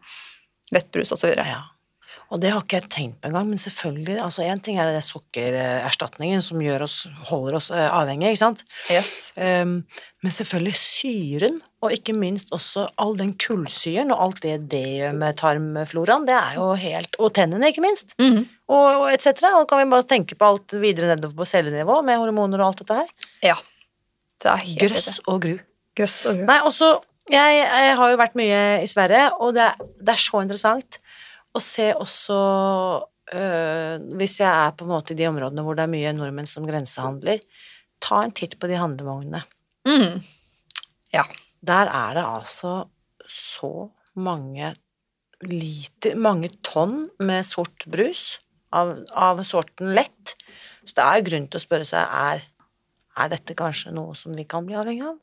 Lettbrus 0.74 1.14
og 1.14 1.22
videre. 1.22 1.46
Ja. 1.46 1.62
Og 2.34 2.40
det 2.42 2.50
har 2.50 2.64
ikke 2.64 2.80
jeg 2.80 2.90
tenkt 2.90 3.20
på 3.22 3.28
engang, 3.28 3.46
men 3.52 3.60
selvfølgelig, 3.62 4.16
altså 4.18 4.42
en 4.42 4.62
ting 4.64 4.80
er 4.82 4.90
det 4.90 5.04
sukkererstatningen 5.06 6.42
som 6.42 6.62
gjør 6.62 6.82
oss, 6.88 6.96
holder 7.28 7.58
oss 7.60 7.68
eh, 7.70 7.86
avhengige, 7.86 8.32
ikke 8.34 8.40
sant? 8.40 8.64
Yes. 8.90 9.12
Um, 9.38 9.76
men 10.24 10.34
selvfølgelig 10.34 10.74
syren, 10.80 11.60
og 11.84 11.94
ikke 11.94 12.16
minst 12.18 12.50
også 12.56 12.88
all 12.98 13.14
den 13.18 13.36
kullsyren 13.38 14.10
og 14.10 14.24
alt 14.24 14.42
det 14.42 14.56
det 14.72 14.82
gjør 14.96 15.14
med 15.20 15.38
tarmfloraen, 15.38 16.26
det 16.26 16.34
er 16.34 16.58
jo 16.58 16.72
helt 16.80 17.18
Og 17.22 17.30
tennene, 17.36 17.70
ikke 17.70 17.84
minst. 17.84 18.16
Mhm. 18.18 18.42
Og, 18.66 18.86
og 19.04 19.08
et 19.12 19.22
cetera. 19.22 19.52
Og 19.60 19.68
kan 19.70 19.78
vi 19.78 19.90
bare 19.92 20.08
tenke 20.10 20.34
på 20.34 20.48
alt 20.48 20.74
videre 20.82 21.12
nedover 21.12 21.36
på 21.38 21.46
cellenivå 21.46 22.00
med 22.02 22.18
hormoner 22.18 22.58
og 22.58 22.72
alt 22.72 22.80
dette 22.82 22.96
her. 22.98 23.28
Ja. 23.52 23.54
Det 24.42 24.50
er 24.50 24.64
helt 24.64 24.82
Grøss 24.82 25.20
og 25.30 25.44
gru. 25.44 25.52
Grøss 25.96 26.24
og 26.26 26.40
gru. 26.40 26.48
Nei, 26.48 26.58
også 26.66 26.88
jeg, 27.32 27.56
jeg 27.66 27.96
har 27.98 28.10
jo 28.12 28.18
vært 28.20 28.36
mye 28.38 28.60
i 28.82 28.88
Sverige, 28.90 29.28
og 29.42 29.54
det, 29.56 29.62
er- 29.66 29.86
det 30.00 30.12
er 30.14 30.22
så 30.22 30.42
interessant 30.44 30.98
å 31.56 31.60
se 31.64 31.88
også 31.96 32.36
øh, 33.34 33.94
Hvis 34.20 34.36
jeg 34.42 34.50
er 34.50 34.74
på 34.76 34.84
en 34.86 34.92
måte 34.92 35.14
i 35.14 35.18
de 35.18 35.26
områdene 35.30 35.64
hvor 35.66 35.74
det 35.78 35.86
er 35.86 35.92
mye 35.94 36.12
nordmenn 36.14 36.46
som 36.50 36.66
grensehandler, 36.68 37.40
ta 38.04 38.20
en 38.22 38.34
titt 38.36 38.58
på 38.60 38.68
de 38.70 38.76
handlevognene. 38.78 39.42
Mhm. 39.88 40.20
Der 41.66 41.88
er 41.88 42.12
det 42.14 42.22
altså 42.22 42.72
så 43.26 43.88
mange 44.14 44.74
liter 45.42 46.14
Mange 46.20 46.50
tonn 46.64 47.08
med 47.18 47.44
sort 47.48 47.86
brus 47.90 48.36
av, 48.76 48.92
av 49.16 49.40
sorten 49.44 49.94
lett. 49.96 50.34
Så 50.86 50.94
det 50.98 51.04
er 51.06 51.18
jo 51.18 51.26
grunn 51.30 51.48
til 51.50 51.58
å 51.58 51.64
spørre 51.64 51.88
seg 51.88 52.04
er, 52.06 52.44
er 53.16 53.32
dette 53.32 53.56
kanskje 53.58 53.92
noe 53.96 54.14
som 54.18 54.36
vi 54.36 54.44
kan 54.48 54.66
bli 54.68 54.76
avhengig 54.78 55.08
av? 55.08 55.16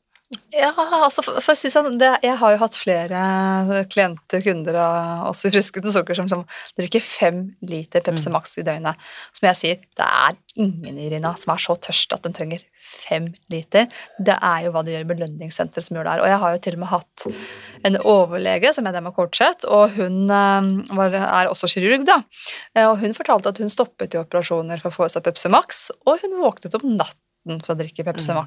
Ja, 0.54 0.70
altså 0.72 1.20
å 1.36 1.54
si 1.54 1.68
sånn, 1.70 1.98
det, 2.00 2.08
Jeg 2.24 2.38
har 2.40 2.54
jo 2.54 2.60
hatt 2.62 2.76
flere 2.80 3.84
klienter, 3.92 4.40
kunder 4.42 4.78
og 4.80 5.28
også 5.30 5.50
til 5.52 5.62
sukker 5.62 6.16
som, 6.16 6.30
som 6.30 6.44
drikker 6.80 7.02
fem 7.04 7.42
liter 7.62 8.00
Pepsi 8.02 8.30
Mm. 8.30 8.32
Max 8.32 8.56
i 8.58 8.64
døgnet. 8.66 8.96
Som 9.36 9.48
jeg 9.50 9.58
sier, 9.60 9.82
det 9.98 10.06
er 10.06 10.38
ingen 10.56 10.98
Irina 10.98 11.34
som 11.36 11.52
er 11.54 11.60
så 11.62 11.76
tørst 11.76 12.14
at 12.16 12.24
de 12.24 12.32
trenger 12.34 12.64
fem 12.84 13.28
liter. 13.52 13.88
Det 14.18 14.36
er 14.40 14.64
jo 14.64 14.72
hva 14.74 14.82
de 14.84 14.94
gjør 14.94 15.04
i 15.04 15.10
belønningssenteret 15.12 15.84
som 15.86 15.96
gjør 15.98 16.06
det 16.08 16.14
her. 16.14 16.22
Og 16.24 16.30
jeg 16.32 16.40
har 16.42 16.54
jo 16.54 16.62
til 16.66 16.76
og 16.78 16.82
med 16.82 16.92
hatt 16.94 17.26
en 17.84 17.98
overlege 18.00 18.72
som 18.76 18.88
jeg 18.88 18.94
har 18.96 19.16
coachet, 19.16 19.66
og 19.68 19.96
hun 19.98 20.30
eh, 20.30 20.70
var, 20.96 21.18
er 21.20 21.50
også 21.52 21.68
kirurg, 21.74 22.06
da. 22.08 22.22
Eh, 22.74 22.86
Og 22.88 22.98
hun 23.04 23.14
fortalte 23.16 23.52
at 23.52 23.60
hun 23.60 23.72
stoppet 23.72 24.14
i 24.16 24.20
operasjoner 24.20 24.80
for 24.80 24.88
å 24.92 24.96
få 25.02 25.08
i 25.08 25.12
seg 25.12 25.24
Pepsi 25.26 25.52
Max, 25.52 25.90
og 26.06 26.22
hun 26.24 26.38
våknet 26.40 26.76
om 26.80 26.96
natten 26.96 27.60
for 27.64 27.74
å 27.74 27.78
drikke 27.80 28.06
Pepsi 28.08 28.32
Mm. 28.32 28.40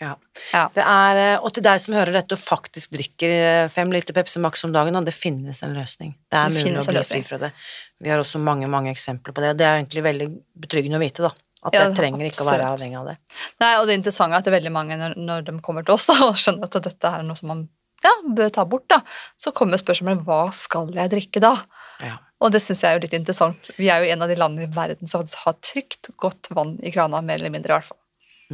Ja. 0.00 0.12
Ja. 0.52 0.68
Det 0.74 0.84
er, 0.84 1.20
eh, 1.22 1.42
og 1.42 1.50
til 1.54 1.64
deg 1.66 1.80
som 1.82 1.96
hører 1.96 2.14
dette 2.14 2.36
og 2.36 2.42
faktisk 2.42 2.92
drikker 2.94 3.32
eh, 3.34 3.70
fem 3.72 3.90
liter 3.92 4.14
Pepsi 4.14 4.40
Max 4.42 4.62
om 4.66 4.72
dagen, 4.74 4.98
det 5.04 5.14
finnes 5.16 5.62
en 5.66 5.74
løsning. 5.74 6.14
Det 6.30 6.38
er 6.38 6.54
mulig 6.54 6.76
å 6.78 6.86
bli 6.86 7.04
fri 7.08 7.22
fra 7.26 7.40
det. 7.42 7.50
Vi 7.98 8.12
har 8.12 8.22
også 8.22 8.40
mange, 8.42 8.68
mange 8.70 8.92
eksempler 8.94 9.34
på 9.34 9.42
det. 9.42 9.56
Det 9.58 9.66
er 9.66 9.80
egentlig 9.80 10.04
veldig 10.06 10.28
betryggende 10.66 11.00
å 11.00 11.02
vite, 11.02 11.26
da. 11.26 11.32
At 11.66 11.74
Ja, 11.74 11.88
jeg 11.88 11.96
trenger 11.98 12.28
ikke 12.28 12.44
å 12.44 12.50
være 12.52 12.68
avhengig 12.70 13.00
av 13.00 13.10
det. 13.10 13.16
Nei, 13.58 13.72
og 13.80 13.88
det 13.90 13.98
interessante 13.98 14.36
er 14.36 14.38
at 14.38 14.46
det 14.46 14.52
er 14.52 14.58
veldig 14.60 14.74
mange, 14.76 14.98
når, 15.00 15.18
når 15.18 15.48
de 15.48 15.56
kommer 15.64 15.86
til 15.86 15.96
oss 15.96 16.06
da, 16.06 16.14
og 16.28 16.38
skjønner 16.38 16.70
at 16.70 16.78
dette 16.86 17.10
er 17.18 17.26
noe 17.26 17.38
som 17.38 17.50
man 17.50 17.66
ja, 18.04 18.14
bør 18.22 18.52
ta 18.54 18.62
bort, 18.70 18.86
da, 18.92 19.00
så 19.34 19.50
kommer 19.50 19.80
spørsmålet 19.80 20.22
hva 20.26 20.44
skal 20.54 20.92
jeg 20.94 21.10
drikke 21.10 21.42
da? 21.42 21.56
Ja. 21.98 22.20
Og 22.38 22.52
det 22.54 22.60
syns 22.62 22.84
jeg 22.84 22.92
er 22.92 23.00
jo 23.00 23.02
litt 23.08 23.16
interessant. 23.18 23.72
Vi 23.74 23.88
er 23.90 24.04
jo 24.04 24.12
en 24.14 24.22
av 24.22 24.30
de 24.30 24.36
landene 24.38 24.68
i 24.68 24.74
verden 24.74 25.10
som 25.10 25.26
har 25.42 25.56
trygt, 25.58 26.12
godt 26.22 26.52
vann 26.54 26.76
i 26.86 26.92
krana, 26.94 27.18
mer 27.26 27.40
eller 27.40 27.50
mindre 27.50 27.72
i 27.72 27.74
hvert 27.74 27.88
fall. 27.90 27.98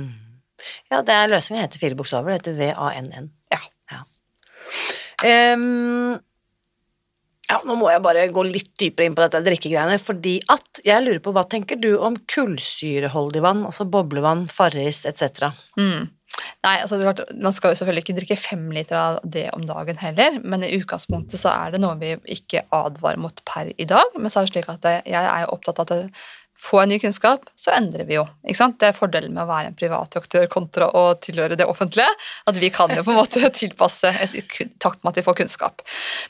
Mm. 0.00 0.14
Ja, 0.92 1.02
det 1.02 1.14
er 1.14 1.32
løsningen 1.32 1.64
heter 1.64 1.82
fire 1.82 1.98
bokstaver. 1.98 2.34
Det 2.34 2.54
heter 2.54 2.76
VANN. 2.76 3.32
Ja. 3.52 3.60
Ehm, 5.24 6.16
ja, 7.44 7.60
nå 7.68 7.76
må 7.78 7.90
jeg 7.92 8.02
bare 8.04 8.24
gå 8.32 8.44
litt 8.48 8.72
dypere 8.80 9.08
inn 9.08 9.16
på 9.16 9.24
dette 9.24 9.42
drikkegreiene, 9.44 10.00
fordi 10.02 10.38
at 10.52 10.82
jeg 10.86 11.04
lurer 11.04 11.22
på 11.24 11.34
hva 11.36 11.44
tenker 11.48 11.78
du 11.80 11.92
om 12.00 12.16
kullsyreholdig 12.30 13.42
vann, 13.44 13.64
altså 13.68 13.86
boblevann, 13.88 14.46
Farris 14.50 15.04
etc.? 15.08 15.50
Mm. 15.78 16.10
Nei, 16.64 16.78
altså 16.80 16.96
det 16.96 17.04
er 17.04 17.12
klart, 17.12 17.34
Man 17.38 17.54
skal 17.54 17.72
jo 17.72 17.78
selvfølgelig 17.78 18.02
ikke 18.02 18.16
drikke 18.16 18.38
fem 18.40 18.62
liter 18.74 18.98
av 18.98 19.18
det 19.36 19.44
om 19.54 19.66
dagen 19.68 20.00
heller, 20.00 20.40
men 20.42 20.64
i 20.64 20.72
utgangspunktet 20.78 21.38
så 21.40 21.52
er 21.52 21.74
det 21.74 21.82
noe 21.84 21.98
vi 22.00 22.14
ikke 22.32 22.64
advarer 22.74 23.20
mot 23.20 23.44
per 23.46 23.70
i 23.76 23.86
dag. 23.88 24.16
Men 24.16 24.32
så 24.32 24.40
er 24.40 24.48
det 24.48 24.54
slik 24.54 24.72
at 24.72 24.88
jeg 25.04 25.20
er 25.20 25.52
opptatt 25.52 25.84
av 25.84 25.92
at 25.92 26.24
det, 26.64 26.68
få 26.68 26.80
en 26.80 26.88
ny 26.88 26.98
kunnskap, 26.98 27.44
så 27.56 27.70
endrer 27.76 28.04
vi 28.04 28.16
jo. 28.16 28.24
Det 28.42 28.86
er 28.86 28.96
fordelen 28.96 29.34
med 29.34 29.44
å 29.44 29.48
være 29.48 29.70
en 29.70 29.76
privat 29.76 30.16
aktør 30.16 30.46
kontra 30.48 30.88
å 30.88 31.14
tilhøre 31.20 31.56
det 31.56 31.66
offentlige. 31.66 32.08
At 32.46 32.56
vi 32.56 32.70
kan 32.70 32.90
jo 32.94 33.04
på 33.04 33.12
en 33.12 33.20
måte 33.20 33.50
tilpasse 33.60 34.08
et, 34.08 34.34
takt 34.78 35.02
med 35.02 35.12
at 35.12 35.20
vi 35.20 35.26
får 35.26 35.38
kunnskap. 35.42 35.82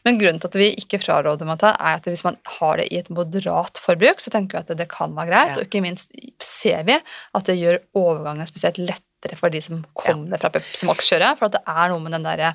Men 0.04 0.18
grunnen 0.18 0.40
til 0.40 0.50
at 0.50 0.58
vi 0.58 0.70
ikke 0.80 1.00
fraråder 1.02 1.46
med 1.46 1.62
det, 1.62 1.72
er 1.78 1.98
at 1.98 2.06
hvis 2.10 2.24
man 2.26 2.38
har 2.58 2.78
det 2.78 2.90
i 2.90 3.00
et 3.00 3.10
moderat 3.10 3.80
forbruk, 3.80 4.20
så 4.20 4.32
tenker 4.34 4.58
vi 4.58 4.64
at 4.64 4.78
det, 4.78 4.90
kan 4.90 5.14
være 5.16 5.30
greit. 5.30 5.54
Ja. 5.54 5.58
Og 5.60 5.68
ikke 5.68 5.84
minst 5.84 6.14
ser 6.42 6.84
vi 6.88 6.98
at 6.98 7.48
det 7.48 7.58
gjør 7.58 7.82
overgangen 7.96 8.48
spesielt 8.48 8.80
lettere 8.82 9.38
for 9.38 9.52
de 9.52 9.62
som 9.64 9.84
kommer 9.96 10.40
fra 10.40 10.52
Pepsi 10.52 10.88
Max-kjøret. 10.88 11.38
For 11.38 11.48
at 11.48 11.58
det 11.58 11.64
er 11.70 11.92
noe 11.92 12.02
med 12.02 12.14
den 12.16 12.26
derre 12.26 12.54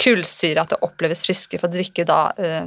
kullsyre, 0.00 0.62
at 0.64 0.72
det 0.74 0.80
oppleves 0.82 1.20
friskere 1.26 1.60
for 1.62 1.68
å 1.70 1.74
drikke 1.76 2.04
da 2.08 2.32
eh, 2.40 2.66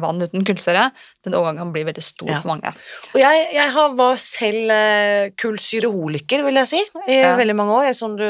vann 0.00 0.20
uten 0.22 0.44
kullsyre. 0.46 0.88
Den 1.24 1.34
overgangen 1.34 1.62
kan 1.64 1.72
bli 1.74 1.82
veldig 1.88 2.02
stor 2.04 2.28
Ja. 2.30 2.40
for 2.42 2.50
mange. 2.52 2.72
Og 3.14 3.18
jeg, 3.20 3.46
jeg 3.54 3.70
har, 3.74 3.94
var 3.98 4.16
selv 4.22 4.70
eh, 4.74 5.30
kullsyreholiker, 5.40 6.44
vil 6.46 6.60
jeg 6.60 6.70
si, 6.70 6.82
i 7.08 7.18
Ja. 7.20 7.34
veldig 7.38 7.56
mange 7.56 7.72
år. 7.78 7.90
Som 7.96 8.16
du, 8.18 8.24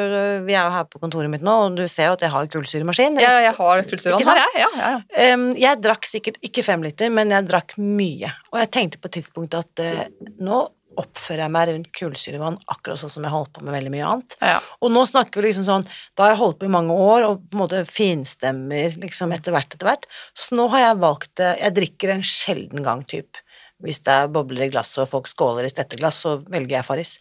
vi 0.46 0.54
er 0.54 0.62
jo 0.68 0.74
her 0.76 0.84
på 0.90 1.00
kontoret 1.02 1.30
mitt 1.32 1.42
nå, 1.46 1.56
og 1.66 1.76
du 1.80 1.86
ser 1.88 2.10
jo 2.10 2.16
at 2.18 2.24
jeg 2.26 2.30
har 2.34 2.46
kullsyremaskin. 2.54 3.18
Ja, 3.22 3.36
jeg 3.48 3.54
har 3.58 3.82
kullsyrevann 3.90 4.30
her, 4.30 4.42
jeg. 4.44 4.64
Ja, 4.64 4.68
ja, 4.78 4.90
ja. 4.94 5.00
Em, 5.32 5.48
jeg 5.60 5.82
drakk 5.82 6.06
sikkert 6.08 6.38
ikke 6.46 6.64
fem 6.66 6.82
liter, 6.86 7.10
men 7.10 7.30
jeg 7.34 7.48
drakk 7.50 7.76
mye. 7.78 8.30
Og 8.52 8.60
jeg 8.62 8.70
tenkte 8.76 8.98
på 9.02 9.10
et 9.10 9.18
tidspunkt 9.20 9.54
at 9.58 9.84
eh, 9.84 10.06
nå 10.40 10.68
oppfører 11.00 11.44
jeg 11.44 11.54
meg 11.54 11.70
rundt 11.70 11.90
kullsyrevann 11.96 12.58
akkurat 12.70 13.00
sånn 13.00 13.12
som 13.12 13.26
jeg 13.26 13.34
holdt 13.34 13.52
på 13.56 13.64
med 13.66 13.76
veldig 13.76 13.92
mye 13.94 14.08
annet. 14.12 14.36
ja. 14.44 14.58
Og 14.80 14.92
nå 14.94 15.04
snakker 15.08 15.40
vi 15.40 15.48
liksom 15.48 15.66
sånn 15.66 15.86
Da 16.16 16.24
har 16.24 16.34
jeg 16.34 16.40
holdt 16.40 16.58
på 16.60 16.68
i 16.68 16.72
mange 16.72 16.94
år 16.94 17.26
og 17.26 17.42
på 17.50 17.56
en 17.56 17.62
måte 17.62 17.82
finstemmer 17.88 18.96
liksom 19.02 19.34
etter 19.36 19.54
hvert, 19.56 19.74
etter 19.74 19.88
hvert. 19.88 20.08
Så 20.36 20.58
nå 20.58 20.68
har 20.72 20.86
jeg 20.86 21.02
valgt 21.02 21.34
det 21.40 21.50
Jeg 21.60 21.76
drikker 21.80 22.14
en 22.14 22.26
sjelden 22.26 22.86
gang, 22.86 23.04
typ. 23.08 23.40
Hvis 23.80 24.02
det 24.04 24.12
er 24.12 24.32
bobler 24.32 24.68
i 24.68 24.72
glasset 24.72 25.04
og 25.04 25.12
folk 25.12 25.28
skåler 25.30 25.66
i 25.66 25.72
stetteglass, 25.72 26.20
så 26.24 26.36
velger 26.44 26.78
jeg 26.78 26.88
Farris. 26.88 27.14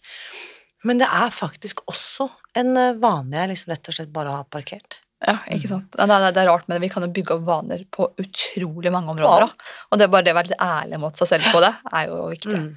Men 0.84 1.00
det 1.00 1.08
er 1.08 1.32
faktisk 1.32 1.82
også 1.90 2.28
en 2.60 2.76
eh, 2.76 2.96
vane 3.00 3.36
jeg 3.36 3.52
liksom 3.52 3.72
rett 3.74 3.90
og 3.90 3.96
slett 3.96 4.12
bare 4.12 4.34
har 4.38 4.48
parkert. 4.52 5.00
Ja, 5.26 5.34
ikke 5.52 5.68
sant. 5.68 5.96
Ja, 5.98 6.06
Det, 6.08 6.14
er- 6.16 6.32
det 6.32 6.42
er 6.42 6.48
rart, 6.48 6.68
men 6.68 6.80
vi 6.80 6.88
kan 6.88 7.04
jo 7.04 7.10
bygge 7.12 7.34
opp 7.36 7.42
vaner 7.44 7.82
på 7.92 8.06
utrolig 8.22 8.92
mange 8.92 9.12
områder. 9.12 9.46
Da. 9.50 9.74
Og 9.90 9.98
det 10.00 10.06
er 10.06 10.12
bare 10.14 10.24
det 10.24 10.32
å 10.32 10.38
være 10.38 10.48
litt 10.52 10.62
ærlig 10.64 11.00
mot 11.02 11.16
seg 11.20 11.28
selv 11.28 11.50
på 11.52 11.60
det, 11.60 11.74
er 11.92 12.06
jo 12.08 12.22
viktig. 12.30 12.56
Mm. 12.56 12.70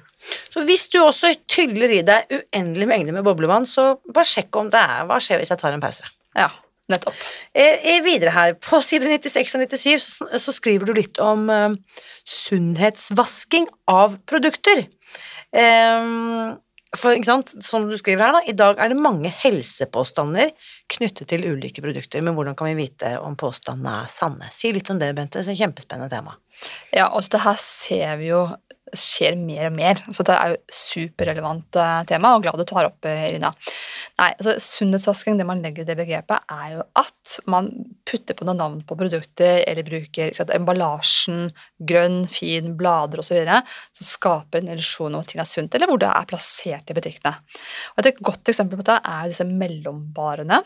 Så 0.52 0.64
hvis 0.64 0.84
du 0.92 0.98
også 1.04 1.30
tyller 1.48 1.90
i 1.98 2.02
deg 2.04 2.28
uendelig 2.32 2.86
mengde 2.88 3.12
med 3.16 3.24
boblevann, 3.24 3.64
så 3.68 3.94
bare 4.12 4.24
sjekk 4.28 4.56
om 4.60 4.68
det 4.72 4.80
er 4.80 5.04
Hva 5.08 5.16
skjer 5.20 5.40
hvis 5.40 5.52
jeg 5.52 5.60
tar 5.60 5.72
en 5.76 5.80
pause? 5.84 6.04
Ja, 6.36 6.50
nettopp. 6.92 7.14
Eh, 7.54 7.80
eh, 7.94 8.00
videre 8.04 8.32
her, 8.36 8.54
på 8.60 8.80
side 8.84 9.08
96 9.08 9.54
og 9.56 9.64
97 9.64 10.04
så, 10.04 10.28
så 10.40 10.52
skriver 10.56 10.88
du 10.88 10.94
litt 10.96 11.20
om 11.24 11.48
eh, 11.52 11.76
sunnhetsvasking 12.28 13.66
av 13.90 14.18
produkter. 14.28 14.86
Ehm, 15.54 16.56
for, 16.98 17.16
som 17.64 17.88
du 17.90 17.96
skriver 18.00 18.24
her 18.24 18.36
da, 18.36 18.42
i 18.48 18.56
dag 18.56 18.80
er 18.80 18.92
det 18.92 19.00
mange 19.00 19.30
helsepåstander 19.42 20.52
knyttet 20.94 21.30
til 21.30 21.46
ulike 21.46 21.84
produkter, 21.84 22.24
men 22.24 22.36
hvordan 22.36 22.56
kan 22.58 22.70
vi 22.70 22.86
vite 22.86 23.14
om 23.20 23.36
påstandene 23.40 24.04
er 24.04 24.12
sanne? 24.12 24.50
Si 24.54 24.72
litt 24.74 24.90
om 24.92 25.00
det, 25.02 25.12
Bente, 25.16 25.40
det 25.40 25.48
er 25.48 25.56
et 25.56 25.62
kjempespennende 25.64 26.12
tema. 26.12 26.36
Ja, 26.94 27.08
altså 27.10 27.36
det 27.36 27.44
her 27.44 27.58
ser 27.60 28.16
vi 28.20 28.30
jo 28.30 28.44
skjer 28.92 29.36
mer 29.40 29.68
og 29.70 29.74
mer. 29.76 30.00
Så 30.14 30.24
det 30.26 30.34
er 30.36 30.52
jo 30.52 30.76
superrelevant 30.76 31.78
eh, 31.80 32.02
tema, 32.10 32.34
og 32.34 32.44
glad 32.44 32.60
du 32.60 32.66
tar 32.68 32.88
opp, 32.90 33.06
eh, 33.08 33.30
Irina. 33.30 33.50
Nei, 34.20 34.30
altså 34.36 34.56
Sunnhetsvasking, 34.62 35.38
det 35.40 35.46
man 35.48 35.62
legger 35.64 35.84
i 35.84 35.88
det 35.88 35.96
begrepet, 35.98 36.44
er 36.52 36.76
jo 36.76 36.84
at 37.00 37.36
man 37.50 37.70
putter 38.08 38.36
på 38.38 38.46
noen 38.46 38.60
navn 38.60 38.78
på 38.86 38.98
produkter, 39.00 39.62
eller 39.64 39.86
bruker 39.86 40.34
sant, 40.36 40.52
emballasjen, 40.54 41.48
grønn, 41.88 42.22
fin, 42.30 42.74
blader 42.78 43.24
osv., 43.24 43.40
som 43.96 44.10
skaper 44.10 44.60
en 44.60 44.72
illusjon 44.74 45.14
om 45.14 45.24
at 45.24 45.32
ting 45.32 45.42
er 45.42 45.50
sunt, 45.50 45.74
eller 45.74 45.90
hvor 45.90 46.02
det 46.02 46.12
er 46.12 46.30
plassert 46.30 46.92
i 46.92 46.98
butikkene. 46.98 47.36
Og 47.96 48.04
Et 48.04 48.20
godt 48.20 48.52
eksempel 48.52 48.78
på 48.78 48.86
det 48.86 49.00
er 49.00 49.30
disse 49.30 49.46
mellombarene. 49.48 50.60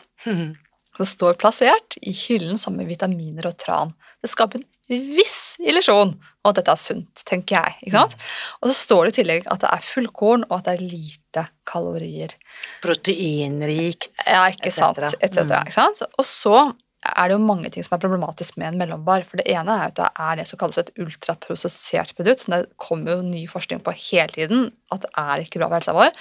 Som 0.99 1.07
står 1.07 1.37
plassert 1.39 1.95
i 2.03 2.11
hyllen 2.11 2.57
sammen 2.59 2.81
med 2.83 2.89
vitaminer 2.91 3.45
og 3.47 3.55
tran. 3.61 3.93
Det 4.19 4.27
skaper 4.33 4.59
en 4.59 5.05
viss 5.15 5.55
illusjon 5.63 6.11
om 6.17 6.49
at 6.49 6.57
dette 6.59 6.73
er 6.75 6.81
sunt, 6.81 7.21
tenker 7.29 7.55
jeg. 7.55 7.75
ikke 7.87 7.95
sant? 7.95 8.15
Og 8.59 8.67
så 8.67 8.75
står 8.75 9.05
det 9.07 9.13
i 9.13 9.17
tillegg 9.21 9.47
at 9.47 9.61
det 9.63 9.69
er 9.71 9.85
fullkorn, 9.85 10.43
og 10.49 10.57
at 10.59 10.67
det 10.67 10.73
er 10.75 10.83
lite 10.91 11.45
kalorier. 11.69 12.35
Proteinrikt, 12.83 14.11
Ja, 14.27 14.45
ikke 14.51 14.67
et 14.67 14.73
sant? 14.75 14.97
Et 14.99 15.33
cetera, 15.33 15.61
Mm. 15.63 15.67
ikke 15.67 15.73
sant? 15.73 16.01
Og 16.19 16.25
så 16.25 16.73
er 17.11 17.29
det 17.29 17.35
jo 17.35 17.43
mange 17.43 17.69
ting 17.73 17.85
som 17.85 17.95
er 17.95 18.01
problematisk 18.03 18.57
med 18.59 18.71
en 18.71 18.79
mellombar. 18.81 19.25
For 19.29 19.41
det 19.41 19.47
ene 19.51 19.75
er 19.75 19.91
at 19.91 19.97
det 19.99 20.07
er 20.09 20.39
det 20.39 20.45
som 20.49 20.59
kalles 20.61 20.79
et 20.81 20.91
ultraprosessert 20.99 22.15
produkt. 22.17 22.45
Så 22.45 22.53
det 22.53 22.61
kommer 22.81 23.17
jo 23.17 23.27
ny 23.27 23.43
forskning 23.51 23.83
på 23.85 23.95
hele 23.97 24.29
tiden 24.35 24.69
at 24.93 25.05
det 25.05 25.11
er 25.21 25.43
ikke 25.43 25.61
bra 25.61 25.69
for 25.69 25.79
helsa 25.79 25.95
vår. 25.97 26.15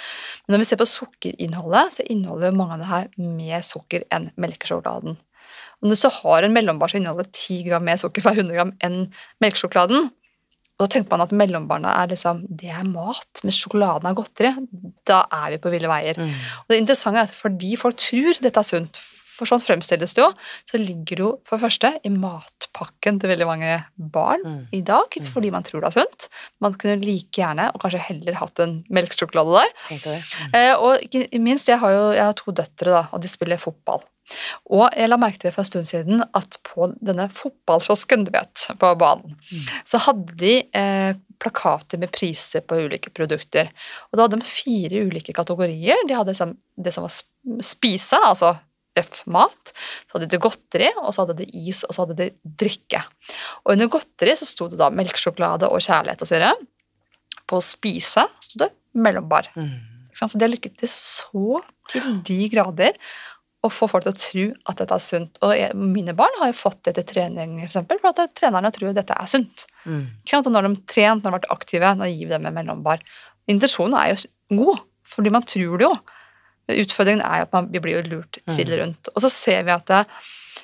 Men 0.44 0.56
når 0.56 0.62
vi 0.62 0.68
ser 0.68 0.80
på 0.80 0.90
sukkerinnholdet, 0.90 1.96
så 1.96 2.06
inneholder 2.12 2.52
jo 2.52 2.58
mange 2.60 2.76
av 2.76 2.84
det 2.84 2.92
her 2.92 3.08
mer 3.40 3.64
sukker 3.66 4.04
enn 4.14 4.30
melkesjokoladen. 4.40 5.18
Og 5.78 5.90
når 5.90 5.98
du 6.02 6.08
har 6.20 6.44
en 6.44 6.54
mellombar 6.54 6.90
som 6.90 7.00
inneholder 7.00 7.28
10 7.30 7.64
gram 7.68 7.84
mer 7.86 8.00
sukker 8.00 8.24
per 8.24 8.38
100 8.38 8.56
gram 8.56 8.72
enn 8.84 9.04
melkesjokoladen, 9.42 10.08
og 10.78 10.84
da 10.86 10.92
tenker 10.94 11.10
man 11.10 11.24
at 11.24 11.32
mellombarna 11.34 11.92
er 11.98 12.12
liksom, 12.12 12.44
det 12.54 12.70
er 12.70 12.84
mat, 12.86 13.40
mens 13.42 13.58
sjokoladen 13.58 14.06
er 14.06 14.14
godteri. 14.14 14.52
Da 15.10 15.24
er 15.34 15.56
vi 15.56 15.62
på 15.62 15.72
ville 15.74 15.90
veier. 15.90 16.20
Mm. 16.22 16.34
Og 16.62 16.70
det 16.70 16.78
interessante 16.78 17.24
er 17.24 17.26
at 17.26 17.34
fordi 17.34 17.72
folk 17.80 17.98
tror 17.98 18.38
dette 18.44 18.62
er 18.62 18.68
sunt, 18.68 19.00
for 19.38 19.46
sånn 19.46 19.62
fremstilles 19.62 20.12
det 20.18 20.24
jo, 20.24 20.32
så 20.66 20.80
ligger 20.82 21.16
det 21.20 21.24
jo 21.24 21.30
for 21.46 21.56
det 21.56 21.64
første 21.68 21.92
i 22.04 22.10
matpakken 22.10 23.20
til 23.22 23.30
veldig 23.30 23.46
mange 23.48 23.72
barn 23.96 24.42
Mm. 24.44 24.66
i 24.74 24.80
dag, 24.82 25.06
Mm. 25.20 25.26
fordi 25.32 25.50
man 25.54 25.62
tror 25.62 25.80
det 25.84 25.88
er 25.96 26.00
sunt. 26.00 26.28
Man 26.60 26.74
kunne 26.74 27.00
like 27.04 27.30
gjerne, 27.38 27.70
og 27.74 27.80
kanskje 27.80 28.00
heller 28.10 28.34
hatt 28.34 28.58
en 28.60 28.84
melkesjokolade 28.90 29.62
der. 29.62 29.72
Mm. 29.90 30.54
Eh, 30.54 30.74
og 30.76 31.00
ikke 31.06 31.40
minst, 31.40 31.66
jeg 31.68 31.78
har 31.78 31.90
jo 31.94 32.04
jeg 32.12 32.24
har 32.24 32.32
to 32.34 32.50
døtre, 32.52 32.90
da, 32.90 33.08
og 33.12 33.20
de 33.22 33.28
spiller 33.28 33.56
fotball. 33.58 34.02
Og 34.70 34.90
jeg 34.92 35.08
la 35.08 35.16
merke 35.16 35.38
til 35.40 35.52
for 35.52 35.62
en 35.62 35.70
stund 35.70 35.86
siden 35.88 36.20
at 36.34 36.58
på 36.62 36.90
denne 37.02 37.30
fotballkiosken, 37.32 38.24
du 38.26 38.30
vet, 38.30 38.66
på 38.78 38.90
banen, 38.98 39.36
Mm. 39.52 39.68
så 39.86 39.98
hadde 40.00 40.36
de 40.36 40.62
eh, 40.74 41.14
plakater 41.40 41.98
med 41.98 42.10
priser 42.12 42.60
på 42.60 42.76
ulike 42.88 43.10
produkter. 43.14 43.70
Og 44.12 44.16
da 44.18 44.22
hadde 44.26 44.40
de 44.40 44.44
fire 44.44 45.06
ulike 45.06 45.32
kategorier. 45.32 45.96
De 46.06 46.12
hadde 46.14 46.34
liksom 46.34 46.56
det 46.76 46.92
som 46.92 47.04
var 47.04 47.62
spise, 47.62 48.18
altså 48.22 48.58
røff 48.98 49.22
mat. 49.30 49.72
Så 50.06 50.18
hadde 50.18 50.30
de 50.32 50.42
godteri, 50.42 50.90
og 51.00 51.12
så 51.14 51.24
hadde 51.24 51.38
de 51.40 51.48
is, 51.68 51.84
og 51.86 51.94
så 51.94 52.04
hadde 52.04 52.18
de 52.18 52.28
drikke. 52.64 53.02
Og 53.64 53.76
under 53.76 53.92
godteri 53.94 54.36
så 54.38 54.48
sto 54.48 54.68
det 54.72 54.80
da 54.80 54.90
melkesjokolade 54.92 55.70
og 55.70 55.82
kjærlighet 55.84 56.26
osv. 56.26 56.44
På 57.48 57.60
å 57.60 57.64
spise 57.64 58.26
sto 58.44 58.64
det 58.64 58.72
mellombar. 58.98 59.50
Mm. 59.56 59.74
Så 60.18 60.34
de 60.34 60.42
har 60.42 60.50
lykket 60.50 60.80
det 60.82 60.90
så 60.90 61.60
til 61.88 62.22
de 62.26 62.38
grader 62.50 62.96
å 63.64 63.70
få 63.72 63.88
folk 63.90 64.06
til 64.06 64.12
å 64.12 64.18
tro 64.18 64.44
at 64.70 64.80
dette 64.80 64.96
er 64.96 65.02
sunt. 65.02 65.38
Og 65.42 65.52
jeg, 65.56 65.74
mine 65.78 66.14
barn 66.18 66.36
har 66.40 66.52
jo 66.52 66.58
fått 66.58 66.80
det 66.86 66.94
til 66.98 67.06
trening, 67.12 67.56
for 67.60 67.70
eksempel, 67.70 67.98
for 68.02 68.14
at 68.14 68.34
trenerne 68.38 68.70
tror 68.74 68.92
at 68.92 69.00
dette 69.00 69.16
er 69.16 69.30
sunt. 69.30 69.64
Mm. 69.84 70.04
Og 70.38 70.50
når 70.52 70.68
de 70.68 70.70
har 70.70 70.84
trent, 70.92 71.22
når 71.22 71.24
de 71.24 71.30
har 71.30 71.36
vært 71.38 71.50
aktive, 71.54 71.94
nå 71.98 72.10
gir 72.10 72.28
vi 72.28 72.34
dem 72.36 72.46
en 72.50 72.58
mellombar. 72.60 73.02
Intensjonen 73.50 73.98
er 73.98 74.12
jo 74.12 74.60
god, 74.60 74.84
fordi 75.08 75.34
man 75.34 75.46
tror 75.48 75.74
det 75.80 75.88
jo. 75.88 75.92
Utfordringen 76.68 77.24
er 77.24 77.42
jo 77.42 77.48
at 77.48 77.54
man, 77.56 77.70
vi 77.72 77.80
blir 77.82 77.98
jo 77.98 78.16
lurt 78.16 78.40
trill 78.48 78.74
rundt. 78.80 79.10
Og 79.14 79.24
så 79.24 79.30
ser 79.32 79.62
vi 79.66 79.72
at 79.72 79.86
det, 79.88 80.02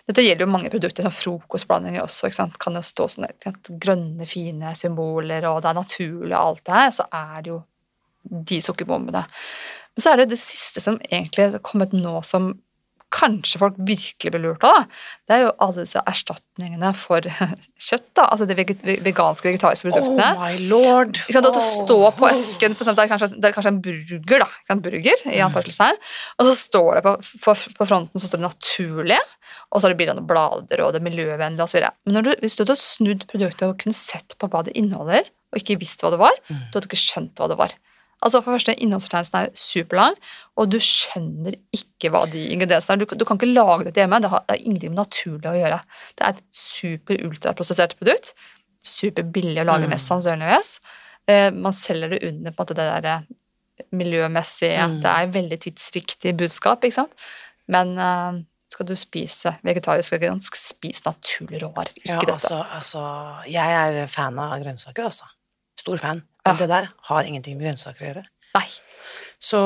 dette 0.04 0.24
gjelder 0.24 0.44
jo 0.44 0.52
mange 0.52 0.72
produkter, 0.72 1.06
som 1.06 1.14
frokostblandinger 1.14 2.04
også. 2.04 2.28
ikke 2.28 2.40
sant? 2.40 2.58
Kan 2.60 2.76
jo 2.76 2.82
stå 2.84 3.08
sånne 3.14 3.30
sant, 3.44 3.70
grønne, 3.80 4.28
fine 4.28 4.74
symboler, 4.76 5.46
og 5.48 5.62
det 5.64 5.70
er 5.70 5.78
naturlig, 5.78 6.34
og 6.34 6.40
alt 6.40 6.66
det 6.66 6.76
her. 6.76 6.92
Så 6.98 7.08
er 7.08 7.38
det 7.40 7.54
jo 7.54 7.62
de 8.52 8.60
sukkerbombene. 8.64 9.24
Men 9.94 10.04
så 10.04 10.12
er 10.12 10.22
det 10.22 10.32
det 10.34 10.40
siste 10.42 10.82
som 10.84 10.98
egentlig 11.08 11.46
er 11.46 11.64
kommet 11.64 11.94
nå 11.96 12.18
som 12.26 12.52
kanskje 13.14 13.60
folk 13.62 13.76
virkelig 13.78 14.32
blir 14.34 14.42
lurt 14.42 14.64
av, 14.66 14.84
det 15.30 15.36
er 15.36 15.42
jo 15.44 15.52
alle 15.62 15.84
disse 15.84 16.02
erstatningene 16.10 16.90
for 16.98 17.22
kjøtt. 17.86 18.06
da, 18.18 18.26
Altså 18.32 18.48
de 18.50 18.56
veganske 18.58 18.96
veganske 19.06 19.48
vegetariske 19.52 19.88
produktene. 19.90 20.26
Oh 20.34 20.42
my 20.42 20.56
lord! 20.70 21.20
Ikke 21.22 21.36
sant, 21.38 21.48
At 21.50 21.58
det 21.58 21.64
står 21.68 22.08
på 22.18 22.28
esken 22.32 22.74
for 22.74 22.82
eksempel, 22.84 22.98
det, 22.98 23.04
er 23.06 23.12
kanskje, 23.14 23.28
det 23.38 23.50
er 23.50 23.56
kanskje 23.56 23.72
en 23.74 23.80
burger, 23.84 24.42
da, 24.44 24.48
ikke 24.50 24.72
sant, 24.74 24.84
burger 24.88 25.24
i 25.30 25.42
anførselstegn, 25.46 26.00
og 26.38 26.48
så 26.50 26.56
står 26.58 26.90
det 26.98 27.04
på, 27.06 27.14
på, 27.46 27.56
på 27.78 27.88
fronten 27.92 28.20
så 28.20 28.26
står 28.32 28.42
det 28.42 28.48
'naturlig', 28.48 29.22
og 29.70 29.80
så 29.80 29.86
er 29.88 29.94
det 29.94 30.00
bilder 30.02 30.18
av 30.20 30.26
blader 30.28 30.84
og 30.84 30.92
det 30.94 31.00
er 31.02 31.08
miljøvennlig 31.08 31.64
osv. 31.64 31.86
Men 32.06 32.18
når 32.18 32.28
du, 32.28 32.32
hvis 32.42 32.56
du 32.58 32.64
hadde 32.64 32.76
snudd 32.80 33.24
produktet 33.30 33.68
og 33.68 33.78
kunne 33.82 33.94
sett 33.98 34.36
på 34.38 34.48
hva 34.50 34.64
det 34.66 34.74
inneholder, 34.78 35.30
og 35.54 35.60
ikke 35.62 35.78
visst 35.78 36.02
hva 36.02 36.10
det 36.10 36.18
var, 36.18 36.34
Mm. 36.50 36.62
du 36.70 36.78
hadde 36.78 36.88
ikke 36.90 36.98
skjønt 36.98 37.38
hva 37.38 37.46
det 37.48 37.56
var. 37.60 37.72
Altså 38.24 38.40
for 38.40 38.50
det 38.54 38.56
første, 38.58 38.74
Innholdsfortegnelsen 38.80 39.36
er 39.42 39.50
superlang, 39.54 40.14
og 40.56 40.70
du 40.72 40.78
skjønner 40.80 41.54
ikke 41.76 42.08
hva 42.14 42.22
de 42.32 42.46
ingrediensene 42.54 42.96
er. 42.96 43.04
Du, 43.04 43.16
du 43.20 43.24
kan 43.28 43.36
ikke 43.36 43.50
lage 43.52 43.84
dette 43.90 44.00
hjemme. 44.00 44.20
Det 44.24 44.30
har, 44.32 44.44
det 44.48 44.56
har 44.56 44.64
ingenting 44.64 44.94
naturlig 44.96 45.50
å 45.50 45.56
gjøre. 45.58 45.80
Det 46.16 46.24
er 46.24 46.32
et 46.38 46.42
super-ultraprosessert 46.64 47.96
produkt. 48.00 48.32
Superbillig 48.84 49.60
å 49.62 49.68
lage, 49.68 49.86
Mm. 49.86 49.90
mest 49.94 50.08
sannsynligvis. 50.10 50.80
Eh, 51.28 51.50
man 51.50 51.72
selger 51.72 52.10
det 52.10 52.22
under 52.28 52.52
måte 52.58 52.74
det 52.76 52.88
der 52.88 53.04
eh, 53.12 53.20
miljømessige 53.92 54.88
Mm. 54.88 55.00
Det 55.02 55.10
er 55.10 55.26
veldig 55.32 55.60
tidsriktig 55.60 56.36
budskap, 56.36 56.84
ikke 56.84 56.94
sant. 57.02 57.12
Men 57.68 57.96
eh, 57.98 58.42
skal 58.70 58.86
du 58.86 58.94
spise 58.96 59.56
vegetarisk 59.64 60.12
og 60.16 60.20
vegansk, 60.20 60.56
spis 60.56 61.00
naturlig 61.04 61.62
råvarer. 61.62 61.92
Ikke 62.02 62.14
Ja, 62.14 62.20
dette. 62.20 62.32
altså, 62.34 62.64
altså 62.74 63.04
Jeg 63.50 63.68
er 64.02 64.06
fan 64.06 64.38
av 64.38 64.60
grønnsaker, 64.62 65.04
altså. 65.04 65.24
Stor 65.80 65.98
fan. 65.98 66.22
Men 66.46 66.54
Ja. 66.54 66.58
det 66.60 66.68
der 66.68 66.88
har 67.10 67.24
ingenting 67.24 67.56
med 67.58 67.66
grønnsaker 67.72 68.00
å 68.04 68.08
gjøre. 68.14 68.24
Nei. 68.54 68.66
Så 69.44 69.58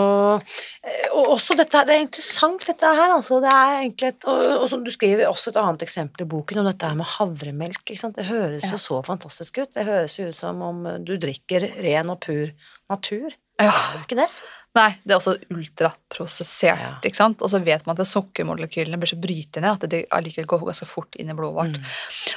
eh, 0.82 1.08
Og 1.14 1.26
også 1.36 1.54
dette 1.56 1.84
det 1.86 1.94
er 1.94 2.00
interessant, 2.02 2.64
dette 2.66 2.82
her, 2.86 3.12
altså. 3.14 3.40
Det 3.44 3.50
er 3.52 3.82
egentlig 3.84 4.08
et 4.08 4.24
Og, 4.26 4.62
og 4.62 4.68
som 4.70 4.82
du 4.84 4.90
skriver 4.90 5.28
også 5.28 5.48
et 5.52 5.56
annet 5.60 5.82
eksempel 5.82 6.24
i 6.24 6.28
boken, 6.28 6.58
om 6.58 6.66
dette 6.66 6.86
her 6.88 6.94
med 6.98 7.06
havremelk. 7.06 7.82
ikke 7.84 7.98
sant? 8.00 8.16
Det 8.16 8.26
høres 8.26 8.64
Ja. 8.64 8.70
jo 8.72 8.78
så 8.78 9.02
fantastisk 9.04 9.58
ut. 9.62 9.72
Det 9.74 9.84
høres 9.86 10.16
jo 10.18 10.28
ut 10.28 10.34
som 10.34 10.62
om 10.62 11.04
du 11.04 11.16
drikker 11.18 11.68
ren 11.82 12.10
og 12.10 12.20
pur 12.20 12.50
natur. 12.90 13.30
Ja. 13.60 13.70
Er 13.70 13.98
jo 13.98 14.04
ikke 14.06 14.16
det. 14.24 14.28
Nei, 14.74 14.90
det 15.04 15.12
er 15.14 15.18
også 15.18 15.36
ultraprosessert, 15.50 16.78
Ja. 16.78 16.98
ikke 17.02 17.16
sant? 17.16 17.40
Og 17.42 17.50
så 17.50 17.58
vet 17.64 17.86
man 17.86 17.98
at 17.98 18.06
sukkermolekylene 18.06 18.98
blir 18.98 19.08
så 19.10 19.20
brytende 19.20 19.72
at 19.72 19.88
de 19.90 20.04
allikevel 20.10 20.46
går 20.46 20.64
ganske 20.66 20.86
fort 20.86 21.16
inn 21.18 21.30
i 21.30 21.34
blodet 21.34 21.54
vårt. 21.56 21.78
Mm. 21.78 21.84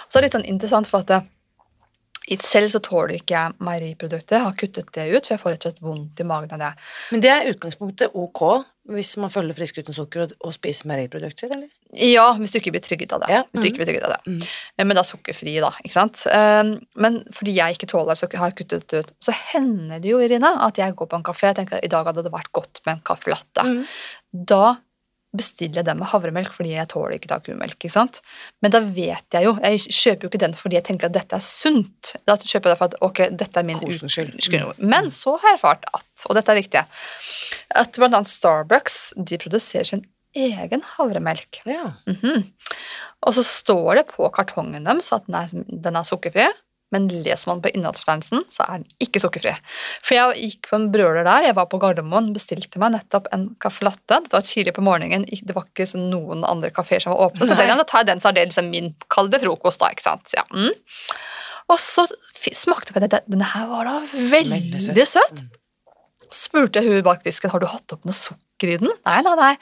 Så 0.09 0.17
er 0.17 0.21
det 0.21 0.33
litt 0.33 0.37
sånn 0.41 0.49
interessant, 0.49 0.87
for 0.87 0.99
at 0.99 1.07
det, 1.07 1.27
selv 2.39 2.71
så 2.71 2.79
tåler 2.79 3.17
ikke 3.17 3.35
jeg 3.35 3.55
meieriprodukter. 3.59 4.37
Jeg 4.37 4.45
har 4.45 4.55
kuttet 4.59 4.91
det 4.95 5.07
ut, 5.11 5.25
for 5.25 5.33
jeg 5.33 5.41
får 5.41 5.55
rett 5.55 5.65
og 5.65 5.71
slett 5.71 5.83
vondt 5.83 6.21
i 6.23 6.27
magen 6.27 6.53
av 6.55 6.61
det. 6.63 6.71
Men 7.11 7.23
det 7.25 7.31
er 7.33 7.49
utgangspunktet 7.51 8.15
ok 8.15 8.43
hvis 8.91 9.11
man 9.21 9.31
følger 9.31 9.55
frisk 9.55 9.77
uten 9.77 9.95
sukker 9.95 10.23
og, 10.25 10.31
og 10.41 10.53
spiser 10.55 10.89
meieriprodukter, 10.89 11.51
eller? 11.53 11.69
Ja, 11.93 12.31
hvis 12.39 12.53
du 12.53 12.57
ikke 12.61 12.73
blir 12.73 12.83
trygget 12.83 13.13
av 13.13 13.21
det. 13.23 13.29
Ja, 13.33 13.41
Hvis 13.51 13.59
du 13.59 13.65
mhm. 13.65 13.69
ikke 13.69 13.81
blir 13.81 13.89
trygget 13.89 14.05
av 14.07 14.13
det. 14.15 14.19
Mm. 14.31 14.39
Eh, 14.77 14.85
Men 14.87 14.97
da 14.97 15.03
sukkerfri, 15.05 15.55
da. 15.63 15.73
ikke 15.83 15.93
sant? 15.93 16.23
Eh, 16.31 16.61
Men 17.05 17.19
fordi 17.35 17.55
jeg 17.57 17.77
ikke 17.77 17.89
tåler 17.91 18.19
sukker, 18.19 18.41
har 18.41 18.51
jeg 18.51 18.61
kuttet 18.63 18.87
det 18.89 19.03
ut. 19.03 19.11
Så 19.21 19.35
hender 19.35 19.99
det 20.01 20.13
jo, 20.13 20.21
Irina, 20.23 20.55
at 20.67 20.79
jeg 20.79 20.95
går 20.95 21.11
på 21.11 21.19
en 21.19 21.27
kafé 21.27 21.51
og 21.51 21.59
tenker 21.59 21.77
at 21.77 21.85
i 21.85 21.91
dag 21.91 22.07
hadde 22.07 22.23
det 22.25 22.33
vært 22.33 22.51
godt 22.55 22.81
med 22.85 22.97
en 22.97 23.03
caffè 23.11 23.33
latte. 23.35 23.67
Mm. 23.67 23.83
Da 24.53 24.63
bestiller 25.37 25.79
jeg 25.79 25.87
den 25.87 25.99
med 26.01 26.09
havremelk 26.11 26.51
fordi 26.51 26.73
jeg 26.73 26.89
tåler 26.91 27.15
ikke 27.15 27.29
ta 27.31 27.39
kumelk. 27.43 27.77
ikke 27.77 27.93
sant? 27.93 28.19
Men 28.63 28.73
da 28.73 28.81
vet 28.83 29.37
jeg 29.37 29.47
jo 29.47 29.53
Jeg 29.63 29.79
kjøper 29.87 30.25
jo 30.25 30.31
ikke 30.31 30.41
den 30.43 30.55
fordi 30.57 30.77
jeg 30.79 30.87
tenker 30.89 31.07
at 31.07 31.15
dette 31.15 31.37
er 31.37 31.45
sunt. 31.45 32.13
Da 32.27 32.35
kjøper 32.35 32.71
jeg 32.71 32.75
derfor 32.75 32.91
at 32.91 32.97
ok, 33.07 33.21
dette 33.39 33.61
er 33.61 33.67
min 33.67 33.79
Kosens 33.79 34.17
skyld. 34.17 34.79
Men 34.79 35.11
så 35.15 35.37
har 35.37 35.53
jeg 35.53 35.61
erfart 35.61 35.85
at, 35.93 36.09
og 36.27 36.35
dette 36.35 36.51
er 36.51 36.59
viktig, 36.59 36.83
at 37.83 38.01
annet 38.01 38.31
Starbucks 38.31 38.97
de 39.17 39.39
produserer 39.41 39.87
sin 39.87 40.03
egen 40.35 40.83
havremelk. 40.95 41.61
Ja. 41.67 41.93
Mhm. 42.07 42.51
Og 43.21 43.35
så 43.37 43.43
står 43.45 43.99
det 43.99 44.07
på 44.09 44.27
kartongen 44.33 44.87
deres 44.87 45.11
at 45.13 45.27
den 45.27 45.35
er, 45.37 45.51
den 45.53 45.95
er 45.95 46.07
sukkerfri, 46.07 46.47
men 46.91 47.07
leser 47.23 47.49
man 47.49 47.61
på 47.63 47.71
innholdsfortegnelsen, 47.71 48.45
så 48.51 48.65
er 48.65 48.81
den 48.81 49.03
ikke 49.03 49.21
sukkerfri. 49.23 49.53
For 50.03 50.17
jeg 50.17 50.41
gikk 50.41 50.71
på 50.71 50.77
en 50.77 50.89
brøler 50.93 51.23
der, 51.27 51.47
jeg 51.47 51.57
var 51.57 51.69
på 51.71 51.79
Gardermoen, 51.81 52.31
bestilte 52.35 52.81
meg 52.81 52.93
nettopp 52.97 53.29
en 53.35 53.47
caffè 53.63 53.87
latte. 53.87 54.19
Det 54.27 54.35
var 54.35 54.47
tidlig 54.47 54.75
på 54.75 54.83
morgenen, 54.85 55.23
det 55.25 55.55
var 55.55 55.69
ikke 55.69 55.87
noen 55.97 56.43
andre 56.47 56.73
kafeer 56.75 57.03
som 57.03 57.15
var 57.15 57.29
åpne, 57.29 57.47
så 57.47 57.55
jeg, 57.55 57.77
da 57.79 57.87
tar 57.87 58.03
jeg 58.03 58.11
den, 58.11 58.23
så 58.23 58.31
er 58.31 58.37
det 58.37 58.49
liksom 58.51 58.69
min, 58.73 58.91
kalde 59.11 59.39
frokost 59.41 59.83
da, 59.83 59.93
ikke 59.95 60.07
sant. 60.09 60.35
Ja. 60.35 60.43
Mm. 60.51 60.75
Og 61.71 61.79
så 61.79 62.05
smakte 62.35 62.91
jeg 62.91 62.97
på 62.97 63.05
det, 63.05 63.23
denne 63.31 63.47
her 63.53 63.71
var 63.71 63.87
da 63.87 63.97
veldig, 64.11 64.81
søt. 64.83 65.01
søt. 65.15 65.43
Spurte 66.31 66.81
jeg 66.81 66.91
hun 66.91 67.07
bak 67.07 67.23
disken, 67.23 67.51
har 67.53 67.63
du 67.63 67.67
hatt 67.71 67.95
opp 67.95 68.07
noe 68.07 68.15
sukker 68.15 68.75
i 68.75 68.77
den? 68.81 68.91
Nei, 69.07 69.19
nei, 69.25 69.35
nei. 69.39 69.55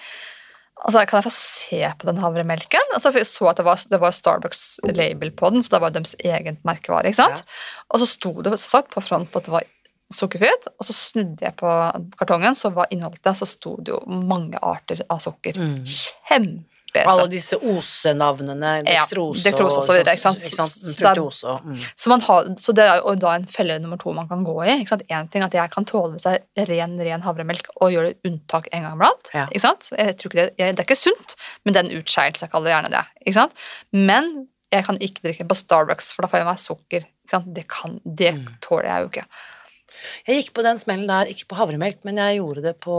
Altså, 0.79 1.01
kan 1.09 1.19
jeg 1.19 1.27
få 1.27 1.33
se 1.35 1.79
på 1.99 2.07
den 2.07 2.21
havremelken? 2.23 2.93
Altså, 2.95 3.11
jeg 3.15 3.27
så 3.27 3.49
at 3.51 3.57
det 3.59 3.65
var, 3.67 3.81
det 3.91 3.99
var 3.99 4.15
Starbucks-label 4.15 5.33
på 5.35 5.49
den, 5.51 5.65
så 5.65 5.75
det 5.75 5.81
var 5.83 5.91
deres 5.95 6.15
egen 6.23 6.59
merkevare. 6.67 7.11
ikke 7.11 7.19
sant? 7.19 7.43
Og 7.91 7.99
så 7.99 8.07
sto 8.07 8.31
det 8.45 8.53
så 8.55 8.77
sagt 8.77 8.95
på 8.95 9.03
front 9.03 9.35
at 9.35 9.49
det 9.49 9.55
var 9.57 9.67
sukkerfritt, 10.13 10.69
og 10.79 10.87
så 10.87 10.95
snudde 10.95 11.45
jeg 11.45 11.53
på 11.59 11.69
kartongen, 12.17 12.55
så 12.57 12.71
var 12.73 12.89
innholdet 12.93 13.21
der, 13.27 13.35
så 13.37 13.45
sto 13.45 13.75
det 13.77 13.93
jo 13.93 13.99
mange 14.07 14.57
arter 14.65 15.03
av 15.11 15.21
sukker. 15.21 15.59
Mm. 15.59 15.83
Kjempesøtt. 15.85 16.68
Alle 16.95 17.27
disse 17.31 17.57
osenavnene, 17.57 18.71
Ja, 18.87 19.01
dekstrose 19.01 19.43
dektrose 19.45 19.77
og 19.81 19.85
så 19.87 19.93
videre, 19.97 20.15
ikke 20.17 20.23
sant? 20.23 20.43
Ikke 20.45 20.57
sant? 20.59 20.75
Fruktose 20.99 21.55
mm. 21.65 21.75
Så, 21.95 22.09
man 22.11 22.21
har, 22.25 22.49
så 22.57 22.73
det 22.75 22.85
er 22.85 23.01
jo 23.01 23.13
da 23.21 23.33
en 23.37 23.45
felle 23.49 23.79
nummer 23.83 23.97
to 24.01 24.13
man 24.15 24.27
kan 24.29 24.43
gå 24.47 24.55
i. 24.65 24.77
ikke 24.79 24.93
sant? 24.95 25.03
En 25.09 25.27
ting 25.31 25.43
at 25.45 25.53
jeg 25.53 25.71
kan 25.73 25.85
tåle 25.89 26.17
det 26.19 26.35
er 26.57 26.65
ren, 26.71 26.97
ren 26.99 27.21
havremelk 27.25 27.69
og 27.79 27.91
gjøre 27.93 28.15
unntak 28.27 28.67
en 28.73 28.83
gang 28.87 28.95
iblant. 28.97 29.31
Ja. 29.35 29.45
ikke 29.51 29.63
sant? 29.67 29.91
Jeg 29.97 30.17
tror 30.17 30.31
ikke 30.33 30.41
det, 30.41 30.47
jeg, 30.57 30.75
det 30.77 30.83
er 30.83 30.87
ikke 30.89 30.99
sunt, 31.05 31.35
men 31.65 31.73
det 31.75 31.81
er 31.83 31.89
en 31.91 32.01
utskeielse. 32.01 32.45
Jeg 32.47 32.51
kaller 32.55 32.73
gjerne 32.75 32.91
det. 32.95 33.05
ikke 33.25 33.37
sant? 33.41 33.53
Men 33.93 34.33
jeg 34.73 34.85
kan 34.85 34.99
ikke 35.01 35.23
drikke 35.25 35.47
på 35.49 35.55
Starbucks, 35.57 36.11
for 36.13 36.25
da 36.25 36.29
får 36.31 36.43
jeg 36.43 36.49
meg 36.49 36.59
sukker. 36.61 37.07
ikke 37.25 37.33
sant? 37.35 37.53
Det, 37.55 37.67
kan, 37.69 37.99
det 38.05 38.33
Mm. 38.37 38.45
tåler 38.61 38.85
jeg 38.91 39.01
jo 39.01 39.09
ikke. 39.13 39.25
Jeg 40.27 40.35
gikk 40.43 40.53
på 40.55 40.63
den 40.63 40.77
smellen 40.79 41.07
der, 41.09 41.27
ikke 41.27 41.47
på 41.49 41.57
havremelk, 41.59 41.97
men 42.07 42.15
jeg 42.21 42.37
gjorde 42.39 42.61
det 42.63 42.75
på 42.79 42.95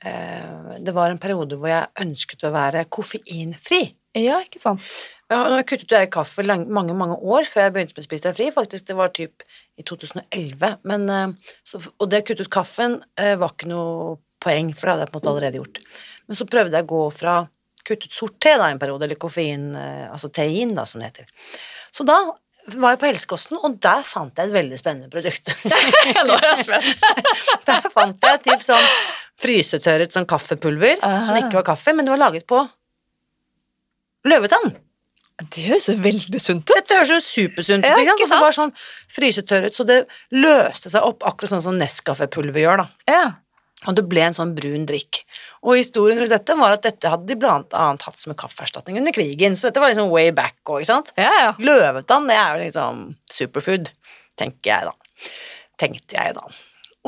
Det 0.00 0.92
var 0.96 1.12
en 1.12 1.20
periode 1.20 1.58
hvor 1.60 1.68
jeg 1.68 1.90
ønsket 2.00 2.46
å 2.48 2.52
være 2.54 2.86
koffeinfri. 2.88 3.82
Ja, 4.16 4.40
ikke 4.42 4.62
sant? 4.62 4.86
Ja, 5.30 5.44
nå 5.46 5.60
kuttet 5.62 5.92
jeg 5.94 6.10
kaffe 6.10 6.42
lang, 6.42 6.64
mange, 6.74 6.94
mange 6.98 7.14
år 7.22 7.46
før 7.46 7.68
jeg 7.68 7.74
begynte 7.76 7.94
med 7.94 8.06
Spis 8.06 8.24
deg 8.24 8.34
fri. 8.34 8.48
Faktisk, 8.54 8.88
det 8.88 8.96
var 8.98 9.12
typ 9.14 9.44
i 9.78 9.84
2011. 9.86 10.72
Men, 10.90 11.06
eh, 11.14 11.54
så, 11.62 11.78
og 11.78 12.10
det 12.10 12.24
å 12.24 12.26
kutte 12.26 12.46
ut 12.48 12.52
kaffen 12.52 12.98
eh, 13.14 13.36
var 13.38 13.54
ikke 13.54 13.70
noe 13.70 14.16
poeng, 14.42 14.72
for 14.74 14.88
det 14.88 14.94
hadde 14.96 15.06
jeg 15.06 15.12
på 15.12 15.14
en 15.14 15.20
måte 15.20 15.32
allerede 15.34 15.60
gjort. 15.60 15.80
Men 16.26 16.40
så 16.40 16.48
prøvde 16.50 16.80
jeg 16.80 16.88
å 16.88 16.90
gå 16.90 17.04
fra 17.14 17.36
kutte 17.86 18.10
ut 18.10 18.16
sort 18.16 18.36
te 18.42 18.56
da 18.58 18.72
en 18.72 18.82
periode, 18.82 19.06
eller 19.06 19.20
koffein, 19.22 19.70
eh, 19.78 20.08
altså 20.10 20.32
tein 20.34 20.74
da, 20.74 20.88
som 20.88 20.98
det 20.98 21.12
heter. 21.12 21.30
Så 21.94 22.06
da 22.08 22.18
var 22.74 22.96
jeg 22.96 23.00
på 23.00 23.08
helsekosten, 23.12 23.60
og 23.62 23.78
der 23.82 24.02
fant 24.06 24.34
jeg 24.34 24.50
et 24.50 24.56
veldig 24.56 24.82
spennende 24.82 25.12
produkt. 25.12 25.54
Nå 26.26 26.40
er 26.40 26.48
jeg 26.48 26.66
spent. 26.66 27.08
Der 27.70 27.86
fant 27.94 28.26
jeg 28.26 28.42
typ 28.48 28.66
sånn 28.66 28.90
frysetørret 29.40 30.14
sånn 30.14 30.28
kaffepulver, 30.28 31.00
som 31.24 31.38
ikke 31.38 31.60
var 31.60 31.66
kaffe, 31.72 31.94
men 31.96 32.06
det 32.06 32.12
var 32.14 32.20
laget 32.26 32.46
på 32.50 32.60
løvetann. 34.28 34.74
Det 35.40 35.62
høres 35.70 35.86
jo 35.88 35.94
veldig 36.04 36.40
sunt 36.42 36.66
ut. 36.68 36.72
Dette 36.74 36.98
høres 36.98 37.12
jo 37.14 37.20
supersunt 37.24 37.86
ut, 37.86 37.88
Ja, 37.88 38.00
ikke 38.02 38.26
sant? 38.26 38.26
Og 38.26 38.28
så 38.28 38.40
bare 38.42 38.56
sånn 38.58 38.74
frysetørret, 39.14 39.76
så 39.76 39.86
det 39.88 40.02
løste 40.36 40.92
seg 40.92 41.06
opp 41.06 41.24
akkurat 41.24 41.54
sånn 41.54 41.64
som 41.64 41.78
Nescafé-pulver 41.80 42.60
gjør, 42.60 42.82
da. 42.82 42.90
Ja. 43.08 43.22
Og 43.88 43.96
det 43.96 44.04
ble 44.10 44.26
en 44.26 44.36
sånn 44.36 44.52
brun 44.52 44.84
drikk. 44.88 45.22
Og 45.64 45.78
historien 45.78 46.20
rundt 46.20 46.34
dette 46.34 46.56
var 46.58 46.76
at 46.76 46.84
dette 46.84 47.08
hadde 47.08 47.24
de 47.30 47.38
blant 47.40 47.72
annet 47.72 48.04
hatt 48.04 48.20
som 48.20 48.34
en 48.34 48.40
kaffeerstatning 48.42 49.00
under 49.00 49.16
krigen, 49.16 49.56
så 49.56 49.70
dette 49.70 49.80
var 49.80 49.94
liksom 49.94 50.12
way 50.12 50.28
back 50.36 50.58
òg, 50.66 50.82
ikke 50.82 50.90
sant? 50.92 51.12
Ja, 51.16 51.32
ja. 51.46 51.54
Løvetann, 51.56 52.28
det 52.28 52.36
er 52.36 52.52
jo 52.52 52.66
liksom 52.66 53.02
superfood, 53.32 53.88
tenker 54.40 54.74
jeg 54.74 54.90
da. 54.90 55.30
Tenkte 55.80 56.20
jeg 56.20 56.36
da. 56.36 56.44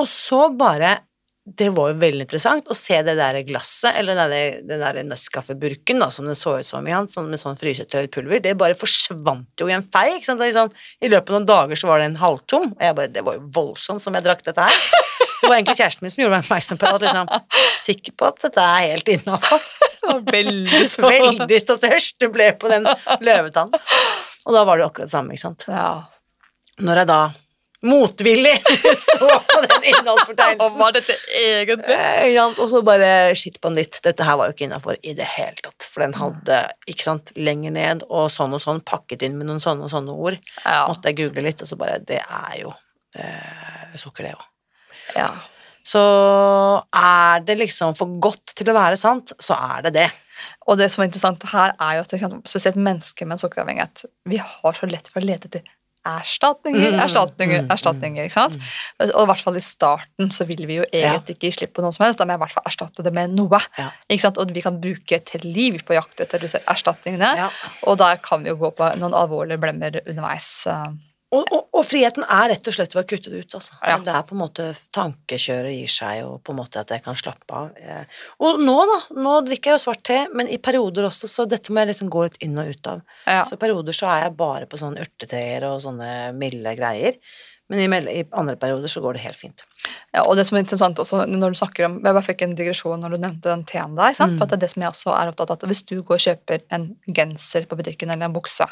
Og 0.00 0.08
så 0.08 0.46
bare 0.56 1.02
Det 1.42 1.72
var 1.74 1.90
jo 1.90 1.98
veldig 1.98 2.22
interessant 2.22 2.68
å 2.70 2.74
se 2.78 3.00
det 3.02 3.16
der 3.18 3.40
glasset, 3.42 3.96
eller 3.98 4.14
den 4.14 4.60
der, 4.68 4.78
der 4.78 5.00
Nescafé-burken, 5.08 5.98
som 6.14 6.28
det 6.30 6.36
så 6.38 6.54
ut 6.60 6.68
som 6.68 6.86
igjen, 6.86 7.08
sånn 7.10 7.32
med 7.32 7.42
sånn 7.42 7.58
frysetørret 7.58 8.12
pulver, 8.14 8.38
det 8.44 8.52
bare 8.60 8.78
forsvant 8.78 9.58
jo 9.58 9.66
i 9.66 9.74
en 9.74 9.82
fei, 9.82 10.12
ikke 10.20 10.28
sant? 10.28 10.38
Det 10.38 10.52
liksom, 10.52 10.70
I 11.02 11.10
løpet 11.10 11.32
av 11.32 11.40
noen 11.40 11.48
dager 11.50 11.80
så 11.82 11.90
var 11.90 12.04
den 12.04 12.14
halvtom, 12.20 12.70
og 12.76 12.86
jeg 12.86 12.98
bare 13.00 13.10
Det 13.10 13.26
var 13.26 13.40
jo 13.40 13.48
voldsomt 13.58 14.04
som 14.04 14.14
jeg 14.14 14.26
drakk 14.28 14.46
dette 14.46 14.68
her. 14.68 14.78
Det 15.42 15.50
var 15.50 15.56
egentlig 15.56 15.78
kjæresten 15.80 16.06
min 16.06 16.14
som 16.14 16.22
gjorde 16.22 16.36
meg 16.36 16.44
oppmerksom 16.46 16.78
på 16.78 16.86
det, 16.86 16.94
at 16.94 17.04
liksom 17.08 17.62
Sikker 17.82 18.14
på 18.14 18.30
at 18.30 18.42
dette 18.46 18.70
er 18.76 18.88
helt 18.92 19.08
innafor. 19.16 19.64
Veldig 20.30 20.82
så. 20.92 21.02
Veldig 21.02 21.58
så 21.64 21.78
tørst 21.82 22.22
du 22.22 22.28
ble 22.30 22.52
på 22.54 22.70
den 22.70 22.86
løvetannen. 23.18 23.82
Og 24.46 24.54
da 24.54 24.62
var 24.66 24.78
det 24.78 24.84
jo 24.84 24.90
akkurat 24.92 25.10
det 25.10 25.14
samme, 25.16 25.34
ikke 25.34 25.42
sant. 25.48 25.66
Ja. 25.66 25.90
Når 26.82 27.02
jeg 27.02 27.10
da 27.10 27.20
motvillig 27.86 28.54
så 28.96 29.28
på 29.28 29.60
den 29.66 29.86
innholdsfortegnelsen 29.92 30.78
var 30.84 30.94
dette 30.96 31.16
egentlig? 31.38 31.96
Eh. 31.96 32.38
Og 32.52 32.64
så 32.70 32.82
bare 32.86 33.10
shit 33.38 33.58
på 33.62 33.72
nytt. 33.74 34.00
Dette 34.04 34.26
her 34.26 34.38
var 34.38 34.50
jo 34.50 34.56
ikke 34.56 34.68
innafor 34.68 34.98
i 35.02 35.14
det 35.18 35.28
hele 35.34 35.58
tatt. 35.62 35.88
For 35.90 36.04
den 36.04 36.16
hadde 36.18 36.62
ikke 36.90 37.06
sant, 37.06 37.34
lenger 37.38 37.74
ned 37.74 38.04
og 38.08 38.30
sånn 38.32 38.54
og 38.56 38.62
sånn 38.62 38.82
pakket 38.86 39.26
inn 39.26 39.38
med 39.40 39.50
noen 39.50 39.62
sånne 39.62 39.88
og 39.88 39.94
sånne 39.94 40.14
ord. 40.14 40.38
Ja. 40.64 40.84
Måtte 40.90 41.10
jeg 41.10 41.22
google 41.22 41.46
litt, 41.48 41.62
og 41.64 41.70
så 41.70 41.78
bare 41.80 41.98
Det 42.06 42.20
er 42.22 42.60
jo 42.62 42.74
eh, 43.18 43.96
sukker, 44.00 44.28
det 44.30 44.36
òg. 44.36 44.46
ja. 45.18 45.32
Så 45.82 45.98
er 46.94 47.40
det 47.42 47.56
liksom 47.58 47.96
for 47.98 48.12
godt 48.22 48.52
til 48.54 48.68
å 48.70 48.74
være 48.76 48.94
sant, 49.00 49.32
så 49.42 49.56
er 49.58 49.88
det 49.88 49.90
det. 49.96 50.08
Og 50.70 50.78
det 50.78 50.86
som 50.92 51.02
er 51.02 51.08
interessant 51.08 51.42
her, 51.50 51.74
er 51.74 51.98
jo 51.98 52.04
at 52.06 52.36
spesielt 52.46 52.78
mennesker 52.78 53.26
med 53.26 53.34
en 53.34 53.42
sukkeravhengighet 53.42 54.04
Vi 54.30 54.38
har 54.38 54.78
så 54.78 54.86
lett 54.86 55.10
for 55.10 55.18
å 55.18 55.26
lete 55.26 55.50
etter 55.50 55.66
erstatninger, 56.06 56.90
Mm, 56.92 56.98
erstatninger, 57.00 57.62
mm, 57.62 57.70
erstatninger. 57.70 58.24
ikke 58.24 58.32
sant? 58.32 58.56
Og 59.00 59.22
i 59.22 59.26
hvert 59.30 59.40
fall 59.40 59.56
i 59.56 59.60
starten 59.60 60.30
så 60.32 60.46
vil 60.46 60.66
vi 60.66 60.76
jo 60.80 60.84
egentlig 60.92 61.36
ikke 61.36 61.46
gi 61.46 61.50
slipp 61.58 61.74
på 61.74 61.82
noe 61.82 61.92
som 61.92 62.04
helst. 62.06 62.18
Da 62.18 62.24
må 62.24 62.34
jeg 62.34 62.40
i 62.40 62.44
hvert 62.44 62.52
fall 62.56 62.66
erstatte 62.66 63.02
det 63.04 63.12
med 63.14 63.36
noe. 63.36 63.60
Ikke 64.10 64.20
sant? 64.20 64.38
Og 64.38 64.50
vi 64.52 64.60
kan 64.62 64.80
bruke 64.80 65.12
et 65.12 65.30
helt 65.30 65.44
liv 65.44 65.78
på 65.86 65.94
jakt 65.94 66.20
etter 66.20 66.38
disse 66.42 66.58
erstatningene. 66.66 67.50
Og 67.86 67.98
da 67.98 68.16
kan 68.16 68.42
vi 68.42 68.50
jo 68.50 68.56
gå 68.56 68.70
på 68.74 68.90
noen 68.98 69.14
alvorlige 69.14 69.58
blemmer 69.62 70.00
underveis. 70.06 70.66
Og, 71.32 71.46
og, 71.48 71.62
og 71.72 71.84
friheten 71.88 72.26
er 72.28 72.50
rett 72.52 72.66
og 72.68 72.74
slett 72.76 72.92
ved 72.92 73.06
å 73.06 73.08
kutte 73.08 73.30
det 73.32 73.38
ut. 73.46 73.54
Altså. 73.56 73.76
Ja. 73.80 73.94
Det 74.04 74.12
er 74.12 74.24
på 74.28 74.34
en 74.36 74.40
måte 74.42 74.66
tankekjøret 74.92 75.72
gir 75.72 75.92
seg, 75.92 76.18
og 76.28 76.42
på 76.44 76.52
en 76.52 76.58
måte 76.60 76.82
at 76.82 76.92
jeg 76.92 77.04
kan 77.06 77.16
slappe 77.16 77.56
av. 77.56 77.70
Eh, 77.80 78.18
Og 78.44 78.60
nå, 78.60 78.74
da. 78.90 78.98
Nå 79.16 79.38
drikker 79.46 79.72
jeg 79.72 79.78
jo 79.78 79.84
svart 79.86 80.02
te, 80.04 80.18
men 80.36 80.50
i 80.52 80.58
perioder 80.60 81.08
også, 81.08 81.30
så 81.32 81.46
dette 81.48 81.72
må 81.72 81.80
jeg 81.82 81.92
liksom 81.94 82.10
gå 82.12 82.26
litt 82.26 82.36
inn 82.44 82.58
og 82.60 82.68
ut 82.74 82.90
av. 82.92 83.00
Ja. 83.24 83.40
Så 83.48 83.56
i 83.56 83.62
perioder 83.64 83.96
så 83.96 84.10
er 84.12 84.26
jeg 84.26 84.36
bare 84.42 84.68
på 84.68 84.80
sånne 84.80 85.06
urteteer 85.06 85.66
og 85.70 85.80
sånne 85.86 86.12
milde 86.36 86.76
greier. 86.76 87.16
Men 87.70 87.78
i, 87.78 88.18
i 88.20 88.24
andre 88.36 88.56
perioder 88.60 88.90
så 88.90 89.00
går 89.00 89.16
det 89.16 89.22
helt 89.24 89.38
fint. 89.38 89.62
Ja, 90.12 90.22
og 90.28 90.36
det 90.36 90.44
som 90.44 90.58
er 90.58 90.62
interessant 90.64 90.98
også, 91.00 91.22
når 91.30 91.54
du 91.54 91.56
snakker 91.56 91.86
om, 91.86 91.94
Jeg 92.04 92.14
bare 92.14 92.24
fikk 92.26 92.42
en 92.44 92.54
digresjon 92.58 93.00
når 93.00 93.14
du 93.14 93.20
nevnte 93.22 93.48
den 93.48 93.62
T-en 93.64 93.94
der. 93.96 94.12
Mm. 94.12 94.34
For 94.36 94.46
det 94.50 94.58
er 94.58 94.60
det 94.64 94.70
som 94.74 94.82
jeg 94.84 94.92
også 94.92 95.14
er 95.16 95.30
opptatt 95.30 95.50
av, 95.54 95.56
at 95.56 95.68
Hvis 95.70 95.82
du 95.88 95.94
går 96.02 96.18
og 96.18 96.24
kjøper 96.26 96.60
en 96.76 96.84
genser 97.16 97.64
på 97.70 97.78
butikken 97.78 98.10
eller 98.12 98.28
en 98.28 98.34
bukse, 98.36 98.66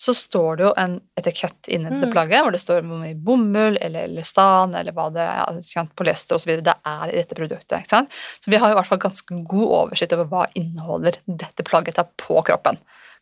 så 0.00 0.14
står 0.16 0.56
det 0.56 0.64
jo 0.68 0.72
en 0.80 1.00
etikett 1.20 1.68
inni 1.68 1.90
det 1.90 2.08
Mm. 2.08 2.12
plagget 2.14 2.42
hvor 2.42 2.52
det 2.52 2.62
står 2.62 2.82
hvor 2.88 3.02
mye 3.02 3.14
bomull 3.14 3.76
eller 3.80 4.08
elestan 4.08 4.74
eller 4.74 4.92
hva 4.96 5.10
det 5.12 5.26
er, 5.28 5.90
polyester 5.94 6.36
osv. 6.38 6.62
det 6.62 6.74
er 6.86 7.12
i 7.12 7.16
dette 7.20 7.34
produktet. 7.36 7.80
ikke 7.82 7.88
sant? 7.90 8.08
Så 8.40 8.50
vi 8.50 8.56
har 8.56 8.70
i 8.70 8.74
hvert 8.74 8.86
fall 8.86 8.98
ganske 8.98 9.44
god 9.44 9.68
oversikt 9.82 10.12
over 10.16 10.24
hva 10.24 10.46
inneholder 10.54 11.20
dette 11.26 11.62
plagget 11.64 11.96
her 11.96 12.08
på 12.16 12.40
kroppen. 12.42 12.78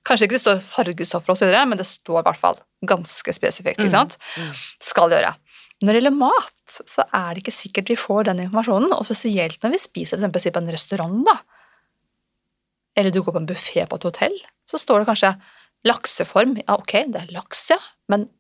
Kanskje 0.06 0.28
ikke 0.28 0.36
det 0.36 0.44
står 0.44 0.62
fargestoffer 0.62 1.34
osv., 1.34 1.50
men 1.66 1.80
det 1.80 1.88
står 1.88 2.22
i 2.22 2.26
hvert 2.28 2.40
fall 2.40 2.60
ganske 2.86 3.34
spesifikt. 3.34 3.80
ikke 3.80 3.94
sant? 3.94 4.16
Mm. 4.36 4.52
Skal 4.84 5.14
gjøre. 5.14 5.34
Når 5.82 5.92
det 5.92 6.00
gjelder 6.00 6.16
mat, 6.16 6.78
så 6.88 7.04
er 7.12 7.34
det 7.34 7.42
ikke 7.42 7.56
sikkert 7.56 7.90
vi 7.92 7.98
får 8.00 8.30
den 8.30 8.44
informasjonen, 8.46 8.94
og 8.96 9.04
spesielt 9.08 9.60
når 9.64 9.74
vi 9.74 9.82
spiser 9.82 10.16
for 10.16 10.22
eksempel, 10.22 10.54
på 10.54 10.62
en 10.62 10.72
restaurant, 10.76 11.18
da. 11.26 11.36
Eller 12.96 13.12
du 13.12 13.20
går 13.20 13.34
på 13.36 13.42
en 13.42 13.50
buffé 13.50 13.84
på 13.84 13.98
et 13.98 14.08
hotell, 14.08 14.38
så 14.70 14.80
står 14.80 15.02
det 15.02 15.10
kanskje 15.10 15.34
lakseform. 15.86 16.56
Ja, 16.62 16.78
ok, 16.78 16.94
det 17.12 17.26
er 17.26 17.34
laks, 17.34 17.68
ja, 17.74 17.80
men 18.08 18.30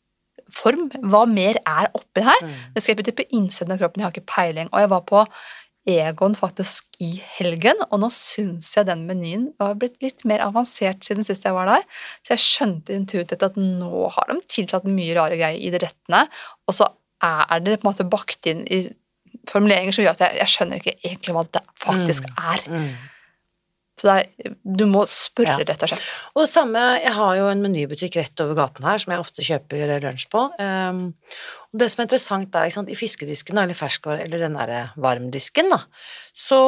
form, 0.52 0.88
hva 1.10 1.24
mer 1.28 1.58
er 1.66 1.90
oppi 1.96 2.22
her? 2.24 2.42
Mm. 2.44 2.56
Det 2.74 2.82
skal 2.82 2.94
jeg 2.94 3.00
putte 3.02 3.16
på 3.18 3.26
innsiden 3.34 3.74
av 3.74 3.80
kroppen, 3.82 4.02
jeg 4.02 4.06
har 4.06 4.14
ikke 4.14 4.32
peiling. 4.32 4.70
Og 4.72 4.84
jeg 4.84 4.92
var 4.92 5.04
på 5.08 5.22
Egon 5.86 6.34
faktisk 6.34 6.96
i 7.02 7.12
helgen, 7.36 7.78
og 7.90 8.00
nå 8.02 8.10
syns 8.10 8.72
jeg 8.74 8.88
den 8.88 9.04
menyen 9.06 9.48
var 9.60 9.76
blitt 9.78 10.00
litt 10.02 10.24
mer 10.26 10.42
avansert 10.42 11.06
siden 11.06 11.26
sist 11.26 11.46
jeg 11.46 11.54
var 11.54 11.70
der. 11.70 11.86
Så 12.26 12.34
jeg 12.34 12.44
skjønte 12.44 12.96
intuitivt 12.96 13.44
at 13.46 13.58
nå 13.60 14.08
har 14.16 14.32
de 14.32 14.40
tilsatt 14.50 14.88
mye 14.90 15.14
rare 15.18 15.38
greier 15.38 15.60
i 15.62 15.70
de 15.70 15.82
rettene, 15.84 16.24
og 16.66 16.76
så 16.76 16.90
er 17.24 17.62
det 17.64 17.78
på 17.80 17.86
en 17.86 17.92
måte 17.92 18.08
bakt 18.10 18.48
inn 18.50 18.64
i 18.66 18.84
formuleringer 19.50 19.94
som 19.94 20.04
gjør 20.04 20.16
at 20.16 20.24
jeg, 20.26 20.38
jeg 20.40 20.52
skjønner 20.52 20.80
ikke 20.80 20.96
egentlig 20.98 21.36
hva 21.36 21.44
det 21.54 21.62
faktisk 21.82 22.26
er. 22.34 22.66
Mm. 22.66 22.88
Så 23.96 24.10
er, 24.12 24.26
du 24.62 24.84
må 24.84 25.06
spørre, 25.08 25.54
Ja. 25.56 25.64
rett 25.72 25.82
og 25.86 25.88
slett. 25.88 26.10
Og 26.34 26.42
det 26.44 26.50
samme, 26.50 26.80
jeg 27.00 27.12
har 27.16 27.36
jo 27.38 27.46
en 27.48 27.62
menybutikk 27.64 28.18
rett 28.20 28.42
over 28.44 28.54
gaten 28.58 28.84
her 28.84 28.98
som 29.00 29.14
jeg 29.14 29.22
ofte 29.22 29.46
kjøper 29.46 29.94
lunsj 30.04 30.26
på. 30.28 30.42
Um, 30.60 31.14
og 31.72 31.80
det 31.80 31.88
som 31.90 32.02
er 32.02 32.06
interessant 32.08 32.50
der, 32.52 32.68
ikke 32.68 32.76
sant, 32.76 32.92
i 32.92 32.98
fiskedisken 32.98 33.56
eller 33.58 33.76
ferskvare, 33.76 34.22
eller 34.26 34.44
den 34.44 34.54
der 34.60 34.92
varmdisken, 35.00 35.72
da, 35.72 35.80
så 36.36 36.60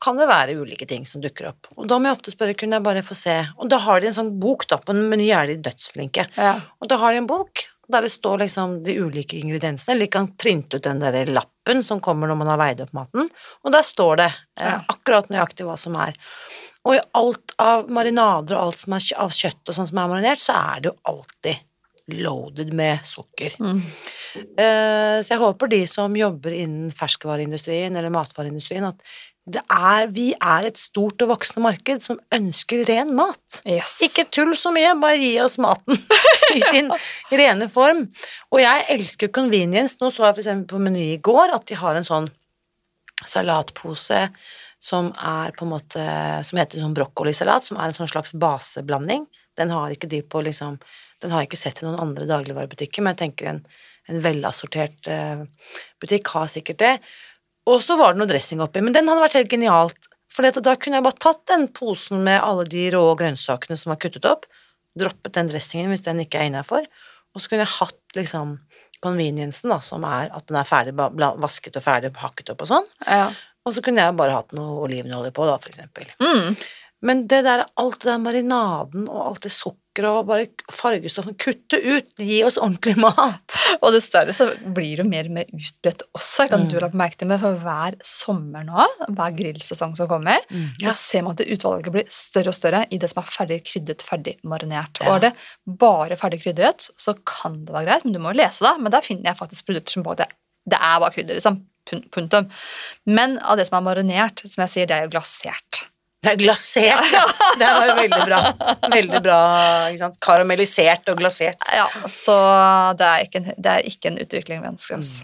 kan 0.00 0.20
det 0.20 0.28
være 0.28 0.58
ulike 0.60 0.86
ting 0.88 1.08
som 1.08 1.24
dukker 1.24 1.48
opp. 1.54 1.72
Og 1.78 1.88
da 1.88 1.98
må 1.98 2.10
jeg 2.10 2.18
ofte 2.20 2.36
spørre, 2.36 2.56
kunne 2.58 2.76
jeg 2.78 2.86
bare 2.86 3.02
få 3.06 3.16
se 3.16 3.38
Og 3.56 3.68
da 3.72 3.78
har 3.78 4.00
de 4.00 4.10
en 4.12 4.18
sånn 4.20 4.34
bok, 4.40 4.66
da, 4.68 4.76
på 4.76 4.92
en 4.92 5.08
meny 5.08 5.30
er 5.32 5.46
de 5.46 5.56
dødsflinke. 5.56 6.28
Ja. 6.36 6.58
Og 6.80 6.88
da 6.92 7.00
har 7.00 7.12
de 7.12 7.24
en 7.24 7.30
bok 7.30 7.64
der 7.92 8.06
det 8.06 8.12
står 8.12 8.42
liksom 8.44 8.78
de 8.86 8.96
ulike 9.04 9.38
ingrediensene, 9.38 9.94
eller 9.94 10.08
de 10.08 10.14
kan 10.16 10.30
printe 10.36 10.78
ut 10.78 10.86
den 10.86 11.02
der 11.02 11.30
lappen 11.30 11.82
som 11.86 12.00
kommer 12.04 12.30
når 12.30 12.40
man 12.40 12.52
har 12.52 12.60
veid 12.60 12.82
opp 12.84 12.94
maten, 12.96 13.28
og 13.62 13.74
der 13.74 13.86
står 13.86 14.22
det 14.22 14.30
eh, 14.60 14.78
akkurat 14.92 15.30
nøyaktig 15.32 15.66
hva 15.68 15.76
som 15.80 15.98
er. 16.00 16.16
Og 16.82 16.96
i 16.96 17.02
alt 17.18 17.54
av 17.62 17.90
marinader 17.92 18.56
og 18.56 18.68
alt 18.70 18.80
som 18.82 18.96
er 18.96 19.10
av 19.22 19.34
kjøtt 19.36 19.68
og 19.68 19.76
sånn 19.76 19.92
som 19.92 20.00
er 20.02 20.10
marinert, 20.10 20.42
så 20.42 20.56
er 20.58 20.82
det 20.82 20.90
jo 20.90 20.98
alltid 21.12 21.68
loaded 22.18 22.72
med 22.74 23.04
sukker. 23.06 23.54
Mm. 23.62 23.82
Eh, 24.34 25.18
så 25.22 25.34
jeg 25.34 25.42
håper 25.42 25.70
de 25.70 25.82
som 25.86 26.16
jobber 26.16 26.54
innen 26.56 26.90
ferskvareindustrien 26.94 27.94
eller 27.96 28.12
matvareindustrien, 28.12 28.88
at 28.88 28.98
er, 29.50 30.06
vi 30.14 30.28
er 30.38 30.68
et 30.68 30.78
stort 30.78 31.22
og 31.24 31.32
voksende 31.32 31.64
marked 31.64 32.04
som 32.04 32.20
ønsker 32.34 32.84
ren 32.86 33.10
mat. 33.18 33.58
Yes. 33.66 33.96
Ikke 34.06 34.24
tull 34.30 34.54
så 34.58 34.70
mye, 34.74 34.94
bare 35.02 35.18
gi 35.18 35.32
oss 35.42 35.58
maten 35.62 35.98
i 36.56 36.62
sin 36.62 36.92
rene 37.32 37.66
form. 37.72 38.04
Og 38.54 38.62
jeg 38.62 38.86
elsker 38.94 39.32
convenience. 39.34 39.98
Nå 40.00 40.12
så 40.14 40.28
jeg 40.28 40.44
eksempel 40.44 40.76
på 40.76 40.82
Meny 40.82 41.08
i 41.16 41.20
går 41.22 41.56
at 41.56 41.66
de 41.70 41.78
har 41.80 41.98
en 41.98 42.06
sånn 42.06 42.30
salatpose 43.26 44.28
som 44.82 45.12
er 45.14 45.52
på 45.54 45.62
en 45.62 45.70
måte 45.70 46.04
Som 46.42 46.58
heter 46.58 46.82
sånn 46.82 46.94
brokkolisalat, 46.96 47.68
som 47.68 47.78
er 47.78 47.90
en 47.90 47.98
sånn 47.98 48.10
slags 48.10 48.34
baseblanding. 48.34 49.28
Den 49.58 49.70
har 49.70 49.94
ikke 49.94 50.10
de 50.10 50.22
på 50.26 50.42
liksom 50.42 50.78
Den 51.22 51.30
har 51.30 51.42
jeg 51.42 51.52
ikke 51.52 51.60
sett 51.60 51.82
i 51.82 51.86
noen 51.86 52.00
andre 52.02 52.26
dagligvarebutikker, 52.26 53.02
men 53.02 53.14
jeg 53.14 53.20
tenker 53.20 53.50
en, 53.50 53.60
en 54.10 54.22
velassortert 54.24 55.06
eh, 55.06 55.44
butikk 56.02 56.32
har 56.34 56.48
sikkert 56.50 56.80
det. 56.82 56.96
Og 57.70 57.78
så 57.82 57.96
var 57.98 58.12
det 58.14 58.22
noe 58.22 58.30
dressing 58.30 58.62
oppi, 58.64 58.82
men 58.82 58.94
den 58.94 59.08
hadde 59.10 59.22
vært 59.22 59.38
helt 59.38 59.52
genialt. 59.52 60.08
For 60.32 60.48
da 60.48 60.74
kunne 60.80 60.98
jeg 60.98 61.04
bare 61.06 61.20
tatt 61.20 61.42
den 61.50 61.66
posen 61.76 62.22
med 62.24 62.40
alle 62.40 62.64
de 62.68 62.86
rå 62.94 63.02
grønnsakene 63.20 63.76
som 63.78 63.92
var 63.92 64.00
kuttet 64.02 64.26
opp, 64.28 64.46
droppet 64.98 65.36
den 65.36 65.50
dressingen 65.52 65.92
hvis 65.92 66.04
den 66.06 66.22
ikke 66.24 66.40
er 66.40 66.48
innafor, 66.50 66.86
og 67.32 67.40
så 67.40 67.48
kunne 67.48 67.64
jeg 67.64 67.76
hatt 67.78 68.16
liksom 68.18 68.54
conveniencen, 69.02 69.72
da, 69.72 69.80
som 69.82 70.04
er 70.06 70.30
at 70.32 70.46
den 70.48 70.58
er 70.60 70.68
ferdig 70.68 70.94
vasket 70.96 71.76
og 71.78 71.84
ferdig 71.84 72.12
hakket 72.22 72.52
opp 72.54 72.64
og 72.64 72.70
sånn, 72.70 72.88
Ja. 73.08 73.32
og 73.66 73.74
så 73.74 73.82
kunne 73.84 74.04
jeg 74.04 74.16
bare 74.16 74.36
hatt 74.36 74.54
noe 74.56 74.84
olivenolje 74.86 75.32
på, 75.34 75.46
da, 75.48 75.56
for 75.58 75.72
eksempel. 75.72 76.06
Mm. 76.22 76.56
Men 77.02 77.26
det 77.26 77.42
der, 77.44 77.64
alt 77.76 78.00
det 78.00 78.10
der 78.12 78.22
marinaden 78.22 79.08
og 79.08 79.22
alt 79.26 79.42
det 79.42 79.52
sukkeret 79.52 79.81
og 80.00 80.26
bare 80.26 80.46
fargestoffene. 80.72 81.36
kutte 81.36 81.76
ut, 81.84 82.06
gi 82.16 82.38
oss 82.46 82.56
ordentlig 82.56 82.96
mat. 82.96 83.58
Og 83.82 83.92
dessverre 83.92 84.32
så 84.32 84.46
blir 84.74 84.96
det 85.02 85.06
mer 85.08 85.26
og 85.28 85.34
mer 85.36 85.44
utbredt 85.52 86.02
også, 86.16 86.48
kan 86.48 86.62
Mm. 86.64 86.68
du 86.70 86.78
ha 86.80 86.88
merke 86.94 87.16
til, 87.18 87.28
men 87.28 87.38
for 87.42 87.56
hver 87.60 87.96
sommer 88.06 88.64
nå, 88.64 88.86
hver 89.10 89.34
grillsesong 89.36 89.96
som 89.96 90.08
kommer, 90.08 90.38
Ja. 90.80 90.88
så 90.88 90.92
ser 90.94 91.22
man 91.22 91.32
at 91.32 91.38
det 91.42 91.50
utvalget 91.58 91.92
blir 91.92 92.06
større 92.08 92.48
og 92.48 92.54
større 92.54 92.86
i 92.90 92.98
det 92.98 93.10
som 93.10 93.22
er 93.22 93.26
ferdig 93.28 93.60
krydret, 93.64 94.02
ferdig 94.06 94.36
marinert. 94.44 95.00
Ja. 95.02 95.10
Og 95.10 95.16
er 95.16 95.20
det 95.30 95.36
bare 95.66 96.16
ferdig 96.16 96.42
krydret, 96.44 96.90
så 96.96 97.14
kan 97.26 97.64
det 97.64 97.74
være 97.74 97.86
greit, 97.90 98.04
men 98.04 98.12
du 98.14 98.18
må 98.20 98.32
jo 98.32 98.40
lese 98.40 98.60
det. 98.64 98.80
Men 98.80 98.92
der 98.92 99.00
finner 99.02 99.24
jeg 99.32 99.36
faktisk 99.36 99.66
produkter 99.66 99.90
som 99.98 100.02
både 100.06 100.16
det, 100.24 100.28
det 100.68 100.78
er 100.80 101.00
bare 101.00 101.10
krydder, 101.12 101.34
liksom. 101.40 101.62
Punktum. 102.14 102.48
Men 103.10 103.38
av 103.42 103.56
det 103.58 103.66
som 103.66 103.80
er 103.80 103.82
marinert, 103.94 104.38
som 104.46 104.62
jeg 104.62 104.70
sier, 104.70 104.86
det 104.86 104.94
er 104.94 105.02
jo 105.08 105.10
glasert. 105.16 105.88
Det 106.22 106.36
er 106.36 106.38
glasert, 106.38 107.08
ja. 107.10 107.22
Det 107.58 107.66
var 107.66 107.96
veldig 107.98 108.22
bra. 108.28 108.40
Veldig 108.92 109.20
bra, 109.24 109.40
ikke 109.90 110.02
sant. 110.04 110.20
Karamellisert 110.22 111.10
og 111.10 111.18
glasert. 111.18 111.58
Ja, 111.74 111.88
så 112.06 112.36
det 112.98 113.08
er 113.08 113.26
ikke 113.26 113.42
en, 113.42 113.52
det 113.58 113.72
er 113.72 113.90
ikke 113.90 114.12
en 114.12 114.20
utvikling 114.22 114.62
vi 114.62 114.70
ønsker 114.70 115.00
oss. 115.00 115.16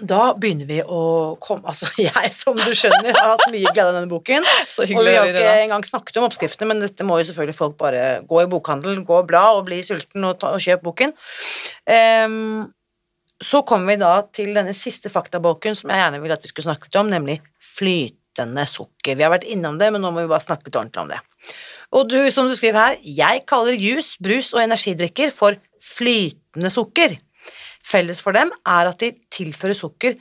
Da 0.00 0.30
begynner 0.38 0.68
vi 0.68 0.78
å 0.80 1.00
komme 1.42 1.68
Altså, 1.68 1.90
jeg, 2.06 2.32
som 2.36 2.56
du 2.56 2.70
skjønner, 2.70 3.12
har 3.16 3.34
hatt 3.34 3.50
mye 3.52 3.72
glede 3.72 3.88
av 3.90 3.98
denne 3.98 4.10
boken. 4.10 4.46
Så 4.72 4.86
Og 4.86 5.02
vi 5.04 5.16
har 5.16 5.28
ikke 5.28 5.56
engang 5.66 5.84
snakket 5.86 6.20
om 6.20 6.28
oppskriftene, 6.28 6.70
men 6.70 6.84
dette 6.84 7.06
må 7.06 7.18
jo 7.20 7.28
selvfølgelig 7.30 7.58
folk 7.58 7.78
bare 7.80 8.04
gå 8.30 8.44
i 8.44 8.48
bokhandel, 8.50 9.02
gå 9.06 9.18
og 9.22 9.28
bla 9.30 9.48
og 9.56 9.66
bli 9.68 9.82
sulten 9.86 10.26
og, 10.28 10.38
ta, 10.40 10.54
og 10.54 10.62
kjøpe 10.62 10.86
boken. 10.86 11.16
Um, 11.90 12.70
så 13.40 13.62
kommer 13.66 13.94
vi 13.94 14.00
da 14.02 14.14
til 14.36 14.54
denne 14.56 14.74
siste 14.76 15.10
faktabolken 15.12 15.76
som 15.76 15.90
jeg 15.90 16.02
gjerne 16.02 16.20
ville 16.20 16.36
at 16.36 16.44
vi 16.44 16.50
skulle 16.50 16.68
snakke 16.68 16.92
om, 17.00 17.08
nemlig 17.10 17.40
flytende 18.30 18.66
sukker. 18.66 19.16
Vi 19.16 19.24
har 19.24 19.32
vært 19.32 19.48
innom 19.48 19.78
det, 19.78 19.90
men 19.92 20.00
nå 20.00 20.10
må 20.12 20.22
vi 20.22 20.30
bare 20.30 20.42
snakke 20.42 20.68
litt 20.68 20.76
ordentlig 20.76 21.02
om 21.02 21.08
det. 21.10 21.20
Og 21.92 22.08
du, 22.08 22.30
som 22.30 22.48
du 22.48 22.54
skriver 22.54 22.78
her, 22.78 22.98
jeg 23.02 23.44
kaller 23.46 23.74
juice, 23.74 24.16
brus 24.20 24.54
og 24.54 24.62
energidrikker 24.62 25.30
for 25.30 25.56
flytende 25.80 26.70
sukker. 26.70 27.18
Felles 27.82 28.20
for 28.22 28.32
dem 28.32 28.50
er 28.66 28.86
at 28.90 29.00
de 29.00 29.12
tilfører 29.30 29.74
sukker 29.74 30.14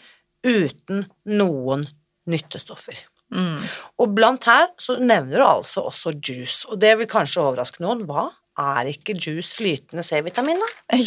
uten 0.44 1.06
noen 1.26 1.86
nyttestoffer. 2.30 2.96
Mm. 3.30 3.62
Og 4.02 4.16
blant 4.16 4.44
her 4.50 4.72
så 4.82 4.96
nevner 4.98 5.38
du 5.38 5.46
altså 5.46 5.82
også 5.86 6.16
juice, 6.18 6.66
og 6.70 6.80
det 6.82 6.96
vil 6.98 7.10
kanskje 7.10 7.44
overraske 7.44 7.84
noen. 7.84 8.08
Hva 8.10 8.32
er 8.60 8.90
ikke 8.90 9.20
juice 9.20 9.56
flytende 9.56 10.04
C-vitamin, 10.04 10.60
da? 10.60 10.98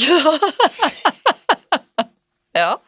Ja. 2.53 2.82